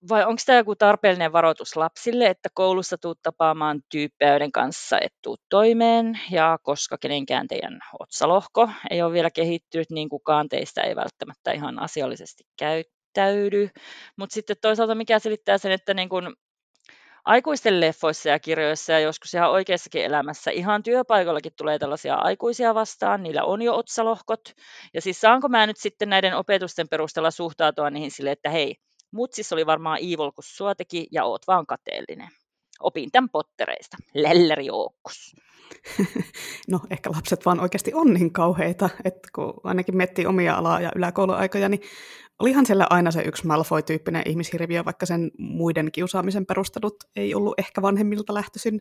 vai 0.09 0.25
onko 0.25 0.43
tämä 0.47 0.59
joku 0.59 0.77
tarpeellinen 0.77 1.33
varoitus 1.33 1.77
lapsille, 1.77 2.27
että 2.27 2.49
koulussa 2.55 2.99
tuut 2.99 3.19
tapaamaan 3.23 3.81
tyyppejä, 3.91 4.31
joiden 4.31 4.53
kanssa 4.53 4.99
et 4.99 5.13
tuu 5.23 5.37
toimeen, 5.49 6.21
ja 6.31 6.59
koska 6.63 6.99
kenenkään 6.99 7.49
teidän 7.49 7.79
otsalohko 8.01 8.71
ei 8.91 9.03
ole 9.03 9.13
vielä 9.13 9.31
kehittynyt, 9.31 9.91
niin 9.91 10.09
kukaan 10.09 10.49
teistä 10.49 10.83
ei 10.83 10.97
välttämättä 10.97 11.53
ihan 11.53 11.79
asiallisesti 11.79 12.45
käyttäydy. 12.59 13.69
Mutta 14.17 14.35
sitten 14.35 14.57
toisaalta 14.63 14.95
mikä 14.95 15.19
selittää 15.19 15.59
sen, 15.59 15.73
että 15.73 15.95
niin 15.95 16.09
kun 16.09 16.37
aikuisten 17.25 17.81
leffoissa 17.81 18.29
ja 18.29 18.39
kirjoissa 18.39 18.93
ja 18.93 19.01
joskus 19.01 19.35
ihan 19.35 19.51
oikeassakin 19.51 20.05
elämässä 20.05 20.51
ihan 20.51 20.83
työpaikallakin 20.83 21.53
tulee 21.57 21.79
tällaisia 21.79 22.15
aikuisia 22.15 22.75
vastaan, 22.75 23.23
niillä 23.23 23.45
on 23.45 23.63
jo 23.63 23.77
otsalohkot. 23.77 24.41
Ja 24.95 25.01
siis 25.01 25.21
saanko 25.21 25.49
mä 25.49 25.67
nyt 25.67 25.77
sitten 25.77 26.09
näiden 26.09 26.37
opetusten 26.37 26.89
perusteella 26.89 27.31
suhtautua 27.31 27.91
niihin 27.91 28.11
sille, 28.11 28.31
että 28.31 28.51
hei, 28.51 28.77
Mutsis 29.11 29.53
oli 29.53 29.67
varmaan 29.67 29.99
evil, 29.99 30.33
kun 30.33 30.45
sua 30.45 30.75
teki, 30.75 31.07
ja 31.13 31.25
oot 31.25 31.47
vaan 31.47 31.67
kateellinen. 31.67 32.29
Opin 32.81 33.11
tämän 33.13 33.31
pottereista. 33.31 33.97
Lelleri 34.15 34.71
ookkus. 34.71 35.35
No 36.69 36.81
ehkä 36.91 37.11
lapset 37.11 37.47
vaan 37.47 37.61
oikeasti 37.61 37.95
on 37.95 38.15
niin 38.15 38.33
kauheita, 38.33 38.91
että 39.05 39.29
kun 39.35 39.61
ainakin 39.65 39.97
miettii 39.97 40.27
omia 40.27 40.55
alaa- 40.55 40.81
ja 40.81 40.93
yläkouluaikoja, 40.97 41.69
niin 41.69 41.81
olihan 42.39 42.67
siellä 42.67 42.87
aina 42.91 43.11
se 43.11 43.23
yksi 43.23 43.47
Malfoy-tyyppinen 43.47 44.23
ihmishirviö, 44.27 44.85
vaikka 44.85 45.07
sen 45.07 45.31
muiden 45.39 45.93
kiusaamisen 45.93 46.47
perustelut 46.47 46.97
ei 47.17 47.35
ollut 47.35 47.55
ehkä 47.59 47.83
vanhemmilta 47.83 48.35
lähtöisin. 48.35 48.81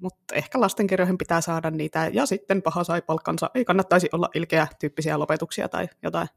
Mutta 0.00 0.34
ehkä 0.34 0.60
lastenkirjoihin 0.60 1.18
pitää 1.18 1.40
saada 1.40 1.70
niitä, 1.70 2.10
ja 2.12 2.26
sitten 2.26 2.62
paha 2.62 2.84
sai 2.84 3.02
palkkansa. 3.02 3.50
Ei 3.54 3.64
kannattaisi 3.64 4.08
olla 4.12 4.28
ilkeä 4.34 4.66
tyyppisiä 4.80 5.18
lopetuksia 5.18 5.68
tai 5.68 5.88
jotain. 6.02 6.28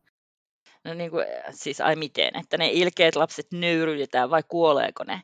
No 0.84 0.94
niin 0.94 1.12
kuin, 1.12 1.26
siis 1.52 1.82
ai 1.82 1.96
miten, 1.96 2.36
että 2.40 2.58
ne 2.58 2.70
ilkeät 2.72 3.16
lapset 3.16 3.48
nöyryytetään 3.52 4.30
vai 4.30 4.44
kuoleeko 4.48 5.04
ne? 5.04 5.22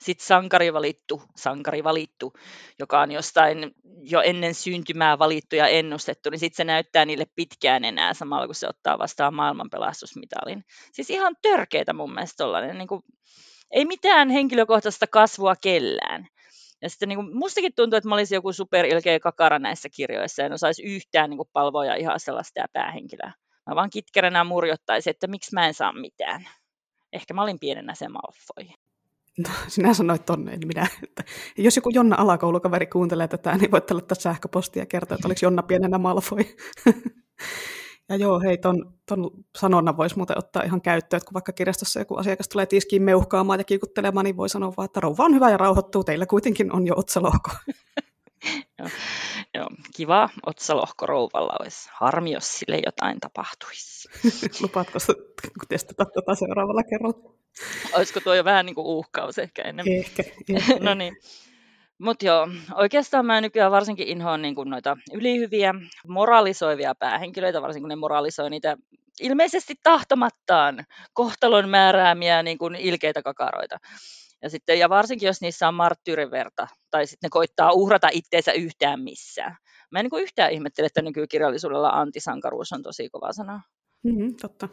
Sitten 0.00 0.26
sankari 0.26 0.72
valittu, 0.72 1.22
sankari 1.36 1.84
valittu, 1.84 2.32
joka 2.78 3.00
on 3.00 3.10
jostain 3.10 3.74
jo 4.02 4.20
ennen 4.20 4.54
syntymää 4.54 5.18
valittu 5.18 5.56
ja 5.56 5.66
ennustettu, 5.66 6.30
niin 6.30 6.38
sitten 6.38 6.56
se 6.56 6.64
näyttää 6.64 7.04
niille 7.04 7.26
pitkään 7.36 7.84
enää 7.84 8.14
samalla, 8.14 8.46
kun 8.46 8.54
se 8.54 8.68
ottaa 8.68 8.98
vastaan 8.98 9.34
maailman 9.34 9.70
pelastusmitalin. 9.70 10.64
Siis 10.92 11.10
ihan 11.10 11.36
törkeitä 11.42 11.92
mun 11.92 12.14
mielestä 12.14 12.44
tollainen, 12.44 12.78
niin 12.78 12.88
kuin, 12.88 13.02
ei 13.70 13.84
mitään 13.84 14.30
henkilökohtaista 14.30 15.06
kasvua 15.06 15.56
kellään. 15.56 16.26
Ja 16.82 16.90
sitten 16.90 17.08
niin 17.08 17.16
kuin, 17.16 17.36
mustakin 17.36 17.74
tuntuu, 17.76 17.96
että 17.96 18.08
mä 18.08 18.14
olisin 18.14 18.36
joku 18.36 18.52
superilkeä 18.52 19.20
kakara 19.20 19.58
näissä 19.58 19.88
kirjoissa, 19.96 20.42
en 20.42 20.52
osaisi 20.52 20.82
yhtään 20.82 21.30
niin 21.30 21.38
kuin, 21.38 21.48
palvoa 21.52 21.84
ja 21.84 22.18
sellaista 22.18 22.64
päähenkilöä. 22.72 23.32
Mä 23.68 23.74
vaan 23.74 23.90
kitkeränä 23.90 24.44
murjottaisin, 24.44 25.10
että 25.10 25.26
miksi 25.26 25.54
mä 25.54 25.66
en 25.66 25.74
saa 25.74 25.92
mitään. 25.92 26.48
Ehkä 27.12 27.34
mä 27.34 27.42
olin 27.42 27.58
pienenä 27.58 27.94
se 27.94 28.08
Malfoy. 28.08 28.74
No, 29.38 29.48
sinä 29.68 29.94
sanoit 29.94 30.26
tonne, 30.26 30.56
niin 30.56 30.68
minä, 30.68 30.86
että 31.02 31.24
jos 31.58 31.76
joku 31.76 31.90
Jonna 31.90 32.16
alakoulukaveri 32.18 32.86
kuuntelee 32.86 33.28
tätä, 33.28 33.56
niin 33.56 33.70
voit 33.70 33.90
laittaa 33.90 34.14
sähköpostia 34.14 34.82
ja 34.82 34.86
kertoa, 34.86 35.14
että 35.14 35.28
oliko 35.28 35.38
Jonna 35.42 35.62
pienenä 35.62 35.98
Malfoy. 35.98 36.44
ja 38.08 38.16
joo, 38.16 38.40
hei, 38.40 38.58
ton, 38.58 38.94
ton 39.06 39.30
sanonnan 39.58 39.96
voisi 39.96 40.16
muuten 40.16 40.38
ottaa 40.38 40.62
ihan 40.62 40.82
käyttöön, 40.82 41.18
että 41.18 41.26
kun 41.26 41.34
vaikka 41.34 41.52
kirjastossa 41.52 42.00
joku 42.00 42.16
asiakas 42.16 42.48
tulee 42.48 42.66
tiskiin 42.66 43.02
meuhkaamaan 43.02 43.60
ja 43.60 43.64
kiikuttelemaan, 43.64 44.24
niin 44.24 44.36
voi 44.36 44.48
sanoa 44.48 44.72
vaan, 44.76 44.86
että 44.86 45.00
rouva 45.00 45.24
on 45.24 45.34
hyvä 45.34 45.50
ja 45.50 45.56
rauhoittuu, 45.56 46.04
teillä 46.04 46.26
kuitenkin 46.26 46.72
on 46.72 46.86
jo 46.86 46.94
otsalohko. 46.96 47.50
joo, 48.78 48.88
joo, 49.54 49.68
kiva 49.96 50.28
otsalohko 50.46 51.06
rouvalla 51.06 51.52
olisi. 51.60 51.88
Harmi, 51.92 52.32
jos 52.32 52.58
sille 52.58 52.80
jotain 52.86 53.20
tapahtuisi. 53.20 54.08
Lupaatko 54.62 54.98
testata 55.68 56.04
tätä 56.04 56.34
seuraavalla 56.34 56.82
kerralla? 56.82 57.38
Olisiko 57.92 58.20
tuo 58.20 58.34
jo 58.34 58.44
vähän 58.44 58.66
niin 58.66 58.74
kuin 58.74 58.86
uhkaus 58.86 59.38
ehkä 59.38 59.62
ennen? 59.62 59.86
Ehkä. 59.88 60.22
ehkä. 60.48 60.74
no 60.84 60.94
niin. 60.94 61.16
Mutta 61.98 62.26
joo, 62.26 62.48
oikeastaan 62.74 63.26
mä 63.26 63.40
nykyään 63.40 63.72
varsinkin 63.72 64.08
inhoan 64.08 64.42
niin 64.42 64.54
kuin 64.54 64.70
noita 64.70 64.96
ylihyviä, 65.12 65.74
moralisoivia 66.06 66.94
päähenkilöitä, 66.94 67.62
varsinkin 67.62 67.82
kun 67.82 67.88
ne 67.88 67.96
moralisoi 67.96 68.50
niitä 68.50 68.76
ilmeisesti 69.20 69.74
tahtomattaan 69.82 70.84
kohtalon 71.12 71.68
määräämiä 71.68 72.42
niin 72.42 72.58
kuin 72.58 72.74
ilkeitä 72.74 73.22
kakaroita. 73.22 73.78
Ja, 74.42 74.50
sitten, 74.50 74.78
ja 74.78 74.88
varsinkin, 74.88 75.26
jos 75.26 75.40
niissä 75.40 75.68
on 75.68 75.74
marttyyriverta, 75.74 76.68
tai 76.90 77.06
sitten 77.06 77.26
ne 77.26 77.30
koittaa 77.30 77.72
uhrata 77.72 78.08
itteensä 78.12 78.52
yhtään 78.52 79.00
missään. 79.00 79.56
Mä 79.90 80.00
en 80.00 80.06
niin 80.12 80.22
yhtään 80.22 80.52
ihmettele, 80.52 80.86
että 80.86 81.02
nykykirjallisuudella 81.02 81.88
antisankaruus 81.88 82.72
on 82.72 82.82
tosi 82.82 83.08
kova 83.10 83.32
sana. 83.32 83.62
Mm-hmm, 84.02 84.34
totta. 84.40 84.68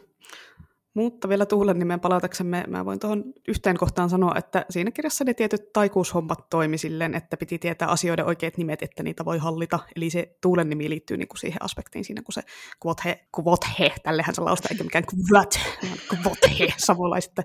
Mutta 0.94 1.28
vielä 1.28 1.46
Tuulen 1.46 1.78
nimen 1.78 2.00
palataksemme, 2.00 2.64
mä 2.68 2.84
voin 2.84 2.98
tuohon 2.98 3.24
yhteen 3.48 3.76
kohtaan 3.76 4.10
sanoa, 4.10 4.34
että 4.38 4.66
siinä 4.70 4.90
kirjassa 4.90 5.24
ne 5.24 5.34
tietyt 5.34 5.72
taikuushommat 5.72 6.50
toimi 6.50 6.78
silleen, 6.78 7.14
että 7.14 7.36
piti 7.36 7.58
tietää 7.58 7.88
asioiden 7.88 8.24
oikeat 8.24 8.56
nimet, 8.56 8.82
että 8.82 9.02
niitä 9.02 9.24
voi 9.24 9.38
hallita. 9.38 9.78
Eli 9.96 10.10
se 10.10 10.36
Tuulen 10.42 10.68
nimi 10.68 10.90
liittyy 10.90 11.16
niin 11.16 11.28
kuin 11.28 11.38
siihen 11.38 11.62
aspektiin 11.62 12.04
siinä, 12.04 12.22
kun 12.22 12.32
se 12.32 12.42
kvothe, 12.82 13.26
kvothe 13.34 13.94
tällehän 14.02 14.34
se 14.34 14.40
lausta, 14.40 14.68
eikä 14.70 14.84
mikään 14.84 15.04
kvot, 15.06 15.54
kvothe, 16.08 16.74
savolaisista 16.76 17.42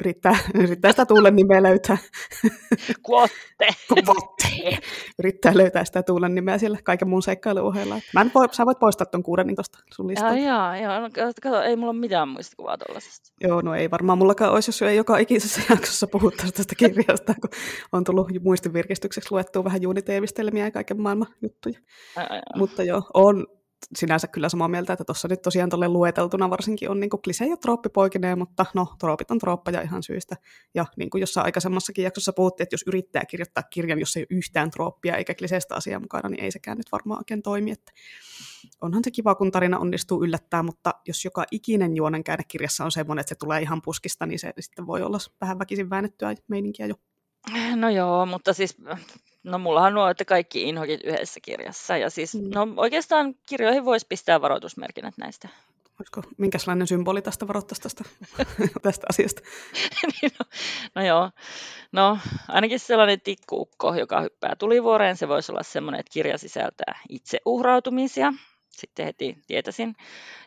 yrittää, 0.00 0.36
yrittää 0.54 0.90
sitä 0.90 1.06
Tuulen 1.06 1.36
nimeä 1.36 1.62
löytää. 1.62 1.98
Kuotte. 3.02 3.66
Kuotte. 3.88 4.78
Yrittää 5.18 5.56
löytää 5.56 5.84
sitä 5.84 6.02
Tuulen 6.02 6.34
nimeä 6.34 6.58
siellä 6.58 6.78
kaiken 6.84 7.08
muun 7.08 7.22
seikkailun 7.22 7.62
ohella. 7.62 8.00
Mä 8.14 8.20
en 8.20 8.30
voi, 8.34 8.48
sä 8.52 8.66
voit 8.66 8.78
poistaa 8.78 9.06
ton 9.06 9.22
kuuden 9.22 9.46
niin 9.46 9.56
tosta 9.56 9.78
sun 9.94 10.08
listalta. 10.08 10.38
Jaa, 10.38 10.76
jaa, 10.76 11.00
no, 11.00 11.08
kato, 11.42 11.62
ei 11.62 11.76
mulla 11.76 11.90
ole 11.90 12.00
mitään 12.00 12.28
muistikuvaa 12.28 12.78
tuollaisesta. 12.78 13.32
Joo, 13.40 13.60
no 13.60 13.74
ei 13.74 13.90
varmaan 13.90 14.18
mullakaan 14.18 14.52
olisi, 14.52 14.68
jos 14.68 14.82
ei 14.82 14.96
joka 14.96 15.18
ikisessä 15.18 15.62
jaksossa 15.70 16.06
puhuttaisi 16.06 16.52
tästä 16.52 16.74
kirjasta, 16.74 17.34
kun 17.34 17.50
on 17.92 18.04
tullut 18.04 18.28
muistivirkistykseksi 18.40 19.32
luettua 19.32 19.64
vähän 19.64 19.82
juuniteevistelmiä 19.82 20.64
ja 20.64 20.70
kaiken 20.70 21.00
maailman 21.00 21.28
juttuja. 21.42 21.78
Ai, 22.16 22.26
ai, 22.30 22.36
ai. 22.36 22.58
Mutta 22.58 22.82
joo, 22.82 23.02
on 23.14 23.46
sinänsä 23.98 24.28
kyllä 24.28 24.48
samaa 24.48 24.68
mieltä, 24.68 24.92
että 24.92 25.04
tuossa 25.04 25.28
nyt 25.28 25.42
tosiaan 25.42 25.70
tuolle 25.70 25.88
lueteltuna 25.88 26.50
varsinkin 26.50 26.90
on 26.90 27.00
niin 27.00 27.10
klisee 27.10 27.46
ja 27.46 27.56
trooppi 27.56 27.88
poikineen, 27.88 28.38
mutta 28.38 28.66
no, 28.74 28.88
troopit 28.98 29.30
on 29.30 29.38
trooppaja 29.38 29.82
ihan 29.82 30.02
syystä. 30.02 30.36
Ja 30.74 30.86
niin 30.96 31.10
kuin 31.10 31.20
jossain 31.20 31.44
aikaisemmassakin 31.44 32.04
jaksossa 32.04 32.32
puhuttiin, 32.32 32.62
että 32.62 32.74
jos 32.74 32.84
yrittää 32.86 33.24
kirjoittaa 33.24 33.62
kirjan, 33.62 34.00
jossa 34.00 34.18
ei 34.18 34.26
ole 34.30 34.38
yhtään 34.38 34.70
trooppia 34.70 35.16
eikä 35.16 35.34
kliseistä 35.34 35.74
asiaa 35.74 36.00
mukana, 36.00 36.28
niin 36.28 36.44
ei 36.44 36.50
sekään 36.50 36.76
nyt 36.76 36.92
varmaan 36.92 37.20
oikein 37.20 37.42
toimi. 37.42 37.70
Että 37.70 37.92
onhan 38.80 39.04
se 39.04 39.10
kiva, 39.10 39.34
kun 39.34 39.50
tarina 39.50 39.78
onnistuu 39.78 40.24
yllättää, 40.24 40.62
mutta 40.62 40.94
jos 41.08 41.24
joka 41.24 41.44
ikinen 41.50 41.96
juonen 41.96 42.24
käydä 42.24 42.42
kirjassa 42.48 42.84
on 42.84 42.92
semmoinen, 42.92 43.20
että 43.20 43.28
se 43.28 43.38
tulee 43.38 43.62
ihan 43.62 43.82
puskista, 43.82 44.26
niin 44.26 44.38
se 44.38 44.52
sitten 44.60 44.86
voi 44.86 45.02
olla 45.02 45.18
vähän 45.40 45.58
väkisin 45.58 45.90
väännettyä 45.90 46.34
meininkiä 46.48 46.86
jo. 46.86 46.94
No 47.76 47.90
joo, 47.90 48.26
mutta 48.26 48.52
siis 48.52 48.76
No 49.44 49.58
mullahan 49.58 49.94
nuo 49.94 50.08
että 50.08 50.24
kaikki 50.24 50.62
inhokit 50.62 51.00
yhdessä 51.04 51.40
kirjassa. 51.40 51.96
Ja 51.96 52.10
siis, 52.10 52.34
mm. 52.34 52.50
no 52.54 52.68
oikeastaan 52.76 53.34
kirjoihin 53.46 53.84
voisi 53.84 54.06
pistää 54.08 54.40
varoitusmerkinnät 54.40 55.14
näistä. 55.18 55.48
Olisiko 56.00 56.22
minkälainen 56.38 56.86
symboli 56.86 57.22
tästä 57.22 57.48
varoittaisi 57.48 57.82
tästä, 57.82 58.04
tästä 58.82 59.06
asiasta? 59.10 59.42
niin 60.12 60.32
no, 60.38 60.44
no 60.94 61.06
joo, 61.06 61.30
no 61.92 62.18
ainakin 62.48 62.78
sellainen 62.78 63.20
tikkuukko, 63.20 63.94
joka 63.94 64.20
hyppää 64.20 64.56
tulivuoreen, 64.56 65.16
se 65.16 65.28
voisi 65.28 65.52
olla 65.52 65.62
semmoinen, 65.62 66.00
että 66.00 66.12
kirja 66.12 66.38
sisältää 66.38 66.98
itse 67.08 67.38
uhrautumisia 67.44 68.32
sitten 68.72 69.06
heti 69.06 69.36
tietäisin. 69.46 69.94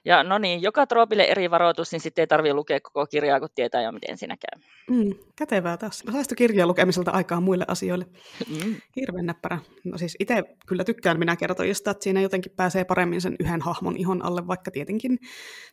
Ja 0.06 0.24
no 0.24 0.38
niin, 0.38 0.62
joka 0.62 0.88
troopille 0.88 1.24
eri 1.24 1.52
varoitus, 1.52 1.92
niin 1.92 2.00
sitten 2.00 2.24
ei 2.24 2.28
tarvitse 2.28 2.54
lukea 2.54 2.80
koko 2.80 3.06
kirjaa, 3.06 3.40
kun 3.40 3.50
tietää 3.56 3.82
jo, 3.82 3.92
miten 3.92 4.18
siinä 4.18 4.38
käy. 4.38 4.62
Mm, 4.90 5.16
kätevää 5.36 5.78
taas. 5.78 6.04
Säästö 6.12 6.36
kirjan 6.36 6.68
lukemiselta 6.68 7.12
aikaa 7.12 7.42
muille 7.42 7.66
asioille. 7.68 8.06
Mm. 8.50 8.76
Hirveän 8.96 9.26
näppärä. 9.26 9.60
No 9.84 9.98
siis 9.98 10.16
itse 10.20 10.44
kyllä 10.68 10.84
tykkään 10.84 11.20
minä 11.20 11.36
kertojista, 11.36 11.92
että 11.92 12.04
siinä 12.04 12.22
jotenkin 12.22 12.52
pääsee 12.56 12.84
paremmin 12.84 13.22
sen 13.22 13.36
yhden 13.40 13.62
hahmon 13.62 13.98
ihon 13.98 14.26
alle, 14.26 14.48
vaikka 14.48 14.72
tietenkin 14.72 15.20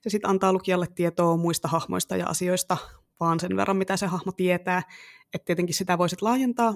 se 0.00 0.10
sitten 0.10 0.30
antaa 0.30 0.52
lukijalle 0.52 0.86
tietoa 0.94 1.36
muista 1.36 1.68
hahmoista 1.68 2.16
ja 2.16 2.26
asioista, 2.26 2.76
vaan 3.22 3.40
sen 3.40 3.56
verran, 3.56 3.76
mitä 3.76 3.96
se 3.96 4.06
hahmo 4.06 4.32
tietää. 4.32 4.82
Että 5.34 5.44
tietenkin 5.44 5.74
sitä 5.74 5.98
voisit 5.98 6.22
laajentaa. 6.22 6.74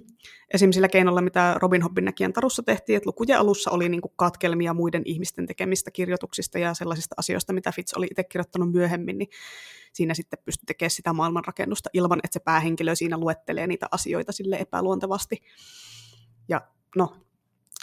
Esim. 0.54 0.72
sillä 0.72 0.88
keinolla, 0.88 1.20
mitä 1.20 1.54
Robin 1.62 1.82
Hobbin 1.82 2.04
näkijän 2.04 2.32
tarussa 2.32 2.62
tehtiin, 2.62 2.96
että 2.96 3.08
lukujen 3.08 3.38
alussa 3.38 3.70
oli 3.70 3.88
niinku 3.88 4.08
katkelmia 4.16 4.74
muiden 4.74 5.02
ihmisten 5.04 5.46
tekemistä 5.46 5.90
kirjoituksista 5.90 6.58
ja 6.58 6.74
sellaisista 6.74 7.14
asioista, 7.18 7.52
mitä 7.52 7.72
Fitz 7.72 7.92
oli 7.96 8.06
itse 8.10 8.24
kirjoittanut 8.24 8.72
myöhemmin, 8.72 9.18
niin 9.18 9.28
siinä 9.92 10.14
sitten 10.14 10.38
pystyi 10.44 10.66
tekemään 10.66 10.90
sitä 10.90 11.12
maailmanrakennusta 11.12 11.90
ilman, 11.92 12.20
että 12.24 12.32
se 12.32 12.40
päähenkilö 12.40 12.94
siinä 12.94 13.18
luettelee 13.18 13.66
niitä 13.66 13.86
asioita 13.90 14.32
sille 14.32 14.56
epäluontevasti. 14.56 15.42
Ja 16.48 16.60
no, 16.96 17.16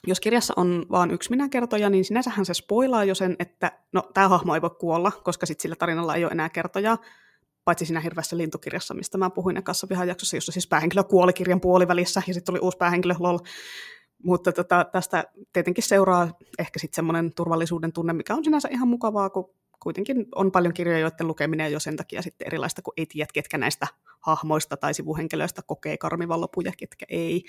jos 0.07 0.19
kirjassa 0.19 0.53
on 0.57 0.85
vain 0.91 1.11
yksi 1.11 1.29
minä-kertoja, 1.29 1.89
niin 1.89 2.05
sinänsähän 2.05 2.45
se 2.45 2.53
spoilaa 2.53 3.03
jo 3.03 3.15
sen, 3.15 3.35
että 3.39 3.71
no, 3.93 4.09
tämä 4.13 4.29
hahmo 4.29 4.55
ei 4.55 4.61
voi 4.61 4.69
kuolla, 4.79 5.11
koska 5.11 5.45
sitten 5.45 5.61
sillä 5.61 5.75
tarinalla 5.75 6.15
ei 6.15 6.23
ole 6.23 6.31
enää 6.31 6.49
kertoja, 6.49 6.97
paitsi 7.65 7.85
siinä 7.85 7.99
hirveässä 7.99 8.37
lintukirjassa, 8.37 8.93
mistä 8.93 9.17
mä 9.17 9.29
puhuin 9.29 9.57
ekassa 9.57 9.87
jaksossa, 10.05 10.37
jossa 10.37 10.51
siis 10.51 10.67
päähenkilö 10.67 11.03
kuoli 11.03 11.33
kirjan 11.33 11.61
puolivälissä, 11.61 12.21
ja 12.27 12.33
sitten 12.33 12.53
tuli 12.53 12.59
uusi 12.61 12.77
päähenkilö, 12.77 13.15
lol. 13.19 13.37
Mutta 14.23 14.51
tota, 14.51 14.85
tästä 14.91 15.23
tietenkin 15.53 15.83
seuraa 15.83 16.31
ehkä 16.59 16.79
sitten 16.79 16.95
semmoinen 16.95 17.33
turvallisuuden 17.33 17.93
tunne, 17.93 18.13
mikä 18.13 18.35
on 18.35 18.43
sinänsä 18.43 18.69
ihan 18.71 18.87
mukavaa, 18.87 19.29
kun 19.29 19.53
kuitenkin 19.79 20.25
on 20.35 20.51
paljon 20.51 20.73
kirjoja, 20.73 20.99
joiden 20.99 21.27
lukeminen 21.27 21.71
jo 21.71 21.79
sen 21.79 21.97
takia 21.97 22.21
sitten 22.21 22.47
erilaista, 22.47 22.81
kun 22.81 22.93
ei 22.97 23.05
tiedä, 23.05 23.27
ketkä 23.33 23.57
näistä 23.57 23.87
hahmoista 24.19 24.77
tai 24.77 24.93
sivuhenkilöistä 24.93 25.61
kokee 25.65 25.97
karmivan 25.97 26.41
lopuja, 26.41 26.71
ketkä 26.77 27.05
ei. 27.09 27.43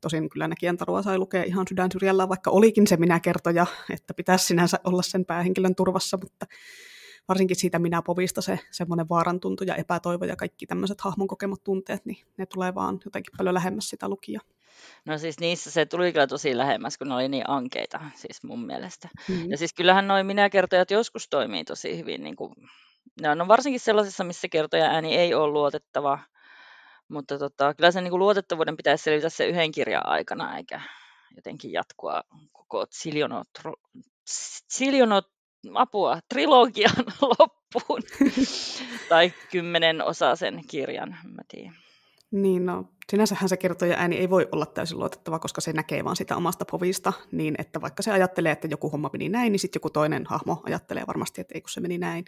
Tosin 0.00 0.28
kyllä 0.28 0.48
näkijän 0.48 0.76
tarua 0.76 1.02
sai 1.02 1.18
lukea 1.18 1.44
ihan 1.44 1.66
sydän 1.68 1.92
syrjällä, 1.92 2.28
vaikka 2.28 2.50
olikin 2.50 2.86
se 2.86 2.96
minä 2.96 3.20
kertoja, 3.20 3.66
että 3.90 4.14
pitäisi 4.14 4.44
sinänsä 4.44 4.78
olla 4.84 5.02
sen 5.02 5.24
päähenkilön 5.24 5.74
turvassa, 5.74 6.18
mutta 6.22 6.46
varsinkin 7.28 7.56
siitä 7.56 7.78
minä 7.78 8.02
povista 8.02 8.42
se 8.42 8.58
semmoinen 8.70 9.08
vaarantuntu 9.08 9.64
ja 9.64 9.74
epätoivo 9.74 10.24
ja 10.24 10.36
kaikki 10.36 10.66
tämmöiset 10.66 11.00
hahmon 11.00 11.28
kokemat 11.28 11.64
tunteet, 11.64 12.06
niin 12.06 12.18
ne 12.36 12.46
tulee 12.46 12.74
vaan 12.74 13.00
jotenkin 13.04 13.32
paljon 13.36 13.54
lähemmäs 13.54 13.88
sitä 13.88 14.08
lukijaa. 14.08 14.42
No 15.04 15.18
siis 15.18 15.40
niissä 15.40 15.70
se 15.70 15.86
tuli 15.86 16.12
kyllä 16.12 16.26
tosi 16.26 16.56
lähemmäs, 16.56 16.98
kun 16.98 17.08
ne 17.08 17.14
oli 17.14 17.28
niin 17.28 17.50
ankeita, 17.50 18.00
siis 18.14 18.42
mun 18.42 18.66
mielestä. 18.66 19.08
Mm. 19.28 19.50
Ja 19.50 19.58
siis 19.58 19.74
kyllähän 19.74 20.08
noin 20.08 20.26
minä-kertojat 20.26 20.90
joskus 20.90 21.28
toimii 21.28 21.64
tosi 21.64 21.98
hyvin. 21.98 22.22
Niin 22.22 22.36
kuin, 22.36 22.54
no 23.34 23.48
varsinkin 23.48 23.80
sellaisissa, 23.80 24.24
missä 24.24 24.48
kertoja 24.48 24.84
ääni 24.84 25.16
ei 25.16 25.34
ole 25.34 25.52
luotettava, 25.52 26.18
mutta 27.08 27.38
tota, 27.38 27.74
kyllä 27.74 27.90
sen 27.90 28.04
niin 28.04 28.10
kuin 28.10 28.18
luotettavuuden 28.18 28.76
pitäisi 28.76 29.04
selvitä 29.04 29.28
se 29.28 29.46
yhden 29.46 29.72
kirjan 29.72 30.06
aikana, 30.06 30.56
eikä 30.56 30.80
jotenkin 31.36 31.72
jatkua 31.72 32.22
koko 32.52 32.86
Zilionot, 32.86 33.48
Zilionot 34.74 35.26
apua, 35.74 36.18
trilogian 36.28 37.04
loppuun. 37.38 38.02
tai 39.08 39.32
kymmenen 39.50 40.04
osa 40.04 40.36
sen 40.36 40.60
kirjan, 40.70 41.08
mä 41.08 41.42
tiedän. 41.48 41.76
Niin, 42.30 42.66
no 42.66 42.84
sinänsähän 43.10 43.48
se 43.48 43.56
kertoja 43.56 43.96
ääni 43.98 44.16
ei 44.16 44.30
voi 44.30 44.48
olla 44.52 44.66
täysin 44.66 44.98
luotettava, 44.98 45.38
koska 45.38 45.60
se 45.60 45.72
näkee 45.72 46.04
vaan 46.04 46.16
sitä 46.16 46.36
omasta 46.36 46.64
povista, 46.64 47.12
niin 47.32 47.54
että 47.58 47.80
vaikka 47.80 48.02
se 48.02 48.12
ajattelee, 48.12 48.52
että 48.52 48.68
joku 48.70 48.90
homma 48.90 49.10
meni 49.12 49.28
näin, 49.28 49.52
niin 49.52 49.60
sitten 49.60 49.78
joku 49.78 49.90
toinen 49.90 50.26
hahmo 50.26 50.62
ajattelee 50.66 51.06
varmasti, 51.06 51.40
että 51.40 51.54
ei 51.54 51.60
kun 51.60 51.70
se 51.70 51.80
meni 51.80 51.98
näin. 51.98 52.24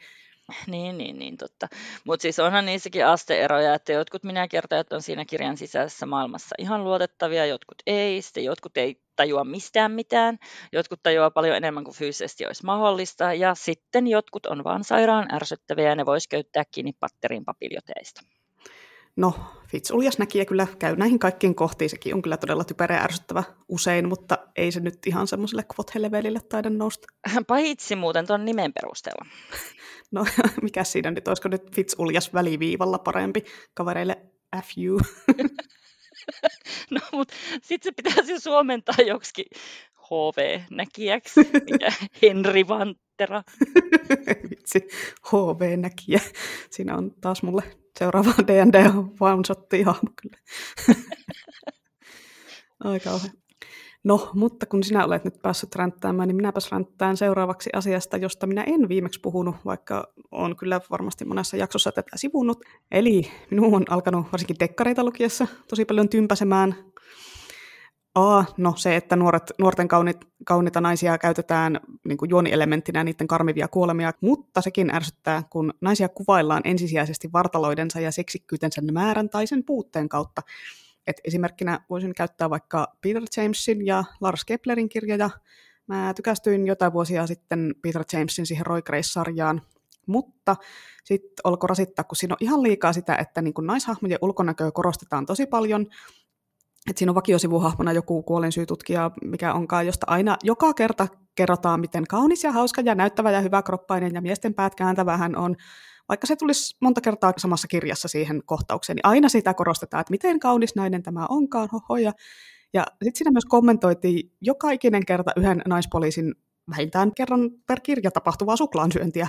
Niin, 0.66 0.98
niin, 0.98 1.18
niin 1.18 1.36
totta. 1.36 1.68
Mutta 2.04 2.22
siis 2.22 2.38
onhan 2.38 2.66
niissäkin 2.66 3.06
asteeroja, 3.06 3.74
että 3.74 3.92
jotkut 3.92 4.24
minä 4.24 4.48
kertojat 4.48 4.92
on 4.92 5.02
siinä 5.02 5.24
kirjan 5.24 5.56
sisäisessä 5.56 6.06
maailmassa 6.06 6.54
ihan 6.58 6.84
luotettavia, 6.84 7.46
jotkut 7.46 7.78
ei, 7.86 8.22
sitten 8.22 8.44
jotkut 8.44 8.76
ei 8.76 9.00
tajua 9.16 9.44
mistään 9.44 9.92
mitään, 9.92 10.38
jotkut 10.72 11.02
tajuaa 11.02 11.30
paljon 11.30 11.56
enemmän 11.56 11.84
kuin 11.84 11.96
fyysisesti 11.96 12.46
olisi 12.46 12.64
mahdollista, 12.64 13.34
ja 13.34 13.54
sitten 13.54 14.06
jotkut 14.06 14.46
on 14.46 14.64
vaan 14.64 14.84
sairaan 14.84 15.34
ärsyttäviä 15.34 15.88
ja 15.88 15.94
ne 15.94 16.06
voisi 16.06 16.28
käyttää 16.28 16.64
kiinni 16.70 16.92
patterin 17.00 17.44
papiljoteista. 17.44 18.20
No, 19.16 19.34
Fitzuljas 19.68 20.18
näkijä 20.18 20.44
kyllä 20.44 20.66
käy 20.78 20.96
näihin 20.96 21.18
kaikkiin 21.18 21.54
kohtiin, 21.54 21.90
sekin 21.90 22.14
on 22.14 22.22
kyllä 22.22 22.36
todella 22.36 22.64
typerä 22.64 22.96
ja 22.96 23.02
ärsyttävä 23.02 23.42
usein, 23.68 24.08
mutta 24.08 24.38
ei 24.56 24.72
se 24.72 24.80
nyt 24.80 25.06
ihan 25.06 25.26
semmoiselle 25.26 25.62
kvothe-levelille 25.62 26.40
taida 26.48 26.70
nousta. 26.70 27.06
Paitsi 27.46 27.96
muuten 27.96 28.26
tuon 28.26 28.44
nimen 28.44 28.72
perusteella. 28.72 29.26
No, 30.12 30.26
mikä 30.62 30.84
siinä 30.84 31.10
nyt, 31.10 31.28
olisiko 31.28 31.48
nyt 31.48 31.74
Fitzuljas 31.74 32.34
väliviivalla 32.34 32.98
parempi 32.98 33.44
kavereille 33.74 34.16
FU? 34.56 35.00
no, 36.90 37.00
mutta 37.12 37.34
sitten 37.62 37.92
se 37.96 38.02
pitäisi 38.02 38.40
suomentaa 38.40 39.04
joksikin 39.06 39.46
HV-näkijäksi, 39.96 41.40
mikä 41.70 41.92
Henri 42.22 42.68
Vantera. 43.20 43.42
Vitsi, 44.50 44.88
HV-näkijä. 45.32 46.20
Siinä 46.70 46.96
on 46.96 47.10
taas 47.20 47.42
mulle 47.42 47.62
seuraava 47.98 48.30
D&D 48.46 48.90
one 49.20 49.44
shotti 49.46 49.82
hahmo 49.82 50.10
kyllä. 50.22 50.36
Ai 52.84 53.00
kauhean. 53.00 53.32
No, 54.04 54.30
mutta 54.34 54.66
kun 54.66 54.82
sinä 54.82 55.04
olet 55.04 55.24
nyt 55.24 55.42
päässyt 55.42 55.74
ränttäämään, 55.74 56.28
niin 56.28 56.36
minäpäs 56.36 56.72
ränttään 56.72 57.16
seuraavaksi 57.16 57.70
asiasta, 57.72 58.16
josta 58.16 58.46
minä 58.46 58.64
en 58.66 58.88
viimeksi 58.88 59.20
puhunut, 59.20 59.56
vaikka 59.64 60.12
olen 60.30 60.56
kyllä 60.56 60.80
varmasti 60.90 61.24
monessa 61.24 61.56
jaksossa 61.56 61.92
tätä 61.92 62.16
sivunut. 62.16 62.58
Eli 62.90 63.22
minun 63.50 63.74
on 63.74 63.84
alkanut 63.88 64.26
varsinkin 64.32 64.56
dekkareita 64.60 65.04
lukiessa 65.04 65.46
tosi 65.68 65.84
paljon 65.84 66.08
tympäsemään 66.08 66.74
A, 68.14 68.44
no 68.56 68.72
se, 68.76 68.96
että 68.96 69.16
nuoret, 69.16 69.52
nuorten 69.58 69.88
kaunit, 69.88 70.16
kaunita 70.44 70.80
naisia 70.80 71.18
käytetään 71.18 71.80
niin 72.04 72.18
kuin 72.18 72.30
juonielementtinä 72.30 73.04
niiden 73.04 73.26
karmivia 73.26 73.68
kuolemia, 73.68 74.12
mutta 74.20 74.60
sekin 74.60 74.94
ärsyttää, 74.94 75.42
kun 75.50 75.74
naisia 75.80 76.08
kuvaillaan 76.08 76.62
ensisijaisesti 76.64 77.32
vartaloidensa 77.32 78.00
ja 78.00 78.12
seksikkyytensä 78.12 78.82
määrän 78.92 79.28
tai 79.28 79.46
sen 79.46 79.64
puutteen 79.64 80.08
kautta. 80.08 80.42
Et 81.06 81.20
esimerkkinä 81.24 81.80
voisin 81.90 82.14
käyttää 82.14 82.50
vaikka 82.50 82.96
Peter 83.00 83.22
Jamesin 83.36 83.86
ja 83.86 84.04
Lars 84.20 84.44
Keplerin 84.44 84.88
kirjoja. 84.88 85.30
Mä 85.86 86.14
tykästyin 86.14 86.66
jotain 86.66 86.92
vuosia 86.92 87.26
sitten 87.26 87.74
Peter 87.82 88.04
Jamesin 88.12 88.46
siihen 88.46 88.66
Roy 88.66 88.82
Grace-sarjaan, 88.82 89.62
mutta 90.06 90.56
sitten 91.04 91.32
olko 91.44 91.66
rasittaa, 91.66 92.04
kun 92.04 92.16
siinä 92.16 92.34
on 92.34 92.44
ihan 92.44 92.62
liikaa 92.62 92.92
sitä, 92.92 93.16
että 93.16 93.42
niin 93.42 93.54
naishahmojen 93.62 94.18
ulkonäköä 94.22 94.70
korostetaan 94.70 95.26
tosi 95.26 95.46
paljon, 95.46 95.86
että 96.88 96.98
siinä 96.98 97.10
on 97.10 97.14
vakiosivuhahmona 97.14 97.92
joku 97.92 98.22
kuolinsyytutkija, 98.22 99.10
mikä 99.24 99.54
onkaan, 99.54 99.86
josta 99.86 100.06
aina 100.08 100.36
joka 100.42 100.74
kerta 100.74 101.08
kerrotaan, 101.34 101.80
miten 101.80 102.06
kaunis 102.06 102.44
ja 102.44 102.52
hauska 102.52 102.82
ja 102.84 102.94
näyttävä 102.94 103.30
ja 103.30 103.40
hyväkroppainen 103.40 104.14
ja 104.14 104.20
miesten 104.20 104.54
päät 104.54 104.74
kääntävä 104.74 105.16
hän 105.16 105.36
on. 105.36 105.56
Vaikka 106.08 106.26
se 106.26 106.36
tulisi 106.36 106.76
monta 106.80 107.00
kertaa 107.00 107.32
samassa 107.36 107.68
kirjassa 107.68 108.08
siihen 108.08 108.42
kohtaukseen, 108.46 108.96
niin 108.96 109.06
aina 109.06 109.28
sitä 109.28 109.54
korostetaan, 109.54 110.00
että 110.00 110.10
miten 110.10 110.40
kaunis 110.40 110.74
nainen 110.74 111.02
tämä 111.02 111.26
onkaan, 111.28 111.68
hoho. 111.72 111.96
Ja, 111.96 112.12
ja 112.72 112.86
sitten 113.02 113.18
siinä 113.18 113.30
myös 113.30 113.44
kommentoitiin 113.44 114.32
joka 114.40 114.70
ikinen 114.70 115.06
kerta 115.06 115.32
yhden 115.36 115.62
naispoliisin 115.68 116.34
vähintään 116.70 117.14
kerran 117.14 117.50
per 117.66 117.80
kirja 117.80 118.10
tapahtuvaa 118.10 118.56
suklaansyöntiä 118.56 119.28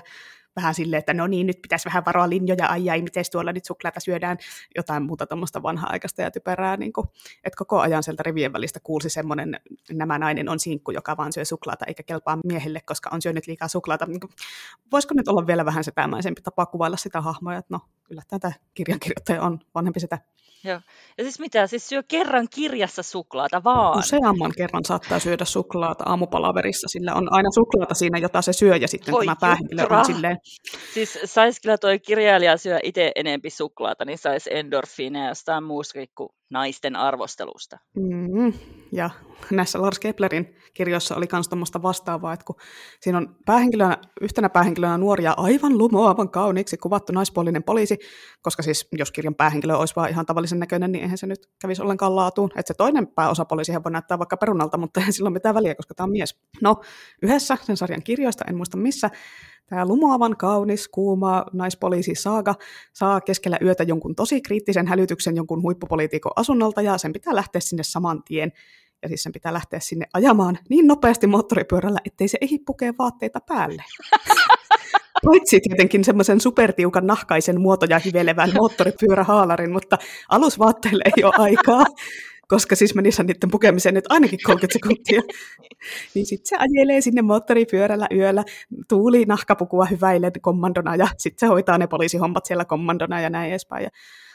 vähän 0.55 0.73
silleen, 0.73 0.99
että 0.99 1.13
no 1.13 1.27
niin, 1.27 1.47
nyt 1.47 1.61
pitäisi 1.61 1.85
vähän 1.85 2.05
varoa 2.05 2.29
linjoja, 2.29 2.67
ai 2.67 2.89
ai, 2.89 3.01
miten 3.01 3.25
tuolla 3.31 3.53
nyt 3.53 3.65
suklaata 3.65 3.99
syödään, 3.99 4.37
jotain 4.75 5.03
muuta 5.03 5.25
tuommoista 5.27 5.63
vanha-aikaista 5.63 6.21
ja 6.21 6.31
typerää, 6.31 6.77
niin 6.77 6.93
kuin, 6.93 7.07
että 7.43 7.57
koko 7.57 7.79
ajan 7.79 8.03
sieltä 8.03 8.23
rivien 8.23 8.53
välistä 8.53 8.79
kuulsi 8.83 9.09
semmoinen, 9.09 9.59
nämä 9.91 10.19
nainen 10.19 10.49
on 10.49 10.59
sinkku, 10.59 10.91
joka 10.91 11.17
vaan 11.17 11.33
syö 11.33 11.45
suklaata 11.45 11.85
eikä 11.85 12.03
kelpaa 12.03 12.37
miehelle, 12.45 12.81
koska 12.85 13.09
on 13.13 13.21
syönyt 13.21 13.47
liikaa 13.47 13.67
suklaata. 13.67 14.05
Niin 14.05 14.19
kuin, 14.19 14.31
voisiko 14.91 15.13
nyt 15.13 15.27
olla 15.27 15.47
vielä 15.47 15.65
vähän 15.65 15.83
setämäisempi 15.83 16.41
tapa 16.41 16.65
kuvailla 16.65 16.97
sitä 16.97 17.21
hahmoa, 17.21 17.55
että 17.55 17.73
no, 17.73 17.79
kyllä 18.11 18.21
tätä 18.27 18.51
kirjankirjoittaja 18.73 19.41
on 19.41 19.59
vanhempi 19.75 19.99
sitä 19.99 20.17
Joo. 20.63 20.79
Ja 21.17 21.23
siis 21.23 21.39
mitä, 21.39 21.67
siis 21.67 21.89
syö 21.89 22.03
kerran 22.07 22.47
kirjassa 22.49 23.03
suklaata 23.03 23.63
vaan? 23.63 23.99
Useamman 23.99 24.51
kerran 24.57 24.85
saattaa 24.85 25.19
syödä 25.19 25.45
suklaata 25.45 26.03
aamupalaverissa, 26.03 26.87
sillä 26.87 27.13
on 27.13 27.33
aina 27.33 27.51
suklaata 27.51 27.93
siinä, 27.93 28.17
jota 28.17 28.41
se 28.41 28.53
syö, 28.53 28.75
ja 28.75 28.87
sitten 28.87 29.11
Voi 29.11 29.25
tämä 29.25 29.35
päähenkilö 29.39 29.87
on 29.89 30.05
silleen... 30.05 30.37
Siis 30.93 31.19
saisi 31.25 31.61
kyllä 31.61 31.77
toi 31.77 31.99
kirjailija 31.99 32.57
syö 32.57 32.79
itse 32.83 33.11
enempi 33.15 33.49
suklaata, 33.49 34.05
niin 34.05 34.17
saisi 34.17 34.49
endorfiineja 34.53 35.27
jostain 35.27 35.63
muusta 35.63 35.99
kuin 36.15 36.29
naisten 36.51 36.95
arvostelusta. 36.95 37.77
Mm-hmm. 37.95 38.53
Ja 38.91 39.09
näissä 39.51 39.81
Lars 39.81 39.99
Keplerin 39.99 40.55
kirjoissa 40.73 41.15
oli 41.15 41.27
myös 41.31 41.47
tuommoista 41.47 41.81
vastaavaa, 41.81 42.33
että 42.33 42.45
kun 42.45 42.55
siinä 42.99 43.17
on 43.17 43.35
päähenkilönä, 43.45 43.97
yhtenä 44.21 44.49
päähenkilönä 44.49 44.97
nuoria 44.97 45.33
aivan 45.37 45.77
lumoavan 45.77 46.29
kauniiksi 46.29 46.77
kuvattu 46.77 47.13
naispuolinen 47.13 47.63
poliisi, 47.63 47.97
koska 48.41 48.63
siis 48.63 48.87
jos 48.91 49.11
kirjan 49.11 49.35
päähenkilö 49.35 49.75
olisi 49.75 49.95
vaan 49.95 50.09
ihan 50.09 50.25
tavallisen 50.25 50.59
näköinen, 50.59 50.91
niin 50.91 51.03
eihän 51.03 51.17
se 51.17 51.27
nyt 51.27 51.39
kävisi 51.61 51.81
ollenkaan 51.81 52.15
laatuun. 52.15 52.51
Että 52.55 52.67
se 52.67 52.73
toinen 52.73 53.07
pääosapoliisi 53.07 53.71
voi 53.83 53.91
näyttää 53.91 54.19
vaikka 54.19 54.37
perunalta, 54.37 54.77
mutta 54.77 55.01
ei 55.05 55.11
silloin 55.11 55.33
mitään 55.33 55.55
väliä, 55.55 55.75
koska 55.75 55.93
tämä 55.93 56.05
on 56.05 56.11
mies. 56.11 56.39
No, 56.61 56.81
yhdessä 57.21 57.57
sen 57.61 57.77
sarjan 57.77 58.03
kirjoista, 58.03 58.45
en 58.49 58.55
muista 58.55 58.77
missä, 58.77 59.09
Tämä 59.71 59.85
lumoavan 59.85 60.37
kaunis, 60.37 60.87
kuuma 60.87 61.45
naispoliisi 61.53 62.15
Saaga 62.15 62.55
saa 62.93 63.21
keskellä 63.21 63.57
yötä 63.61 63.83
jonkun 63.83 64.15
tosi 64.15 64.41
kriittisen 64.41 64.87
hälytyksen 64.87 65.35
jonkun 65.35 65.61
huippupoliitikon 65.61 66.31
asunnolta 66.35 66.81
ja 66.81 66.97
sen 66.97 67.13
pitää 67.13 67.35
lähteä 67.35 67.61
sinne 67.61 67.83
saman 67.83 68.23
tien. 68.23 68.51
Ja 69.01 69.07
siis 69.07 69.23
sen 69.23 69.31
pitää 69.31 69.53
lähteä 69.53 69.79
sinne 69.79 70.05
ajamaan 70.13 70.57
niin 70.69 70.87
nopeasti 70.87 71.27
moottoripyörällä, 71.27 71.99
ettei 72.05 72.27
se 72.27 72.37
ehdi 72.41 72.57
pukea 72.65 72.93
vaatteita 72.99 73.39
päälle. 73.47 73.83
Paitsi 75.25 75.59
tietenkin 75.59 76.03
semmoisen 76.03 76.41
supertiukan 76.41 77.07
nahkaisen 77.07 77.61
muotoja 77.61 77.99
hivelevän 77.99 78.53
moottoripyörähaalarin, 78.59 79.71
mutta 79.71 79.97
alusvaatteille 80.29 81.03
ei 81.17 81.23
ole 81.23 81.33
aikaa 81.37 81.85
koska 82.51 82.75
siis 82.75 82.95
menisi 82.95 83.23
niiden 83.23 83.51
pukemiseen 83.51 83.95
nyt 83.95 84.05
ainakin 84.09 84.39
30 84.45 84.73
sekuntia. 84.73 85.21
niin 86.13 86.25
sitten 86.25 86.49
se 86.49 86.55
ajelee 86.59 87.01
sinne 87.01 87.21
moottoripyörällä 87.21 88.07
yöllä, 88.15 88.43
tuuli 88.87 89.25
nahkapukua 89.25 89.85
hyväille 89.85 90.31
kommandona 90.41 90.95
ja 90.95 91.07
sitten 91.17 91.39
se 91.39 91.51
hoitaa 91.51 91.77
ne 91.77 91.87
poliisihommat 91.87 92.45
siellä 92.45 92.65
kommandona 92.65 93.21
ja 93.21 93.29
näin 93.29 93.49
edespäin. 93.49 93.83
Ja 93.83 93.89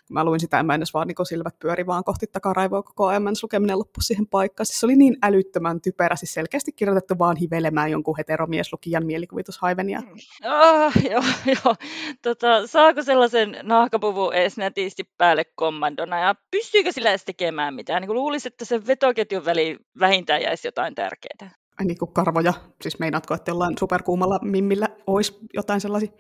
kun 0.07 0.15
mä 0.15 0.25
luin 0.25 0.41
sitä, 0.41 0.61
en 0.61 0.67
mä 0.67 0.75
edes 0.75 0.95
vaan 0.95 1.09
niin 1.09 1.27
silmät 1.27 1.59
pyöri 1.59 1.87
vaan 1.87 2.05
kohti 2.05 2.27
takaraivoa 2.27 2.83
koko 2.83 3.07
ajan, 3.07 3.23
mä 3.23 3.31
lukeminen 3.43 3.79
loppu 3.79 4.01
siihen 4.01 4.27
paikkaan. 4.27 4.67
Siis 4.67 4.81
se 4.81 4.87
oli 4.87 4.97
niin 4.97 5.17
älyttömän 5.23 5.81
typerä, 5.81 6.17
siis 6.17 6.35
selkeästi 6.35 6.73
kirjoitettu 6.73 7.19
vaan 7.19 7.37
hivelemään 7.37 7.91
jonkun 7.91 8.17
heteromieslukijan 8.17 9.07
mielikuvitushaivenia. 9.07 10.03
Oh, 10.45 10.93
joo, 11.13 11.23
joo. 11.47 11.75
Tota, 12.23 12.67
saako 12.67 13.03
sellaisen 13.03 13.57
nahkapuvun 13.63 14.35
edes 14.35 14.57
nätisti 14.57 15.11
päälle 15.19 15.45
kommandona 15.55 16.21
ja 16.21 16.35
pystyykö 16.51 16.93
sillä 16.93 17.11
edes 17.11 17.25
tekemään 17.25 17.75
mitään? 17.75 18.03
Niin 18.03 18.15
luulisin, 18.15 18.53
että 18.53 18.65
sen 18.65 18.87
vetoketjun 18.87 19.45
väliin 19.45 19.79
vähintään 20.01 20.43
jäisi 20.43 20.69
jotain 20.69 20.95
tärkeää 20.95 21.66
niin 21.85 21.99
kuin 21.99 22.13
karvoja, 22.13 22.55
siis 22.83 22.99
meinaatko, 22.99 23.35
että 23.35 23.51
jollain 23.51 23.79
superkuumalla 23.79 24.39
mimmillä 24.43 24.89
olisi 25.07 25.39
jotain 25.55 25.81
sellaisia? 25.81 26.11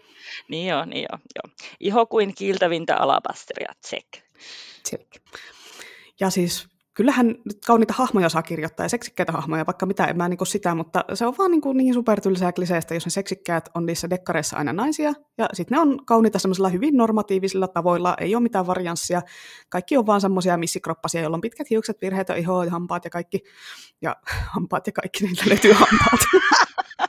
Niin 0.48 0.68
joo, 0.68 0.84
niin 0.84 1.06
joo, 1.10 1.18
joo. 1.34 1.54
Iho 1.80 2.06
kuin 2.06 2.34
kiiltävintä 2.34 2.96
alabasteria, 2.96 3.72
check. 3.86 4.08
Check. 4.88 5.12
Ja 6.20 6.30
siis 6.30 6.68
kyllähän 6.96 7.26
nyt 7.26 7.58
kauniita 7.66 7.94
hahmoja 7.96 8.28
saa 8.28 8.42
kirjoittaa 8.42 8.84
ja 8.84 8.88
seksikkäitä 8.88 9.32
hahmoja, 9.32 9.66
vaikka 9.66 9.86
mitä 9.86 10.04
en 10.04 10.16
mä 10.16 10.28
niin 10.28 10.46
sitä, 10.46 10.74
mutta 10.74 11.04
se 11.14 11.26
on 11.26 11.34
vaan 11.38 11.50
niin, 11.50 11.60
kuin 11.60 11.76
niin 11.76 11.94
supertylsää 11.94 12.52
kliseistä, 12.52 12.94
jos 12.94 13.04
ne 13.04 13.10
seksikkäät 13.10 13.68
on 13.74 13.86
niissä 13.86 14.10
dekkareissa 14.10 14.56
aina 14.56 14.72
naisia, 14.72 15.12
ja 15.38 15.48
sitten 15.52 15.76
ne 15.76 15.80
on 15.80 16.06
kauniita 16.06 16.38
semmoisilla 16.38 16.68
hyvin 16.68 16.96
normatiivisilla 16.96 17.68
tavoilla, 17.68 18.16
ei 18.20 18.34
ole 18.34 18.42
mitään 18.42 18.66
varianssia, 18.66 19.22
kaikki 19.68 19.96
on 19.96 20.06
vaan 20.06 20.20
semmoisia 20.20 20.56
missikroppasia, 20.56 21.20
joilla 21.20 21.34
on 21.34 21.40
pitkät 21.40 21.70
hiukset, 21.70 21.96
virheitä, 22.02 22.34
ihoa 22.34 22.64
ja 22.64 22.70
hampaat 22.70 23.04
ja 23.04 23.10
kaikki, 23.10 23.40
ja 24.02 24.16
hampaat 24.54 24.86
ja 24.86 24.92
kaikki, 24.92 25.24
niiltä 25.24 25.44
löytyy 25.48 25.72
hampaat. 25.72 26.20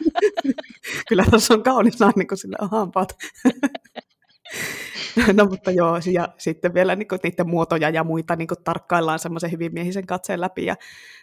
Kyllä 1.10 1.26
tässä 1.32 1.54
on 1.54 1.64
kaunis 1.64 2.00
nainen, 2.00 2.28
kun 2.28 2.38
sillä 2.38 2.58
on 2.62 2.70
hampaat. 2.70 3.16
No 5.38 5.46
mutta 5.46 5.72
joo, 5.72 6.00
ja 6.12 6.28
sitten 6.38 6.74
vielä 6.74 6.96
niin 6.96 7.08
kuin, 7.08 7.20
niiden 7.24 7.50
muotoja 7.50 7.90
ja 7.90 8.04
muita 8.04 8.36
niin 8.36 8.48
kuin, 8.48 8.64
tarkkaillaan 8.64 9.20
semmoisen 9.20 9.52
hyvin 9.52 9.74
miehisen 9.74 10.06
katseen 10.08 10.42
läpi, 10.42 10.66
ja 10.66 10.76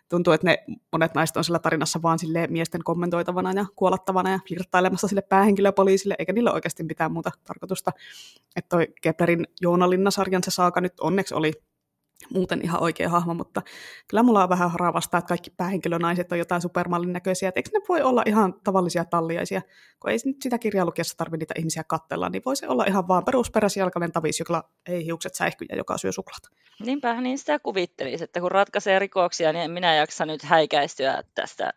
tuntuu, 0.08 0.32
että 0.32 0.46
ne 0.46 0.64
monet 0.92 1.14
naiset 1.14 1.36
on 1.36 1.44
sillä 1.44 1.58
tarinassa 1.58 2.02
vaan 2.02 2.18
sille 2.18 2.46
miesten 2.46 2.84
kommentoitavana 2.84 3.52
ja 3.52 3.64
kuolattavana 3.76 4.30
ja 4.30 4.38
flirttailemassa 4.48 5.08
sille 5.08 5.22
päähenkilöpoliisille, 5.22 6.14
eikä 6.18 6.32
niillä 6.32 6.52
oikeasti 6.52 6.82
mitään 6.82 7.12
muuta 7.12 7.30
tarkoitusta. 7.44 7.92
Että 8.56 8.68
toi 8.68 8.88
Keplerin 9.02 9.46
Joonalinna-sarjan 9.60 10.44
se 10.44 10.50
saaka 10.50 10.80
nyt 10.80 11.00
onneksi 11.00 11.34
oli 11.34 11.52
muuten 12.30 12.60
ihan 12.62 12.82
oikea 12.82 13.08
hahmo, 13.08 13.34
mutta 13.34 13.62
kyllä 14.08 14.22
mulla 14.22 14.42
on 14.42 14.48
vähän 14.48 14.70
haravasta, 14.70 15.18
että 15.18 15.28
kaikki 15.28 15.50
päähenkilönaiset 15.50 16.32
on 16.32 16.38
jotain 16.38 16.62
supermallin 16.62 17.12
näköisiä, 17.12 17.48
että 17.48 17.58
eikö 17.58 17.70
ne 17.72 17.80
voi 17.88 18.02
olla 18.02 18.22
ihan 18.26 18.54
tavallisia 18.64 19.04
talliaisia, 19.04 19.62
kun 20.00 20.10
ei 20.10 20.18
nyt 20.24 20.42
sitä 20.42 20.58
kirjaa 20.58 20.86
lukiessa 20.86 21.16
tarvitse 21.16 21.42
niitä 21.42 21.54
ihmisiä 21.58 21.84
katsella, 21.84 22.28
niin 22.28 22.42
voi 22.44 22.56
se 22.56 22.68
olla 22.68 22.84
ihan 22.84 23.08
vaan 23.08 23.24
perusperäisjalkainen 23.24 24.12
tavis, 24.12 24.38
joka 24.38 24.70
ei 24.86 25.04
hiukset 25.04 25.34
säihkyjä, 25.34 25.76
joka 25.76 25.98
syö 25.98 26.12
suklaata. 26.12 26.48
Niinpä, 26.80 27.20
niin 27.20 27.38
sitä 27.38 27.58
kuvittelisi, 27.58 28.24
että 28.24 28.40
kun 28.40 28.50
ratkaisee 28.50 28.98
rikoksia, 28.98 29.52
niin 29.52 29.70
minä 29.70 29.94
jaksa 29.94 30.26
nyt 30.26 30.42
häikäistyä 30.42 31.22
tästä 31.34 31.72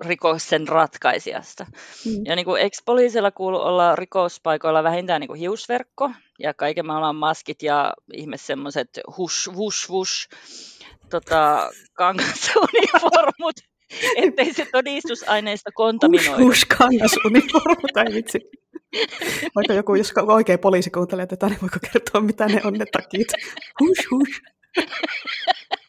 rikoksen 0.00 0.68
ratkaisijasta. 0.68 1.66
Mm. 2.06 2.24
Ja 2.24 2.36
niin 2.36 2.44
kuin, 2.44 2.62
eikö 2.62 2.76
poliisilla 2.84 3.30
kuulu 3.30 3.56
olla 3.56 3.96
rikospaikoilla 3.96 4.82
vähintään 4.82 5.20
niin 5.20 5.28
kuin 5.28 5.40
hiusverkko 5.40 6.10
ja 6.38 6.54
kaiken 6.54 6.86
maailman 6.86 7.16
maskit 7.16 7.62
ja 7.62 7.92
ihme 8.12 8.36
semmoiset 8.36 8.88
hush, 9.16 9.48
wush, 9.48 9.90
wush, 9.90 10.28
tota, 11.10 11.70
kangasuniformut, 11.92 13.56
ettei 14.24 14.54
se 14.54 14.66
todistusaineista 14.72 15.70
kontaminoidu. 15.74 16.44
Hush, 16.44 16.46
hush 16.46 16.66
kangasuniformut, 16.78 17.90
tai 17.94 18.04
vitsi. 18.14 18.38
Vaikka 19.56 19.74
joku, 19.74 19.94
jos 19.94 20.12
oikein 20.26 20.58
poliisi 20.58 20.90
kuuntelee 20.90 21.26
tätä, 21.26 21.48
niin 21.48 21.58
voiko 21.62 21.78
kertoa, 21.92 22.20
mitä 22.20 22.46
ne 22.46 22.60
on 22.64 22.72
ne 22.72 22.86
takit? 22.92 23.28
Hush, 23.80 24.10
hush. 24.10 24.40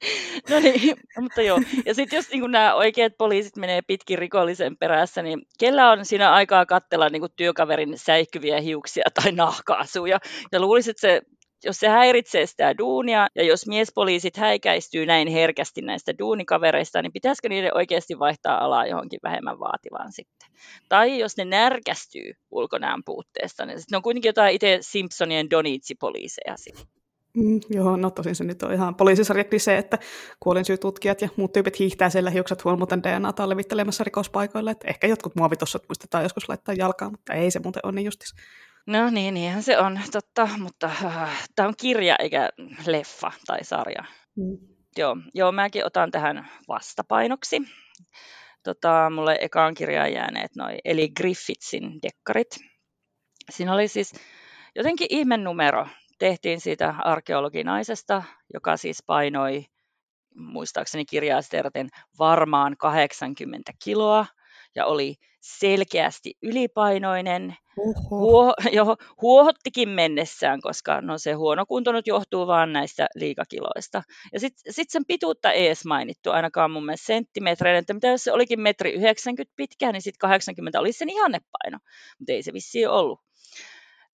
no 0.50 0.60
niin, 0.60 0.98
mutta 1.20 1.42
joo. 1.42 1.60
Ja 1.86 1.94
sitten 1.94 2.18
jos 2.18 2.30
niin 2.30 2.52
nämä 2.52 2.76
oikeat 2.76 3.14
poliisit 3.18 3.56
menee 3.56 3.82
pitkin 3.82 4.20
rikollisen 4.20 4.78
perässä, 4.78 5.22
niin 5.22 5.42
kellä 5.60 5.92
on 5.92 6.06
siinä 6.06 6.32
aikaa 6.32 6.66
katsella 6.66 7.10
niin 7.10 7.24
työkaverin 7.36 7.98
säihkyviä 7.98 8.62
hiuksia 8.62 9.04
tai 9.14 9.32
nahkaasuja? 9.32 10.20
Ja 10.52 10.60
luulisin, 10.60 10.92
että 10.92 11.02
se 11.02 11.22
jos 11.64 11.80
se 11.80 11.88
häiritsee 11.88 12.46
sitä 12.46 12.78
duunia 12.78 13.28
ja 13.36 13.44
jos 13.44 13.68
miespoliisit 13.68 14.38
häikäistyy 14.38 15.06
näin 15.06 15.28
herkästi 15.28 15.82
näistä 15.82 16.18
duunikavereista, 16.20 17.02
niin 17.02 17.12
pitäisikö 17.12 17.50
niiden 17.50 17.78
oikeasti 17.78 18.20
vaihtaa 18.20 18.66
alaa 18.66 18.86
johonkin 18.86 19.20
vähemmän 19.24 19.60
vaativaan 19.60 20.12
sitten? 20.12 20.50
Tai 20.90 21.20
jos 21.20 21.38
ne 21.38 21.46
närkästyy 21.46 22.34
ulkonäön 22.52 23.02
puutteesta, 23.06 23.66
niin 23.66 23.80
sitten 23.80 23.96
ne 23.96 23.98
on 23.98 24.04
kuitenkin 24.04 24.30
jotain 24.30 24.56
itse 24.56 24.78
Simpsonien 24.82 25.50
Donitsi-poliiseja 25.50 26.58
sitten. 26.58 27.01
Mm, 27.34 27.60
joo, 27.70 27.98
no 27.98 28.12
tosin 28.12 28.36
se 28.36 28.44
nyt 28.44 28.64
on 28.64 28.74
ihan 28.74 28.96
poliisisarja 28.96 29.44
se, 29.58 29.78
että 29.78 29.98
kuolinsyytutkijat 30.40 31.22
ja 31.22 31.30
muut 31.36 31.52
tyypit 31.52 31.80
hiihtää 31.80 32.10
siellä 32.10 32.30
hiukset 32.30 32.64
huolmuten 32.64 33.04
DNAta 33.04 33.50
levittelemässä 33.50 34.04
rikospaikoille. 34.04 34.72
Että 34.72 34.88
ehkä 34.88 35.08
jotkut 35.08 35.36
muovitossat 35.36 35.84
muistetaan 35.90 36.24
joskus 36.24 36.50
laittaa 36.50 36.76
jalkaan, 36.76 37.12
mutta 37.12 37.34
ei 37.34 37.52
se 37.52 37.60
muuten 37.60 37.86
ole 37.86 37.92
niin 37.92 38.06
justis. 38.06 38.34
No 38.88 39.10
niin, 39.10 39.34
niinhän 39.34 39.64
se 39.64 39.78
on, 39.78 40.00
totta, 40.12 40.50
mutta 40.58 40.88
äh, 40.88 41.48
tämä 41.56 41.68
on 41.68 41.74
kirja 41.78 42.16
eikä 42.20 42.50
leffa 42.86 43.32
tai 43.46 43.64
sarja. 43.64 44.04
Mm. 44.36 44.58
Joo, 44.98 45.18
joo, 45.34 45.52
mäkin 45.52 45.86
otan 45.86 46.12
tähän 46.12 46.48
vastapainoksi. 46.68 47.62
Tota, 48.64 49.10
mulle 49.10 49.38
ekaan 49.42 49.74
kirjaan 49.74 50.14
jääneet 50.14 50.56
noi, 50.56 50.78
eli 50.86 51.10
Griffithsin 51.10 52.00
dekkarit. 52.04 52.60
Siinä 53.50 53.74
oli 53.74 53.88
siis 53.88 54.14
jotenkin 54.76 55.08
ihme 55.10 55.38
numero 55.38 55.88
tehtiin 56.22 56.62
siitä 56.62 56.96
arkeologinaisesta, 57.00 58.24
joka 58.54 58.78
siis 58.78 59.04
painoi 59.06 59.66
muistaakseni 60.36 61.06
kirjaa 61.06 61.40
varmaan 62.20 62.78
80 62.78 63.72
kiloa 63.84 64.26
ja 64.76 64.86
oli 64.86 65.16
selkeästi 65.40 66.34
ylipainoinen. 66.42 67.56
Huo, 68.10 68.54
jo, 68.78 68.86
huohottikin 69.22 69.90
mennessään, 69.90 70.62
koska 70.62 71.02
no 71.02 71.18
se 71.18 71.34
huono 71.34 71.66
kunto 71.66 71.92
nyt 71.92 72.08
johtuu 72.08 72.48
vaan 72.48 72.74
näistä 72.74 73.08
liikakiloista. 73.16 74.04
Ja 74.34 74.40
sitten 74.40 74.74
sit 74.74 74.90
sen 74.90 75.06
pituutta 75.08 75.52
ei 75.52 75.68
edes 75.68 75.86
mainittu, 75.86 76.32
ainakaan 76.32 76.72
mun 76.72 76.86
mielestä 76.86 77.06
senttimetreiden, 77.06 77.80
että 77.80 77.94
mitä 77.94 78.08
jos 78.08 78.24
se 78.24 78.32
olikin 78.32 78.60
metri 78.60 78.92
90 78.92 79.54
pitkä, 79.56 79.92
niin 79.92 80.02
sitten 80.02 80.30
80 80.30 80.80
olisi 80.80 81.00
sen 81.00 81.10
ihannepaino, 81.10 81.78
mutta 82.20 82.34
ei 82.34 82.44
se 82.44 82.54
vissiin 82.54 82.90
ollut 82.90 83.20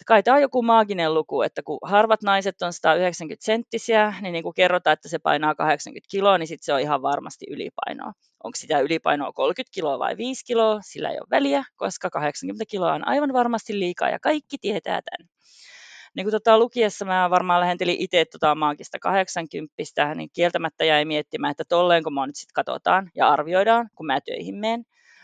kai 0.07 0.23
tämä 0.23 0.35
on 0.35 0.41
joku 0.41 0.61
maaginen 0.61 1.13
luku, 1.13 1.41
että 1.41 1.63
kun 1.63 1.79
harvat 1.81 2.21
naiset 2.21 2.61
on 2.61 2.73
190 2.73 3.45
senttisiä, 3.45 4.13
niin, 4.21 4.33
niin 4.33 4.43
kun 4.43 4.53
kerrotaan, 4.53 4.93
että 4.93 5.09
se 5.09 5.19
painaa 5.19 5.55
80 5.55 6.07
kiloa, 6.11 6.37
niin 6.37 6.47
sitten 6.47 6.65
se 6.65 6.73
on 6.73 6.79
ihan 6.79 7.01
varmasti 7.01 7.45
ylipainoa. 7.49 8.13
Onko 8.43 8.55
sitä 8.55 8.79
ylipainoa 8.79 9.33
30 9.33 9.73
kiloa 9.73 9.99
vai 9.99 10.17
5 10.17 10.45
kiloa, 10.45 10.79
sillä 10.81 11.09
ei 11.09 11.19
ole 11.19 11.27
väliä, 11.31 11.63
koska 11.75 12.09
80 12.09 12.65
kiloa 12.65 12.93
on 12.93 13.07
aivan 13.07 13.33
varmasti 13.33 13.79
liikaa 13.79 14.09
ja 14.09 14.19
kaikki 14.19 14.57
tietää 14.61 15.01
tämän. 15.01 15.29
Niin 16.15 16.25
kuin 16.25 16.31
tota, 16.31 16.59
lukiessa 16.59 17.05
mä 17.05 17.29
varmaan 17.29 17.61
lähentelin 17.61 17.95
itse 17.99 18.25
tota 18.25 18.55
maagista 18.55 18.99
80, 18.99 19.73
niin 20.15 20.29
kieltämättä 20.33 20.85
jäi 20.85 21.05
miettimään, 21.05 21.51
että 21.51 21.63
tolleenko 21.69 22.09
mä 22.09 22.27
nyt 22.27 22.35
sitten 22.35 22.53
katsotaan 22.53 23.11
ja 23.15 23.29
arvioidaan, 23.29 23.89
kun 23.95 24.05
mä 24.05 24.21
töihin 24.21 24.55
menen. 24.55 24.83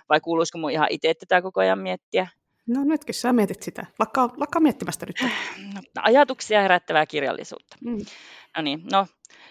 Vai 0.09 0.19
kuuluisiko 0.19 0.57
mun 0.57 0.71
ihan 0.71 0.87
itse 0.89 1.13
tätä 1.13 1.41
koko 1.41 1.61
ajan 1.61 1.79
miettiä? 1.79 2.27
No 2.67 2.83
nytkin 2.83 3.15
sä 3.15 3.33
mietit 3.33 3.63
sitä. 3.63 3.85
Lakkaa, 3.99 4.29
lakkaa 4.37 4.61
miettimästä 4.61 5.05
nyt. 5.05 5.31
No, 5.73 5.81
ajatuksia 6.01 6.61
herättävää 6.61 7.05
kirjallisuutta. 7.05 7.75
Mm. 7.85 7.97
No 8.57 8.61
niin, 8.63 8.81
no 8.91 9.07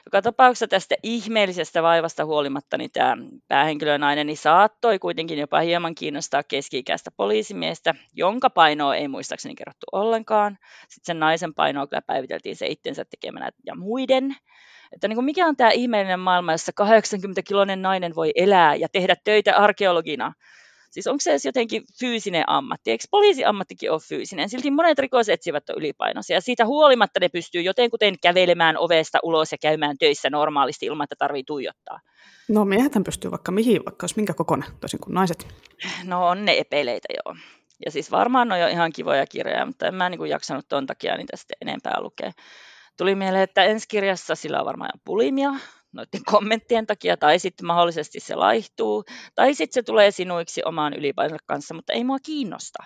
joka 0.07 0.23
tapauksessa 0.23 0.69
tästä 0.69 0.95
ihmeellisestä 1.03 1.83
vaivasta 1.83 2.25
huolimatta 2.25 2.79
niin 2.79 2.91
tämä 2.93 3.17
päähenkilönainen 3.49 4.27
niin 4.27 4.37
saattoi 4.37 4.99
kuitenkin 4.99 5.39
jopa 5.39 5.61
hieman 5.61 5.95
kiinnostaa 5.95 6.43
keski-ikäistä 6.43 7.11
poliisimiestä, 7.17 7.95
jonka 8.13 8.51
painoa 8.51 8.97
ei 8.97 9.09
muistaakseni 9.09 9.55
kerrottu 9.55 9.87
ollenkaan. 9.93 10.59
Sitten 10.89 11.07
sen 11.07 11.21
naisen 11.21 11.55
painoa 11.55 11.87
kyllä 11.87 12.03
päiviteltiin 12.03 12.57
se 12.57 12.67
itsensä 12.67 13.05
tekemänä 13.05 13.51
ja 13.67 13.75
muiden. 13.75 14.37
Että 14.93 15.09
niin 15.09 15.17
kuin 15.17 15.25
mikä 15.25 15.47
on 15.47 15.57
tämä 15.57 15.71
ihmeellinen 15.71 16.21
maailma, 16.21 16.53
jossa 16.53 16.73
80-kiloinen 16.83 17.83
nainen 17.83 18.15
voi 18.15 18.33
elää 18.35 18.75
ja 18.75 18.89
tehdä 18.89 19.17
töitä 19.25 19.57
arkeologina? 19.57 20.33
Siis 20.93 21.07
onko 21.07 21.21
se 21.21 21.31
edes 21.31 21.45
jotenkin 21.45 21.83
fyysinen 22.01 22.45
ammatti? 22.47 22.91
Eikö 22.91 23.05
poliisiammattikin 23.11 23.91
ole 23.91 24.01
fyysinen? 24.09 24.49
Silti 24.49 24.71
monet 24.71 24.99
rikosetsivät 24.99 25.71
on 25.71 25.77
ylipainoisia. 25.79 26.41
Siitä 26.41 26.67
huolimatta 26.67 27.21
ne 27.21 27.29
pystyy 27.29 27.63
jotenkuten 27.63 28.15
kävelemään 28.23 28.79
ovesta 28.79 29.19
ulos 29.23 29.53
ja 29.53 29.59
käymään 29.59 29.99
töissä 29.99 30.31
normaalisti 30.31 30.87
ilman, 30.87 31.05
että 31.05 31.17
tarvii 31.19 31.45
tuijottaa. 31.45 32.01
No 32.49 32.65
miehethän 32.65 33.05
pystyy 33.05 33.31
vaikka 33.31 33.53
mihin, 33.53 33.85
vaikka 33.85 34.05
olisi 34.05 34.17
minkä 34.17 34.35
kokoinen, 34.35 34.69
toisin 34.81 35.01
kuin 35.01 35.15
naiset. 35.15 35.47
No 36.05 36.29
on 36.29 36.45
ne 36.45 36.59
epeleitä 36.59 37.09
joo. 37.25 37.37
Ja 37.85 37.91
siis 37.91 38.11
varmaan 38.11 38.53
on 38.53 38.61
jo 38.61 38.69
ihan 38.69 38.93
kivoja 38.93 39.27
kirjoja, 39.27 39.67
mutta 39.67 39.87
en 39.87 39.95
mä 39.95 40.09
niin 40.09 40.19
kuin 40.19 40.31
jaksanut 40.31 40.69
ton 40.69 40.87
takia 40.87 41.17
niitä 41.17 41.37
sitten 41.37 41.57
enempää 41.61 42.01
lukea. 42.01 42.33
Tuli 42.99 43.15
mieleen, 43.15 43.43
että 43.43 43.65
ensi 43.65 43.89
kirjassa 43.89 44.35
sillä 44.35 44.61
on 44.61 44.67
varmaan 44.67 45.01
bulimia, 45.07 45.51
noiden 45.93 46.25
kommenttien 46.25 46.87
takia, 46.87 47.17
tai 47.17 47.39
sitten 47.39 47.67
mahdollisesti 47.67 48.21
se 48.21 48.35
laihtuu, 48.35 49.05
tai 49.35 49.55
sitten 49.55 49.75
se 49.75 49.83
tulee 49.83 50.11
sinuiksi 50.11 50.63
omaan 50.65 50.95
ylipainonsa 50.95 51.45
kanssa, 51.47 51.75
mutta 51.75 51.93
ei 51.93 52.05
mua 52.05 52.19
kiinnosta. 52.19 52.85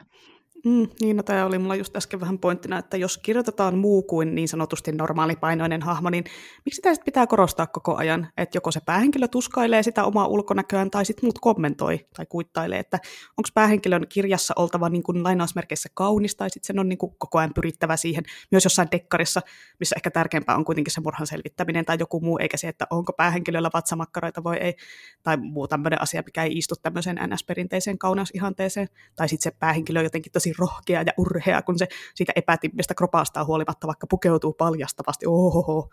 Mm, 0.64 0.88
niin, 1.00 1.16
no 1.16 1.22
tämä 1.22 1.46
oli 1.46 1.58
mulla 1.58 1.74
just 1.74 1.96
äsken 1.96 2.20
vähän 2.20 2.38
pointtina, 2.38 2.78
että 2.78 2.96
jos 2.96 3.18
kirjoitetaan 3.18 3.78
muu 3.78 4.02
kuin 4.02 4.34
niin 4.34 4.48
sanotusti 4.48 4.92
normaalipainoinen 4.92 5.82
hahmo, 5.82 6.10
niin 6.10 6.24
miksi 6.64 6.76
sitä 6.76 7.04
pitää 7.04 7.26
korostaa 7.26 7.66
koko 7.66 7.96
ajan, 7.96 8.28
että 8.36 8.56
joko 8.56 8.70
se 8.70 8.80
päähenkilö 8.86 9.28
tuskailee 9.28 9.82
sitä 9.82 10.04
omaa 10.04 10.26
ulkonäköään 10.26 10.90
tai 10.90 11.04
sitten 11.04 11.26
muut 11.26 11.38
kommentoi 11.38 12.06
tai 12.16 12.26
kuittailee, 12.26 12.78
että 12.78 12.98
onko 13.36 13.48
päähenkilön 13.54 14.06
kirjassa 14.08 14.54
oltava 14.56 14.88
niin 14.88 15.02
kuin 15.02 15.22
lainausmerkeissä 15.22 15.88
kaunis 15.94 16.36
tai 16.36 16.50
sitten 16.50 16.66
sen 16.66 16.78
on 16.78 16.88
niin 16.88 16.98
kuin 16.98 17.12
koko 17.18 17.38
ajan 17.38 17.54
pyrittävä 17.54 17.96
siihen, 17.96 18.24
myös 18.50 18.64
jossain 18.64 18.88
dekkarissa, 18.92 19.40
missä 19.80 19.96
ehkä 19.96 20.10
tärkeämpää 20.10 20.56
on 20.56 20.64
kuitenkin 20.64 20.94
se 20.94 21.00
murhan 21.00 21.26
selvittäminen 21.26 21.84
tai 21.84 21.96
joku 22.00 22.20
muu, 22.20 22.38
eikä 22.38 22.56
se, 22.56 22.68
että 22.68 22.86
onko 22.90 23.12
päähenkilöllä 23.12 23.70
vatsamakkaroita 23.74 24.44
voi 24.44 24.56
ei, 24.56 24.74
tai 25.22 25.36
muu 25.36 25.68
tämmöinen 25.68 26.02
asia, 26.02 26.22
mikä 26.26 26.42
ei 26.42 26.58
istu 26.58 26.74
tämmöiseen 26.82 27.16
NS-perinteiseen 27.16 27.98
kauneusihanteeseen, 27.98 28.88
tai 29.16 29.28
sitten 29.28 29.52
se 29.52 29.56
päähenkilö 29.58 30.02
jotenkin 30.02 30.32
tosi 30.32 30.55
rohkea 30.58 31.02
ja 31.02 31.12
urhea, 31.18 31.62
kun 31.62 31.78
se 31.78 31.86
siitä 32.14 32.32
epätimmistä 32.36 32.94
kropastaa 32.94 33.44
huolimatta 33.44 33.86
vaikka 33.86 34.06
pukeutuu 34.10 34.52
paljastavasti. 34.52 35.26
Ohoho. 35.26 35.88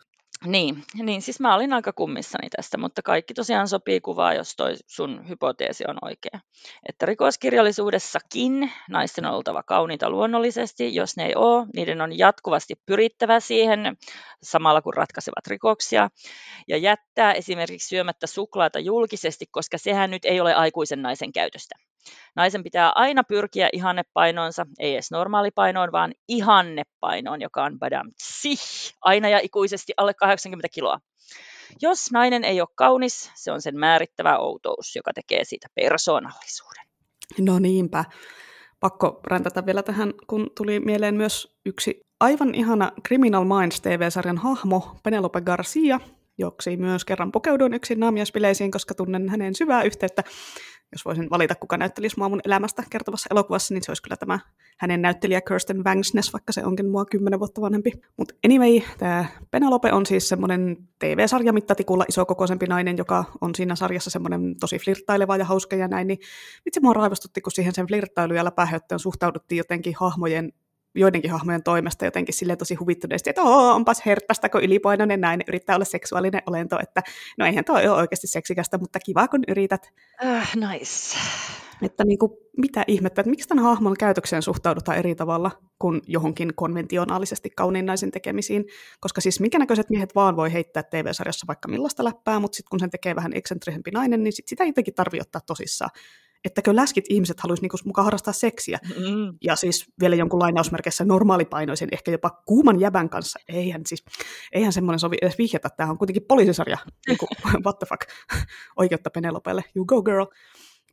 Niin, 0.45 0.83
niin, 1.03 1.21
siis 1.21 1.39
mä 1.39 1.55
olin 1.55 1.73
aika 1.73 1.93
kummissani 1.93 2.49
tästä, 2.49 2.77
mutta 2.77 3.01
kaikki 3.01 3.33
tosiaan 3.33 3.67
sopii 3.67 4.01
kuvaa, 4.01 4.33
jos 4.33 4.55
toi 4.55 4.73
sun 4.87 5.29
hypoteesi 5.29 5.83
on 5.87 5.97
oikea. 6.01 6.39
Että 6.89 7.05
rikoskirjallisuudessakin 7.05 8.71
naisten 8.89 9.25
on 9.25 9.33
oltava 9.33 9.63
kauniita 9.63 10.09
luonnollisesti, 10.09 10.95
jos 10.95 11.17
ne 11.17 11.25
ei 11.25 11.35
ole, 11.35 11.67
niiden 11.75 12.01
on 12.01 12.17
jatkuvasti 12.17 12.73
pyrittävä 12.85 13.39
siihen 13.39 13.97
samalla 14.43 14.81
kun 14.81 14.93
ratkaisevat 14.93 15.47
rikoksia 15.47 16.09
ja 16.67 16.77
jättää 16.77 17.33
esimerkiksi 17.33 17.87
syömättä 17.87 18.27
suklaata 18.27 18.79
julkisesti, 18.79 19.45
koska 19.51 19.77
sehän 19.77 20.11
nyt 20.11 20.25
ei 20.25 20.41
ole 20.41 20.53
aikuisen 20.53 21.01
naisen 21.01 21.31
käytöstä. 21.31 21.75
Naisen 22.35 22.63
pitää 22.63 22.91
aina 22.95 23.23
pyrkiä 23.23 23.69
ihannepainoonsa, 23.73 24.65
ei 24.79 24.93
edes 24.93 25.11
normaalipainoon, 25.11 25.91
vaan 25.91 26.13
ihannepainoon, 26.27 27.41
joka 27.41 27.63
on 27.63 27.79
badam 27.79 28.11
tsih, 28.17 28.61
aina 29.01 29.29
ja 29.29 29.39
ikuisesti 29.43 29.93
alle 29.97 30.13
80 30.13 30.67
kiloa. 30.73 30.99
Jos 31.81 32.11
nainen 32.11 32.43
ei 32.43 32.61
ole 32.61 32.69
kaunis, 32.75 33.31
se 33.35 33.51
on 33.51 33.61
sen 33.61 33.79
määrittävä 33.79 34.37
outous, 34.37 34.95
joka 34.95 35.13
tekee 35.13 35.43
siitä 35.43 35.67
persoonallisuuden. 35.75 36.83
No 37.39 37.59
niinpä. 37.59 38.05
Pakko 38.79 39.19
räntätä 39.27 39.65
vielä 39.65 39.83
tähän, 39.83 40.13
kun 40.27 40.51
tuli 40.57 40.79
mieleen 40.79 41.15
myös 41.15 41.57
yksi 41.65 42.01
aivan 42.19 42.55
ihana 42.55 42.91
Criminal 43.07 43.45
Minds 43.45 43.81
TV-sarjan 43.81 44.37
hahmo, 44.37 44.95
Penelope 45.03 45.41
Garcia, 45.41 45.99
joksi 46.37 46.77
myös 46.77 47.05
kerran 47.05 47.31
pukeuduin 47.31 47.73
yksin 47.73 47.99
naamiospileisiin, 47.99 48.71
koska 48.71 48.93
tunnen 48.95 49.29
hänen 49.29 49.55
syvää 49.55 49.83
yhteyttä 49.83 50.23
jos 50.93 51.05
voisin 51.05 51.29
valita, 51.29 51.55
kuka 51.55 51.77
näyttelisi 51.77 52.17
mua 52.17 52.29
mun 52.29 52.41
elämästä 52.45 52.83
kertovassa 52.89 53.27
elokuvassa, 53.31 53.73
niin 53.73 53.83
se 53.83 53.91
olisi 53.91 54.03
kyllä 54.03 54.17
tämä 54.17 54.39
hänen 54.77 55.01
näyttelijä 55.01 55.41
Kirsten 55.41 55.83
Vangsness, 55.83 56.33
vaikka 56.33 56.53
se 56.53 56.65
onkin 56.65 56.89
mua 56.89 57.05
kymmenen 57.05 57.39
vuotta 57.39 57.61
vanhempi. 57.61 57.91
Mutta 58.17 58.33
anyway, 58.45 58.81
tämä 58.97 59.25
Penelope 59.51 59.91
on 59.91 60.05
siis 60.05 60.29
semmoinen 60.29 60.77
TV-sarja 60.99 61.53
mittatikulla 61.53 62.05
isokokoisempi 62.09 62.65
nainen, 62.65 62.97
joka 62.97 63.23
on 63.41 63.55
siinä 63.55 63.75
sarjassa 63.75 64.09
semmoinen 64.09 64.55
tosi 64.59 64.79
flirttaileva 64.79 65.37
ja 65.37 65.45
hauska 65.45 65.75
ja 65.75 65.87
näin, 65.87 66.07
niin 66.07 66.19
vitsi 66.65 66.79
mua 66.79 66.93
raivostutti, 66.93 67.41
kun 67.41 67.51
siihen 67.51 67.73
sen 67.73 67.87
flirttailu 67.87 68.33
ja 68.33 68.43
läpähöttöön 68.45 68.99
suhtauduttiin 68.99 69.57
jotenkin 69.57 69.93
hahmojen 69.99 70.53
joidenkin 70.95 71.31
hahmojen 71.31 71.63
toimesta 71.63 72.05
jotenkin 72.05 72.33
sille 72.33 72.55
tosi 72.55 72.75
huvittuneesti, 72.75 73.29
että 73.29 73.41
Oo, 73.41 73.73
onpas 73.73 74.05
herttästä, 74.05 74.49
kun 74.49 74.63
ylipainoinen 74.63 75.21
nainen 75.21 75.45
yrittää 75.47 75.75
olla 75.75 75.85
seksuaalinen 75.85 76.41
olento, 76.45 76.79
että 76.81 77.03
no 77.37 77.45
eihän 77.45 77.65
toi 77.65 77.87
ole 77.87 77.97
oikeasti 77.97 78.27
seksikästä, 78.27 78.77
mutta 78.77 78.99
kiva 78.99 79.27
kun 79.27 79.43
yrität. 79.47 79.93
Uh, 80.23 80.69
nice. 80.69 81.17
Että 81.81 82.03
niin 82.03 82.19
kuin, 82.19 82.31
mitä 82.57 82.83
ihmettä, 82.87 83.21
että 83.21 83.29
miksi 83.29 83.47
tämän 83.47 83.63
hahmon 83.63 83.95
käytökseen 83.99 84.41
suhtaudutaan 84.41 84.97
eri 84.97 85.15
tavalla 85.15 85.51
kuin 85.79 86.01
johonkin 86.07 86.51
konventionaalisesti 86.55 87.49
kauniin 87.49 87.85
naisen 87.85 88.11
tekemisiin, 88.11 88.65
koska 88.99 89.21
siis 89.21 89.39
minkä 89.39 89.59
näköiset 89.59 89.89
miehet 89.89 90.15
vaan 90.15 90.35
voi 90.35 90.53
heittää 90.53 90.83
TV-sarjassa 90.83 91.47
vaikka 91.47 91.67
millaista 91.67 92.03
läppää, 92.03 92.39
mutta 92.39 92.55
sitten 92.55 92.69
kun 92.69 92.79
sen 92.79 92.89
tekee 92.89 93.15
vähän 93.15 93.33
eksentrisempi 93.35 93.91
nainen, 93.91 94.23
niin 94.23 94.33
sit 94.33 94.47
sitä 94.47 94.63
jotenkin 94.65 94.93
tarvitse 94.93 95.21
ottaa 95.21 95.41
tosissaan 95.47 95.91
ettäkö 96.45 96.75
läskit 96.75 97.05
ihmiset 97.09 97.39
haluaisi 97.39 97.61
niinku 97.63 97.77
mukaan 97.85 98.05
harrastaa 98.05 98.33
seksiä. 98.33 98.79
Mm. 98.83 99.37
Ja 99.41 99.55
siis 99.55 99.85
vielä 99.99 100.15
jonkun 100.15 100.39
lainausmerkeissä 100.39 101.05
normaalipainoisen, 101.05 101.89
ehkä 101.91 102.11
jopa 102.11 102.29
kuuman 102.29 102.79
jäbän 102.79 103.09
kanssa. 103.09 103.39
Eihän, 103.47 103.81
siis, 103.85 104.05
eihän 104.51 104.73
semmoinen 104.73 104.99
sovi 104.99 105.15
edes 105.21 105.37
vihjata. 105.37 105.69
Tämä 105.69 105.89
on 105.89 105.97
kuitenkin 105.97 106.25
poliisisarja. 106.27 106.77
niin 107.07 107.17
kuin, 107.17 107.29
what 107.65 107.79
the 107.79 107.87
fuck. 107.89 108.01
Oikeutta 108.77 109.09
Penelopelle. 109.09 109.63
You 109.75 109.85
go 109.85 110.03
girl. 110.03 110.25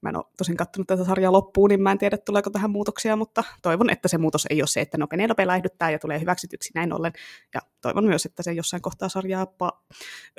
Mä 0.03 0.09
en 0.09 0.17
ole 0.17 0.25
tosin 0.39 0.57
katsonut 0.57 0.87
tätä 0.87 1.05
sarjaa 1.05 1.33
loppuun, 1.33 1.69
niin 1.69 1.83
mä 1.83 1.93
en 1.93 1.99
tiedä, 1.99 2.19
tuleeko 2.19 2.51
tähän 2.51 2.71
muutoksia, 2.71 3.17
mutta 3.17 3.45
toivon, 3.63 3.91
että 3.91 4.09
se 4.09 4.19
muutos 4.19 4.47
ei 4.51 4.63
ole 4.63 4.67
se, 4.67 4.81
että 4.81 4.99
no 4.99 5.07
Penelope 5.07 5.47
läihdyttää 5.47 5.91
ja 5.91 5.99
tulee 5.99 6.21
hyväksytyksi 6.21 6.71
näin 6.75 6.93
ollen. 6.93 7.13
Ja 7.55 7.61
toivon 7.81 8.05
myös, 8.05 8.27
että 8.27 8.43
se 8.43 8.53
jossain 8.53 8.83
kohtaa 8.83 9.09
sarjaa 9.09 9.47
pa, 9.47 9.83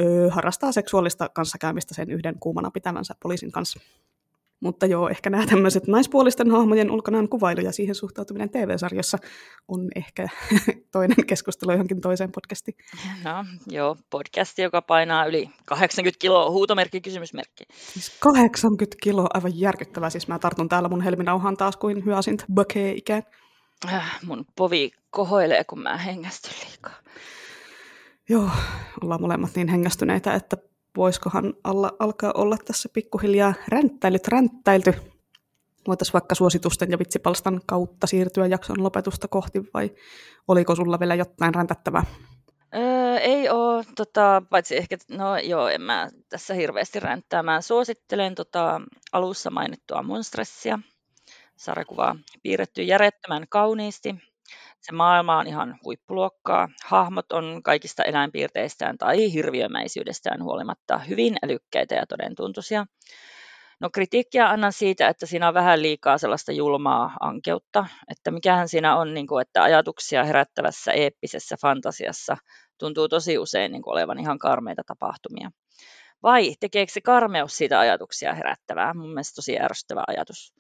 öö, 0.01 0.29
harrastaa 0.29 0.71
seksuaalista 0.71 1.29
kanssakäymistä 1.29 1.93
sen 1.93 2.11
yhden 2.11 2.39
kuumana 2.39 2.71
pitävänsä 2.71 3.15
poliisin 3.23 3.51
kanssa. 3.51 3.79
Mutta 4.61 4.85
joo, 4.85 5.09
ehkä 5.09 5.29
nämä 5.29 5.45
tämmöiset 5.45 5.87
naispuolisten 5.87 6.51
hahmojen 6.51 6.91
ulkonaan 6.91 7.29
kuvailu 7.29 7.61
ja 7.61 7.71
siihen 7.71 7.95
suhtautuminen 7.95 8.49
TV-sarjassa 8.49 9.17
on 9.67 9.87
ehkä 9.95 10.27
toinen 10.91 11.25
keskustelu 11.27 11.71
johonkin 11.71 12.01
toiseen 12.01 12.31
podcastiin. 12.31 12.77
No 13.23 13.45
joo, 13.67 13.97
podcasti, 14.09 14.61
joka 14.61 14.81
painaa 14.81 15.25
yli 15.25 15.49
80 15.65 16.19
kiloa, 16.19 16.51
huutomerkki, 16.51 17.01
kysymysmerkki. 17.01 17.63
Siis 17.93 18.17
80 18.19 18.97
kiloa, 19.03 19.27
aivan 19.33 19.59
järkyttävää. 19.59 20.09
Siis 20.09 20.27
mä 20.27 20.39
tartun 20.39 20.69
täällä 20.69 20.89
mun 20.89 21.01
helminauhaan 21.01 21.57
taas 21.57 21.77
kuin 21.77 22.05
hyasint 22.05 22.45
bökee 22.53 22.91
ikään. 22.91 23.23
Äh, 23.93 24.19
mun 24.25 24.45
povi 24.55 24.91
kohoilee, 25.09 25.63
kun 25.63 25.79
mä 25.79 25.97
hengästyn 25.97 26.53
liikaa. 26.67 26.95
Joo, 28.29 28.49
ollaan 29.03 29.21
molemmat 29.21 29.55
niin 29.55 29.67
hengästyneitä, 29.67 30.33
että 30.33 30.57
voisikohan 30.97 31.53
alla, 31.63 31.91
alkaa 31.99 32.31
olla 32.35 32.57
tässä 32.65 32.89
pikkuhiljaa 32.93 33.53
ränttäilyt 33.67 34.27
ränttäilty. 34.27 34.93
Voitaisiin 35.87 36.13
vaikka 36.13 36.35
suositusten 36.35 36.91
ja 36.91 36.99
vitsipalstan 36.99 37.61
kautta 37.65 38.07
siirtyä 38.07 38.47
jakson 38.47 38.83
lopetusta 38.83 39.27
kohti, 39.27 39.61
vai 39.73 39.91
oliko 40.47 40.75
sulla 40.75 40.99
vielä 40.99 41.15
jotain 41.15 41.55
räntättävää? 41.55 42.03
Öö, 42.75 43.17
ei 43.17 43.49
ole, 43.49 43.83
tota, 43.95 44.41
paitsi 44.49 44.77
ehkä, 44.77 44.97
no 45.09 45.37
joo, 45.37 45.67
en 45.67 45.81
mä 45.81 46.09
tässä 46.29 46.53
hirveästi 46.53 46.99
ränttää. 46.99 47.43
Mä 47.43 47.61
suosittelen 47.61 48.35
tota, 48.35 48.81
alussa 49.11 49.49
mainittua 49.49 50.03
Monstressia, 50.03 50.79
sarjakuvaa 51.55 52.15
piirretty 52.43 52.83
järjettömän 52.83 53.45
kauniisti 53.49 54.15
se 54.81 54.91
maailma 54.91 55.37
on 55.37 55.47
ihan 55.47 55.79
huippuluokkaa. 55.83 56.69
Hahmot 56.85 57.31
on 57.31 57.63
kaikista 57.63 58.03
eläinpiirteistään 58.03 58.97
tai 58.97 59.33
hirviömäisyydestään 59.33 60.43
huolimatta 60.43 60.97
hyvin 60.97 61.35
älykkäitä 61.43 61.95
ja 61.95 62.05
todentuntuisia. 62.05 62.85
No 63.79 63.89
kritiikkiä 63.89 64.49
annan 64.49 64.73
siitä, 64.73 65.07
että 65.07 65.25
siinä 65.25 65.47
on 65.47 65.53
vähän 65.53 65.81
liikaa 65.81 66.17
sellaista 66.17 66.51
julmaa 66.51 67.13
ankeutta, 67.19 67.85
että 68.07 68.31
mikähän 68.31 68.69
siinä 68.69 68.95
on, 68.95 69.13
niin 69.13 69.27
kuin, 69.27 69.41
että 69.41 69.63
ajatuksia 69.63 70.23
herättävässä 70.23 70.91
eeppisessä 70.91 71.55
fantasiassa 71.61 72.37
tuntuu 72.77 73.09
tosi 73.09 73.37
usein 73.37 73.71
niin 73.71 73.81
kuin 73.81 73.91
olevan 73.91 74.19
ihan 74.19 74.39
karmeita 74.39 74.81
tapahtumia. 74.85 75.51
Vai 76.23 76.55
tekeekö 76.59 76.91
se 76.91 77.01
karmeus 77.01 77.57
siitä 77.57 77.79
ajatuksia 77.79 78.33
herättävää? 78.33 78.93
Mun 78.93 79.09
mielestä 79.09 79.35
tosi 79.35 79.59
ärsyttävä 79.59 80.03
ajatus. 80.07 80.53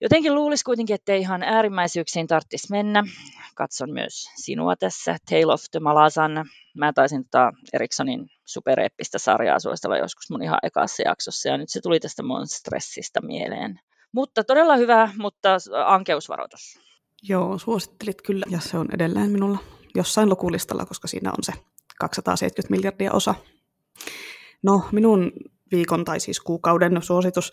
Jotenkin 0.00 0.34
luulisi 0.34 0.64
kuitenkin, 0.64 0.94
että 0.94 1.12
ei 1.12 1.20
ihan 1.20 1.42
äärimmäisyyksiin 1.42 2.26
tarvitsisi 2.26 2.70
mennä. 2.70 3.04
Katson 3.54 3.92
myös 3.92 4.30
sinua 4.34 4.76
tässä, 4.76 5.16
Tale 5.30 5.52
of 5.52 5.62
the 5.70 5.80
Malazan. 5.80 6.44
Mä 6.76 6.92
taisin 6.92 7.24
tota 7.24 7.52
Erikssonin 7.72 8.26
supereeppistä 8.44 9.18
sarjaa 9.18 9.60
suositella 9.60 9.98
joskus 9.98 10.30
mun 10.30 10.42
ihan 10.42 10.58
ekassa 10.62 11.02
jaksossa, 11.02 11.48
ja 11.48 11.58
nyt 11.58 11.68
se 11.68 11.80
tuli 11.80 12.00
tästä 12.00 12.22
Monstressista 12.22 13.20
mieleen. 13.26 13.80
Mutta 14.12 14.44
todella 14.44 14.76
hyvä, 14.76 15.10
mutta 15.18 15.56
ankeusvaroitus. 15.86 16.80
Joo, 17.22 17.58
suosittelit 17.58 18.22
kyllä, 18.22 18.46
ja 18.50 18.60
se 18.60 18.78
on 18.78 18.88
edelleen 18.94 19.30
minulla 19.30 19.58
jossain 19.94 20.28
lukulistalla, 20.28 20.86
koska 20.86 21.08
siinä 21.08 21.30
on 21.30 21.44
se 21.44 21.52
270 21.98 22.76
miljardia 22.76 23.12
osa. 23.12 23.34
No, 24.62 24.82
minun 24.92 25.32
viikon 25.72 26.04
tai 26.04 26.20
siis 26.20 26.40
kuukauden 26.40 27.02
suositus 27.02 27.52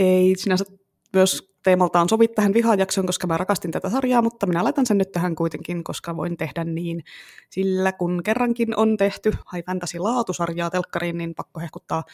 ei 0.00 0.34
sinänsä 0.36 0.64
myös 1.12 1.49
teemaltaan 1.62 2.08
sovi 2.08 2.28
tähän 2.28 2.54
vihajaksoon, 2.54 3.06
koska 3.06 3.26
mä 3.26 3.36
rakastin 3.36 3.70
tätä 3.70 3.90
sarjaa, 3.90 4.22
mutta 4.22 4.46
minä 4.46 4.64
laitan 4.64 4.86
sen 4.86 4.98
nyt 4.98 5.12
tähän 5.12 5.34
kuitenkin, 5.34 5.84
koska 5.84 6.16
voin 6.16 6.36
tehdä 6.36 6.64
niin. 6.64 7.04
Sillä 7.50 7.92
kun 7.92 8.22
kerrankin 8.24 8.76
on 8.76 8.96
tehty 8.96 9.30
High 9.30 9.66
Fantasy-laatusarjaa 9.66 10.70
telkkariin, 10.70 11.18
niin 11.18 11.34
pakko 11.34 11.60
hehkuttaa 11.60 12.04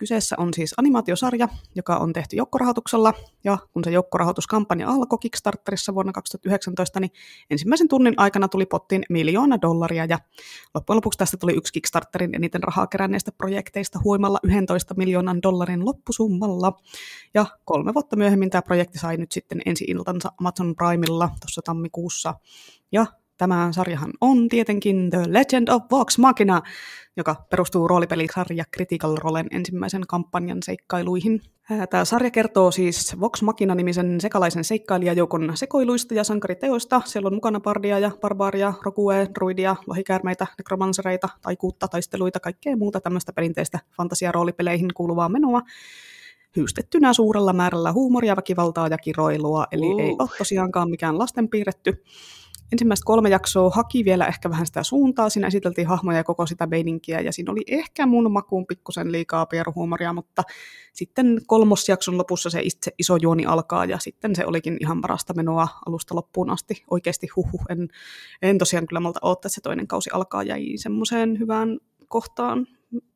Kyseessä 0.00 0.36
on 0.38 0.54
siis 0.54 0.74
animaatiosarja, 0.76 1.48
joka 1.74 1.96
on 1.96 2.12
tehty 2.12 2.36
joukkorahoituksella, 2.36 3.14
ja 3.44 3.58
kun 3.72 3.84
se 3.84 3.90
joukkorahoituskampanja 3.90 4.88
alkoi 4.88 5.18
Kickstarterissa 5.18 5.94
vuonna 5.94 6.12
2019, 6.12 7.00
niin 7.00 7.10
ensimmäisen 7.50 7.88
tunnin 7.88 8.14
aikana 8.16 8.48
tuli 8.48 8.66
pottiin 8.66 9.02
miljoona 9.08 9.58
dollaria, 9.62 10.04
ja 10.04 10.18
loppujen 10.74 10.96
lopuksi 10.96 11.18
tästä 11.18 11.36
tuli 11.36 11.52
yksi 11.52 11.72
Kickstarterin 11.72 12.34
eniten 12.34 12.62
rahaa 12.62 12.86
keränneistä 12.86 13.32
projekteista 13.32 14.00
huimalla 14.04 14.38
11 14.42 14.94
miljoonan 14.96 15.42
dollarin 15.42 15.84
loppusummalla. 15.84 16.72
Ja 17.34 17.46
kolme 17.64 17.94
vuotta 17.94 18.16
myöhemmin 18.16 18.50
tämä 18.50 18.62
projekti 18.62 18.98
sai 18.98 19.16
nyt 19.16 19.32
sitten 19.32 19.62
ensi 19.66 19.84
iltansa 19.88 20.32
Amazon 20.40 20.74
Primella 20.76 21.30
tuossa 21.40 21.62
tammikuussa, 21.64 22.34
ja 22.92 23.06
Tämä 23.40 23.68
sarjahan 23.72 24.10
on 24.20 24.48
tietenkin 24.48 25.10
The 25.10 25.22
Legend 25.28 25.68
of 25.68 25.82
Vox 25.90 26.18
Machina, 26.18 26.62
joka 27.16 27.46
perustuu 27.50 27.88
roolipelisarja 27.88 28.64
Critical 28.74 29.16
Rolen 29.16 29.46
ensimmäisen 29.50 30.02
kampanjan 30.08 30.58
seikkailuihin. 30.62 31.40
Tämä 31.90 32.04
sarja 32.04 32.30
kertoo 32.30 32.70
siis 32.70 33.20
Vox 33.20 33.42
Machina-nimisen 33.42 34.20
sekalaisen 34.20 34.64
seikkailijajoukon 34.64 35.52
sekoiluista 35.54 36.14
ja 36.14 36.24
sankariteoista. 36.24 37.02
Siellä 37.04 37.26
on 37.26 37.34
mukana 37.34 37.60
bardia 37.60 37.98
ja 37.98 38.10
barbaaria, 38.20 38.72
rokue, 38.82 39.28
druidia, 39.34 39.76
lohikäärmeitä, 39.86 40.46
nekromansereita, 40.58 41.28
taikuutta, 41.42 41.88
taisteluita, 41.88 42.40
kaikkea 42.40 42.76
muuta 42.76 43.00
tämmöistä 43.00 43.32
perinteistä 43.32 43.78
fantasiaroolipeleihin 43.96 44.94
kuuluvaa 44.94 45.28
menoa 45.28 45.60
hyystettynä 46.56 47.12
suurella 47.12 47.52
määrällä 47.52 47.92
huumoria, 47.92 48.36
väkivaltaa 48.36 48.88
ja 48.88 48.98
kiroilua, 48.98 49.66
eli 49.72 49.86
uh. 49.86 50.00
ei 50.00 50.16
ole 50.18 50.28
tosiaankaan 50.38 50.90
mikään 50.90 51.18
lasten 51.18 51.48
piirretty 51.48 52.02
ensimmäistä 52.72 53.04
kolme 53.04 53.28
jaksoa 53.28 53.70
haki 53.70 54.04
vielä 54.04 54.26
ehkä 54.26 54.50
vähän 54.50 54.66
sitä 54.66 54.82
suuntaa. 54.82 55.30
Siinä 55.30 55.46
esiteltiin 55.46 55.86
hahmoja 55.86 56.18
ja 56.18 56.24
koko 56.24 56.46
sitä 56.46 56.66
meininkiä, 56.66 57.20
ja 57.20 57.32
siinä 57.32 57.52
oli 57.52 57.62
ehkä 57.66 58.06
mun 58.06 58.32
makuun 58.32 58.66
pikkusen 58.66 59.12
liikaa 59.12 59.46
pieruhuumoria, 59.46 60.12
mutta 60.12 60.42
sitten 60.92 61.40
kolmosjakson 61.46 62.18
lopussa 62.18 62.50
se 62.50 62.60
itse 62.62 62.92
iso 62.98 63.16
juoni 63.16 63.46
alkaa, 63.46 63.84
ja 63.84 63.98
sitten 63.98 64.36
se 64.36 64.46
olikin 64.46 64.76
ihan 64.80 65.00
parasta 65.00 65.34
menoa 65.34 65.68
alusta 65.86 66.14
loppuun 66.14 66.50
asti. 66.50 66.84
Oikeasti 66.90 67.28
huhu, 67.36 67.60
en, 67.68 67.88
en 68.42 68.58
tosiaan 68.58 68.86
kyllä 68.86 69.00
malta 69.00 69.20
odottaa, 69.22 69.48
että 69.48 69.54
se 69.54 69.60
toinen 69.60 69.86
kausi 69.86 70.10
alkaa, 70.12 70.42
jäi 70.42 70.66
semmoiseen 70.76 71.38
hyvään 71.38 71.78
kohtaan, 72.08 72.66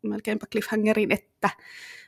melkeinpä 0.03 0.47
cliffhangerin, 0.53 1.13
että 1.13 1.51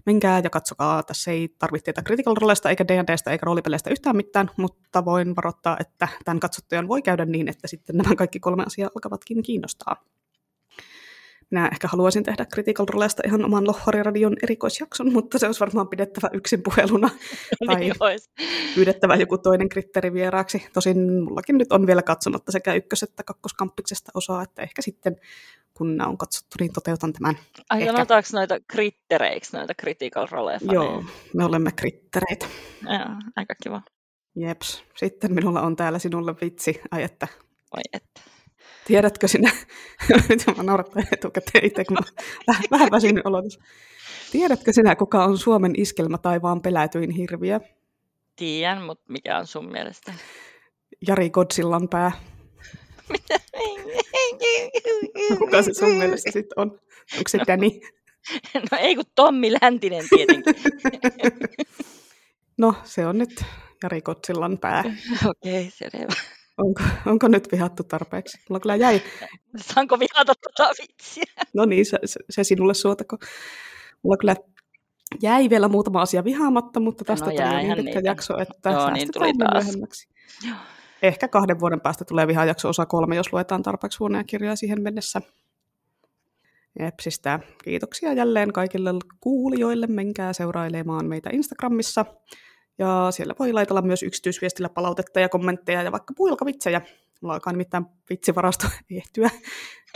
menkää 0.07 0.41
ja 0.45 0.51
katsokaa. 0.51 1.03
Tässä 1.03 1.31
ei 1.31 1.55
tarvitse 1.59 1.85
tietää 1.85 2.05
Critical 2.05 2.35
Roleista 2.41 2.71
eikä 2.71 2.89
D&Dstä 2.89 3.31
eikä 3.31 3.45
roolipeleistä 3.45 3.91
yhtään 3.91 4.17
mitään, 4.17 4.51
mutta 4.57 5.05
voin 5.05 5.37
varoittaa, 5.37 5.77
että 5.81 6.09
tämän 6.25 6.41
katsottajan 6.41 6.89
voi 6.89 7.03
käydä 7.03 7.25
niin, 7.25 7.49
että 7.49 7.69
sitten 7.69 7.97
nämä 7.97 8.15
kaikki 8.15 8.41
kolme 8.41 8.63
asiaa 8.67 8.91
alkavatkin 8.95 9.43
kiinnostaa. 9.43 10.05
Minä 11.51 11.69
ehkä 11.73 11.89
haluaisin 11.89 12.25
tehdä 12.25 12.45
Critical 12.45 12.87
Roleista 12.89 13.23
ihan 13.27 13.45
oman 13.45 13.67
Lohvariradion 13.67 14.37
erikoisjakson, 14.43 15.13
mutta 15.13 15.39
se 15.39 15.47
olisi 15.47 15.61
varmaan 15.61 15.89
pidettävä 15.89 16.31
yksin 16.33 16.63
puheluna 16.63 17.11
tai 17.67 17.77
niin 17.77 17.95
pyydettävä 18.75 19.15
joku 19.15 19.39
toinen 19.39 19.69
kriteeri 19.69 20.13
vieraaksi. 20.13 20.67
Tosin 20.73 21.23
mullakin 21.23 21.59
nyt 21.59 21.73
on 21.73 21.87
vielä 21.87 22.03
katsomatta 22.03 22.53
sekä 22.53 22.75
ykkös- 22.75 23.03
että 23.03 23.25
kakkoskamppiksesta 23.25 24.11
osaa, 24.15 24.43
että 24.43 24.63
ehkä 24.63 24.83
sitten 24.83 25.17
kun 25.77 25.97
nämä 25.97 26.09
on 26.09 26.19
katsottu, 26.19 26.57
niin 26.61 26.73
toteutan 26.73 27.13
tämän. 27.13 27.39
Ai 27.71 27.81
ehkä... 27.81 27.93
sanotaanko 27.93 28.29
noita 28.33 28.61
krittereiksi, 28.69 29.57
noita 29.57 29.75
critical 29.75 30.27
role 30.31 30.59
Joo, 30.73 31.05
me 31.35 31.45
olemme 31.45 31.71
krittereitä. 31.73 32.47
Joo, 32.83 33.17
aika 33.37 33.55
kiva. 33.63 33.83
Jeps. 34.37 34.85
Sitten 34.97 35.35
minulla 35.35 35.61
on 35.63 35.77
täällä 35.77 35.99
sinulle 35.99 36.35
vitsi. 36.41 36.81
Ai 36.91 37.03
että. 37.03 37.29
Oi 37.77 37.83
että. 37.93 38.21
Tiedätkö 38.87 39.29
sinä, 39.29 39.51
mä 40.57 40.63
naurattaa 40.63 41.03
etukäteen 41.13 41.65
itse, 41.65 41.85
kun 41.85 41.97
vähän, 42.49 42.65
vähän 42.71 42.91
väsynyt 42.91 43.27
olotus. 43.27 43.59
Tiedätkö 44.33 44.73
sinä, 44.73 44.97
kuka 44.97 45.25
on 45.25 45.39
Suomen 45.39 45.73
iskelmä 45.77 46.19
taivaan 46.19 46.63
pelätyin 46.63 47.11
hirviö? 47.11 47.61
Tiedän, 48.37 48.83
mutta 48.83 49.05
mikä 49.09 49.39
on 49.39 49.47
sun 49.47 49.73
mielestä? 49.73 50.15
Jari 51.09 51.31
Godsillan 51.31 51.89
pää. 51.89 52.13
Mitä? 53.13 53.41
Kuka 55.39 55.63
se 55.63 55.75
sun 55.75 55.91
mielestä 55.91 56.33
sitten 56.33 56.61
on? 56.61 56.81
Onko 57.17 57.29
se 57.29 57.39
no, 57.39 57.45
Danny? 57.47 57.71
No 58.71 58.79
ei 58.79 58.97
kun 58.97 59.05
Tommi 59.15 59.53
Läntinen 59.53 60.05
tietenkin. 60.09 60.55
no 62.59 62.75
se 62.85 63.07
on 63.07 63.19
nyt 63.19 63.45
Jari 63.83 64.03
Kotsillan 64.03 64.59
pää. 64.59 64.81
Okei, 65.31 65.61
okay, 65.61 65.71
selvä. 65.71 66.15
Onko, 66.59 66.83
onko 67.07 67.29
nyt 67.29 67.49
vihattu 67.53 67.85
tarpeeksi? 67.85 68.39
Mulla 68.49 68.61
kyllä 68.61 68.77
jäi... 68.77 69.03
Saanko 69.57 69.99
vihata 69.99 70.33
tota 70.35 70.71
vitsiä? 70.83 71.25
No 71.55 71.65
niin, 71.65 71.87
se, 71.87 71.99
se, 72.05 72.21
se 72.31 72.45
sinulle 72.45 72.75
suotako. 72.75 73.19
Mulla 74.03 74.17
kyllä 74.17 74.37
jäi 75.23 75.51
vielä 75.51 75.69
muutama 75.69 76.03
asia 76.03 76.25
vihaamatta, 76.25 76.81
mutta 76.81 77.05
tästä 77.05 77.27
no, 77.27 77.33
tuli 77.33 77.63
niin 77.63 77.77
pitkä 77.77 77.83
niitä. 77.85 78.01
jakso, 78.09 78.39
että 78.39 78.71
Joo, 78.71 78.91
niin 78.91 79.09
tuli 79.13 79.33
taas. 79.39 79.65
myöhemmäksi. 79.65 80.09
Joo. 80.49 80.57
Ehkä 81.03 81.29
kahden 81.29 81.61
vuoden 81.61 81.81
päästä 81.81 82.05
tulee 82.05 82.27
vihajakso 82.27 82.69
osa 82.69 82.87
kolme, 82.87 83.17
jos 83.17 83.33
luetaan 83.33 83.63
tarpeeksi 83.63 83.99
huoneja 83.99 84.25
kirjoja 84.25 84.57
siihen 84.57 84.83
mennessä. 84.83 85.23
Jepsistä. 86.79 87.41
Kiitoksia 87.65 88.13
jälleen 88.13 88.53
kaikille 88.53 88.91
kuulijoille. 89.21 89.87
Menkää 89.87 90.33
seurailemaan 90.33 91.07
meitä 91.07 91.31
Instagramissa. 91.33 92.05
Ja 92.79 93.09
siellä 93.11 93.35
voi 93.39 93.53
laitella 93.53 93.83
myös 93.83 94.03
yksityisviestillä 94.03 94.69
palautetta 94.69 95.21
ja 95.21 95.29
kommentteja 95.29 95.83
ja 95.83 95.93
vaikka 95.93 96.15
puilkavitsejä. 96.17 96.81
Mulla 97.21 97.35
alkaa 97.35 97.53
nimittäin 97.53 97.87
vitsivarasto 98.11 98.67
ehtyä. 98.99 99.31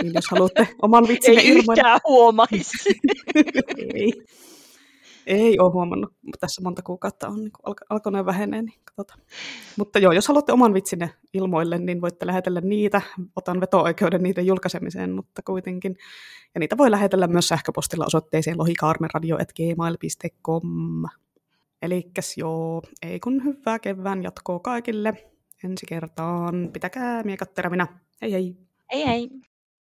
Niin 0.03 0.15
jos 0.15 0.31
haluatte 0.31 0.69
oman 0.83 1.09
vitsinne 1.09 1.41
Ei 1.41 1.49
yhtään 1.49 2.01
huomaisi. 2.05 3.01
Ei. 3.95 4.13
Ei 5.31 5.59
ole 5.59 5.73
huomannut, 5.73 6.13
tässä 6.41 6.63
monta 6.63 6.83
kuukautta 6.83 7.29
on 7.29 7.37
niin 7.37 7.51
alko, 7.63 7.85
alkanut 7.91 8.27
vähenee, 8.27 8.63
niin. 8.63 8.81
Mutta 9.79 9.99
joo, 9.99 10.13
jos 10.13 10.29
haluatte 10.29 10.53
oman 10.53 10.75
vitsinne 10.75 11.11
ilmoille, 11.35 11.79
niin 11.79 12.01
voitte 12.01 12.27
lähetellä 12.27 12.61
niitä. 12.61 13.03
Otan 13.37 13.61
veto-oikeuden 13.61 14.23
niiden 14.23 14.47
julkaisemiseen, 14.47 15.13
mutta 15.13 15.43
kuitenkin. 15.43 15.97
Ja 16.55 16.59
niitä 16.59 16.77
voi 16.77 16.91
lähetellä 16.91 17.27
myös 17.27 17.49
sähköpostilla 17.49 18.05
osoitteeseen 18.07 18.59
lohikaarmeradio.gmail.com. 18.59 21.03
Elikkäs 21.83 22.37
joo, 22.37 22.83
ei 23.03 23.21
kun 23.21 23.45
hyvää 23.45 23.79
kevään 23.79 24.23
jatkoa 24.23 24.59
kaikille. 24.59 25.13
Ensi 25.65 25.87
kertaan. 25.87 26.71
Pitäkää 26.73 27.23
miekat 27.23 27.55
terävinä. 27.55 27.87
Hei 28.23 28.33
hei. 28.33 28.57
Hei 28.93 29.07
hei. 29.07 29.31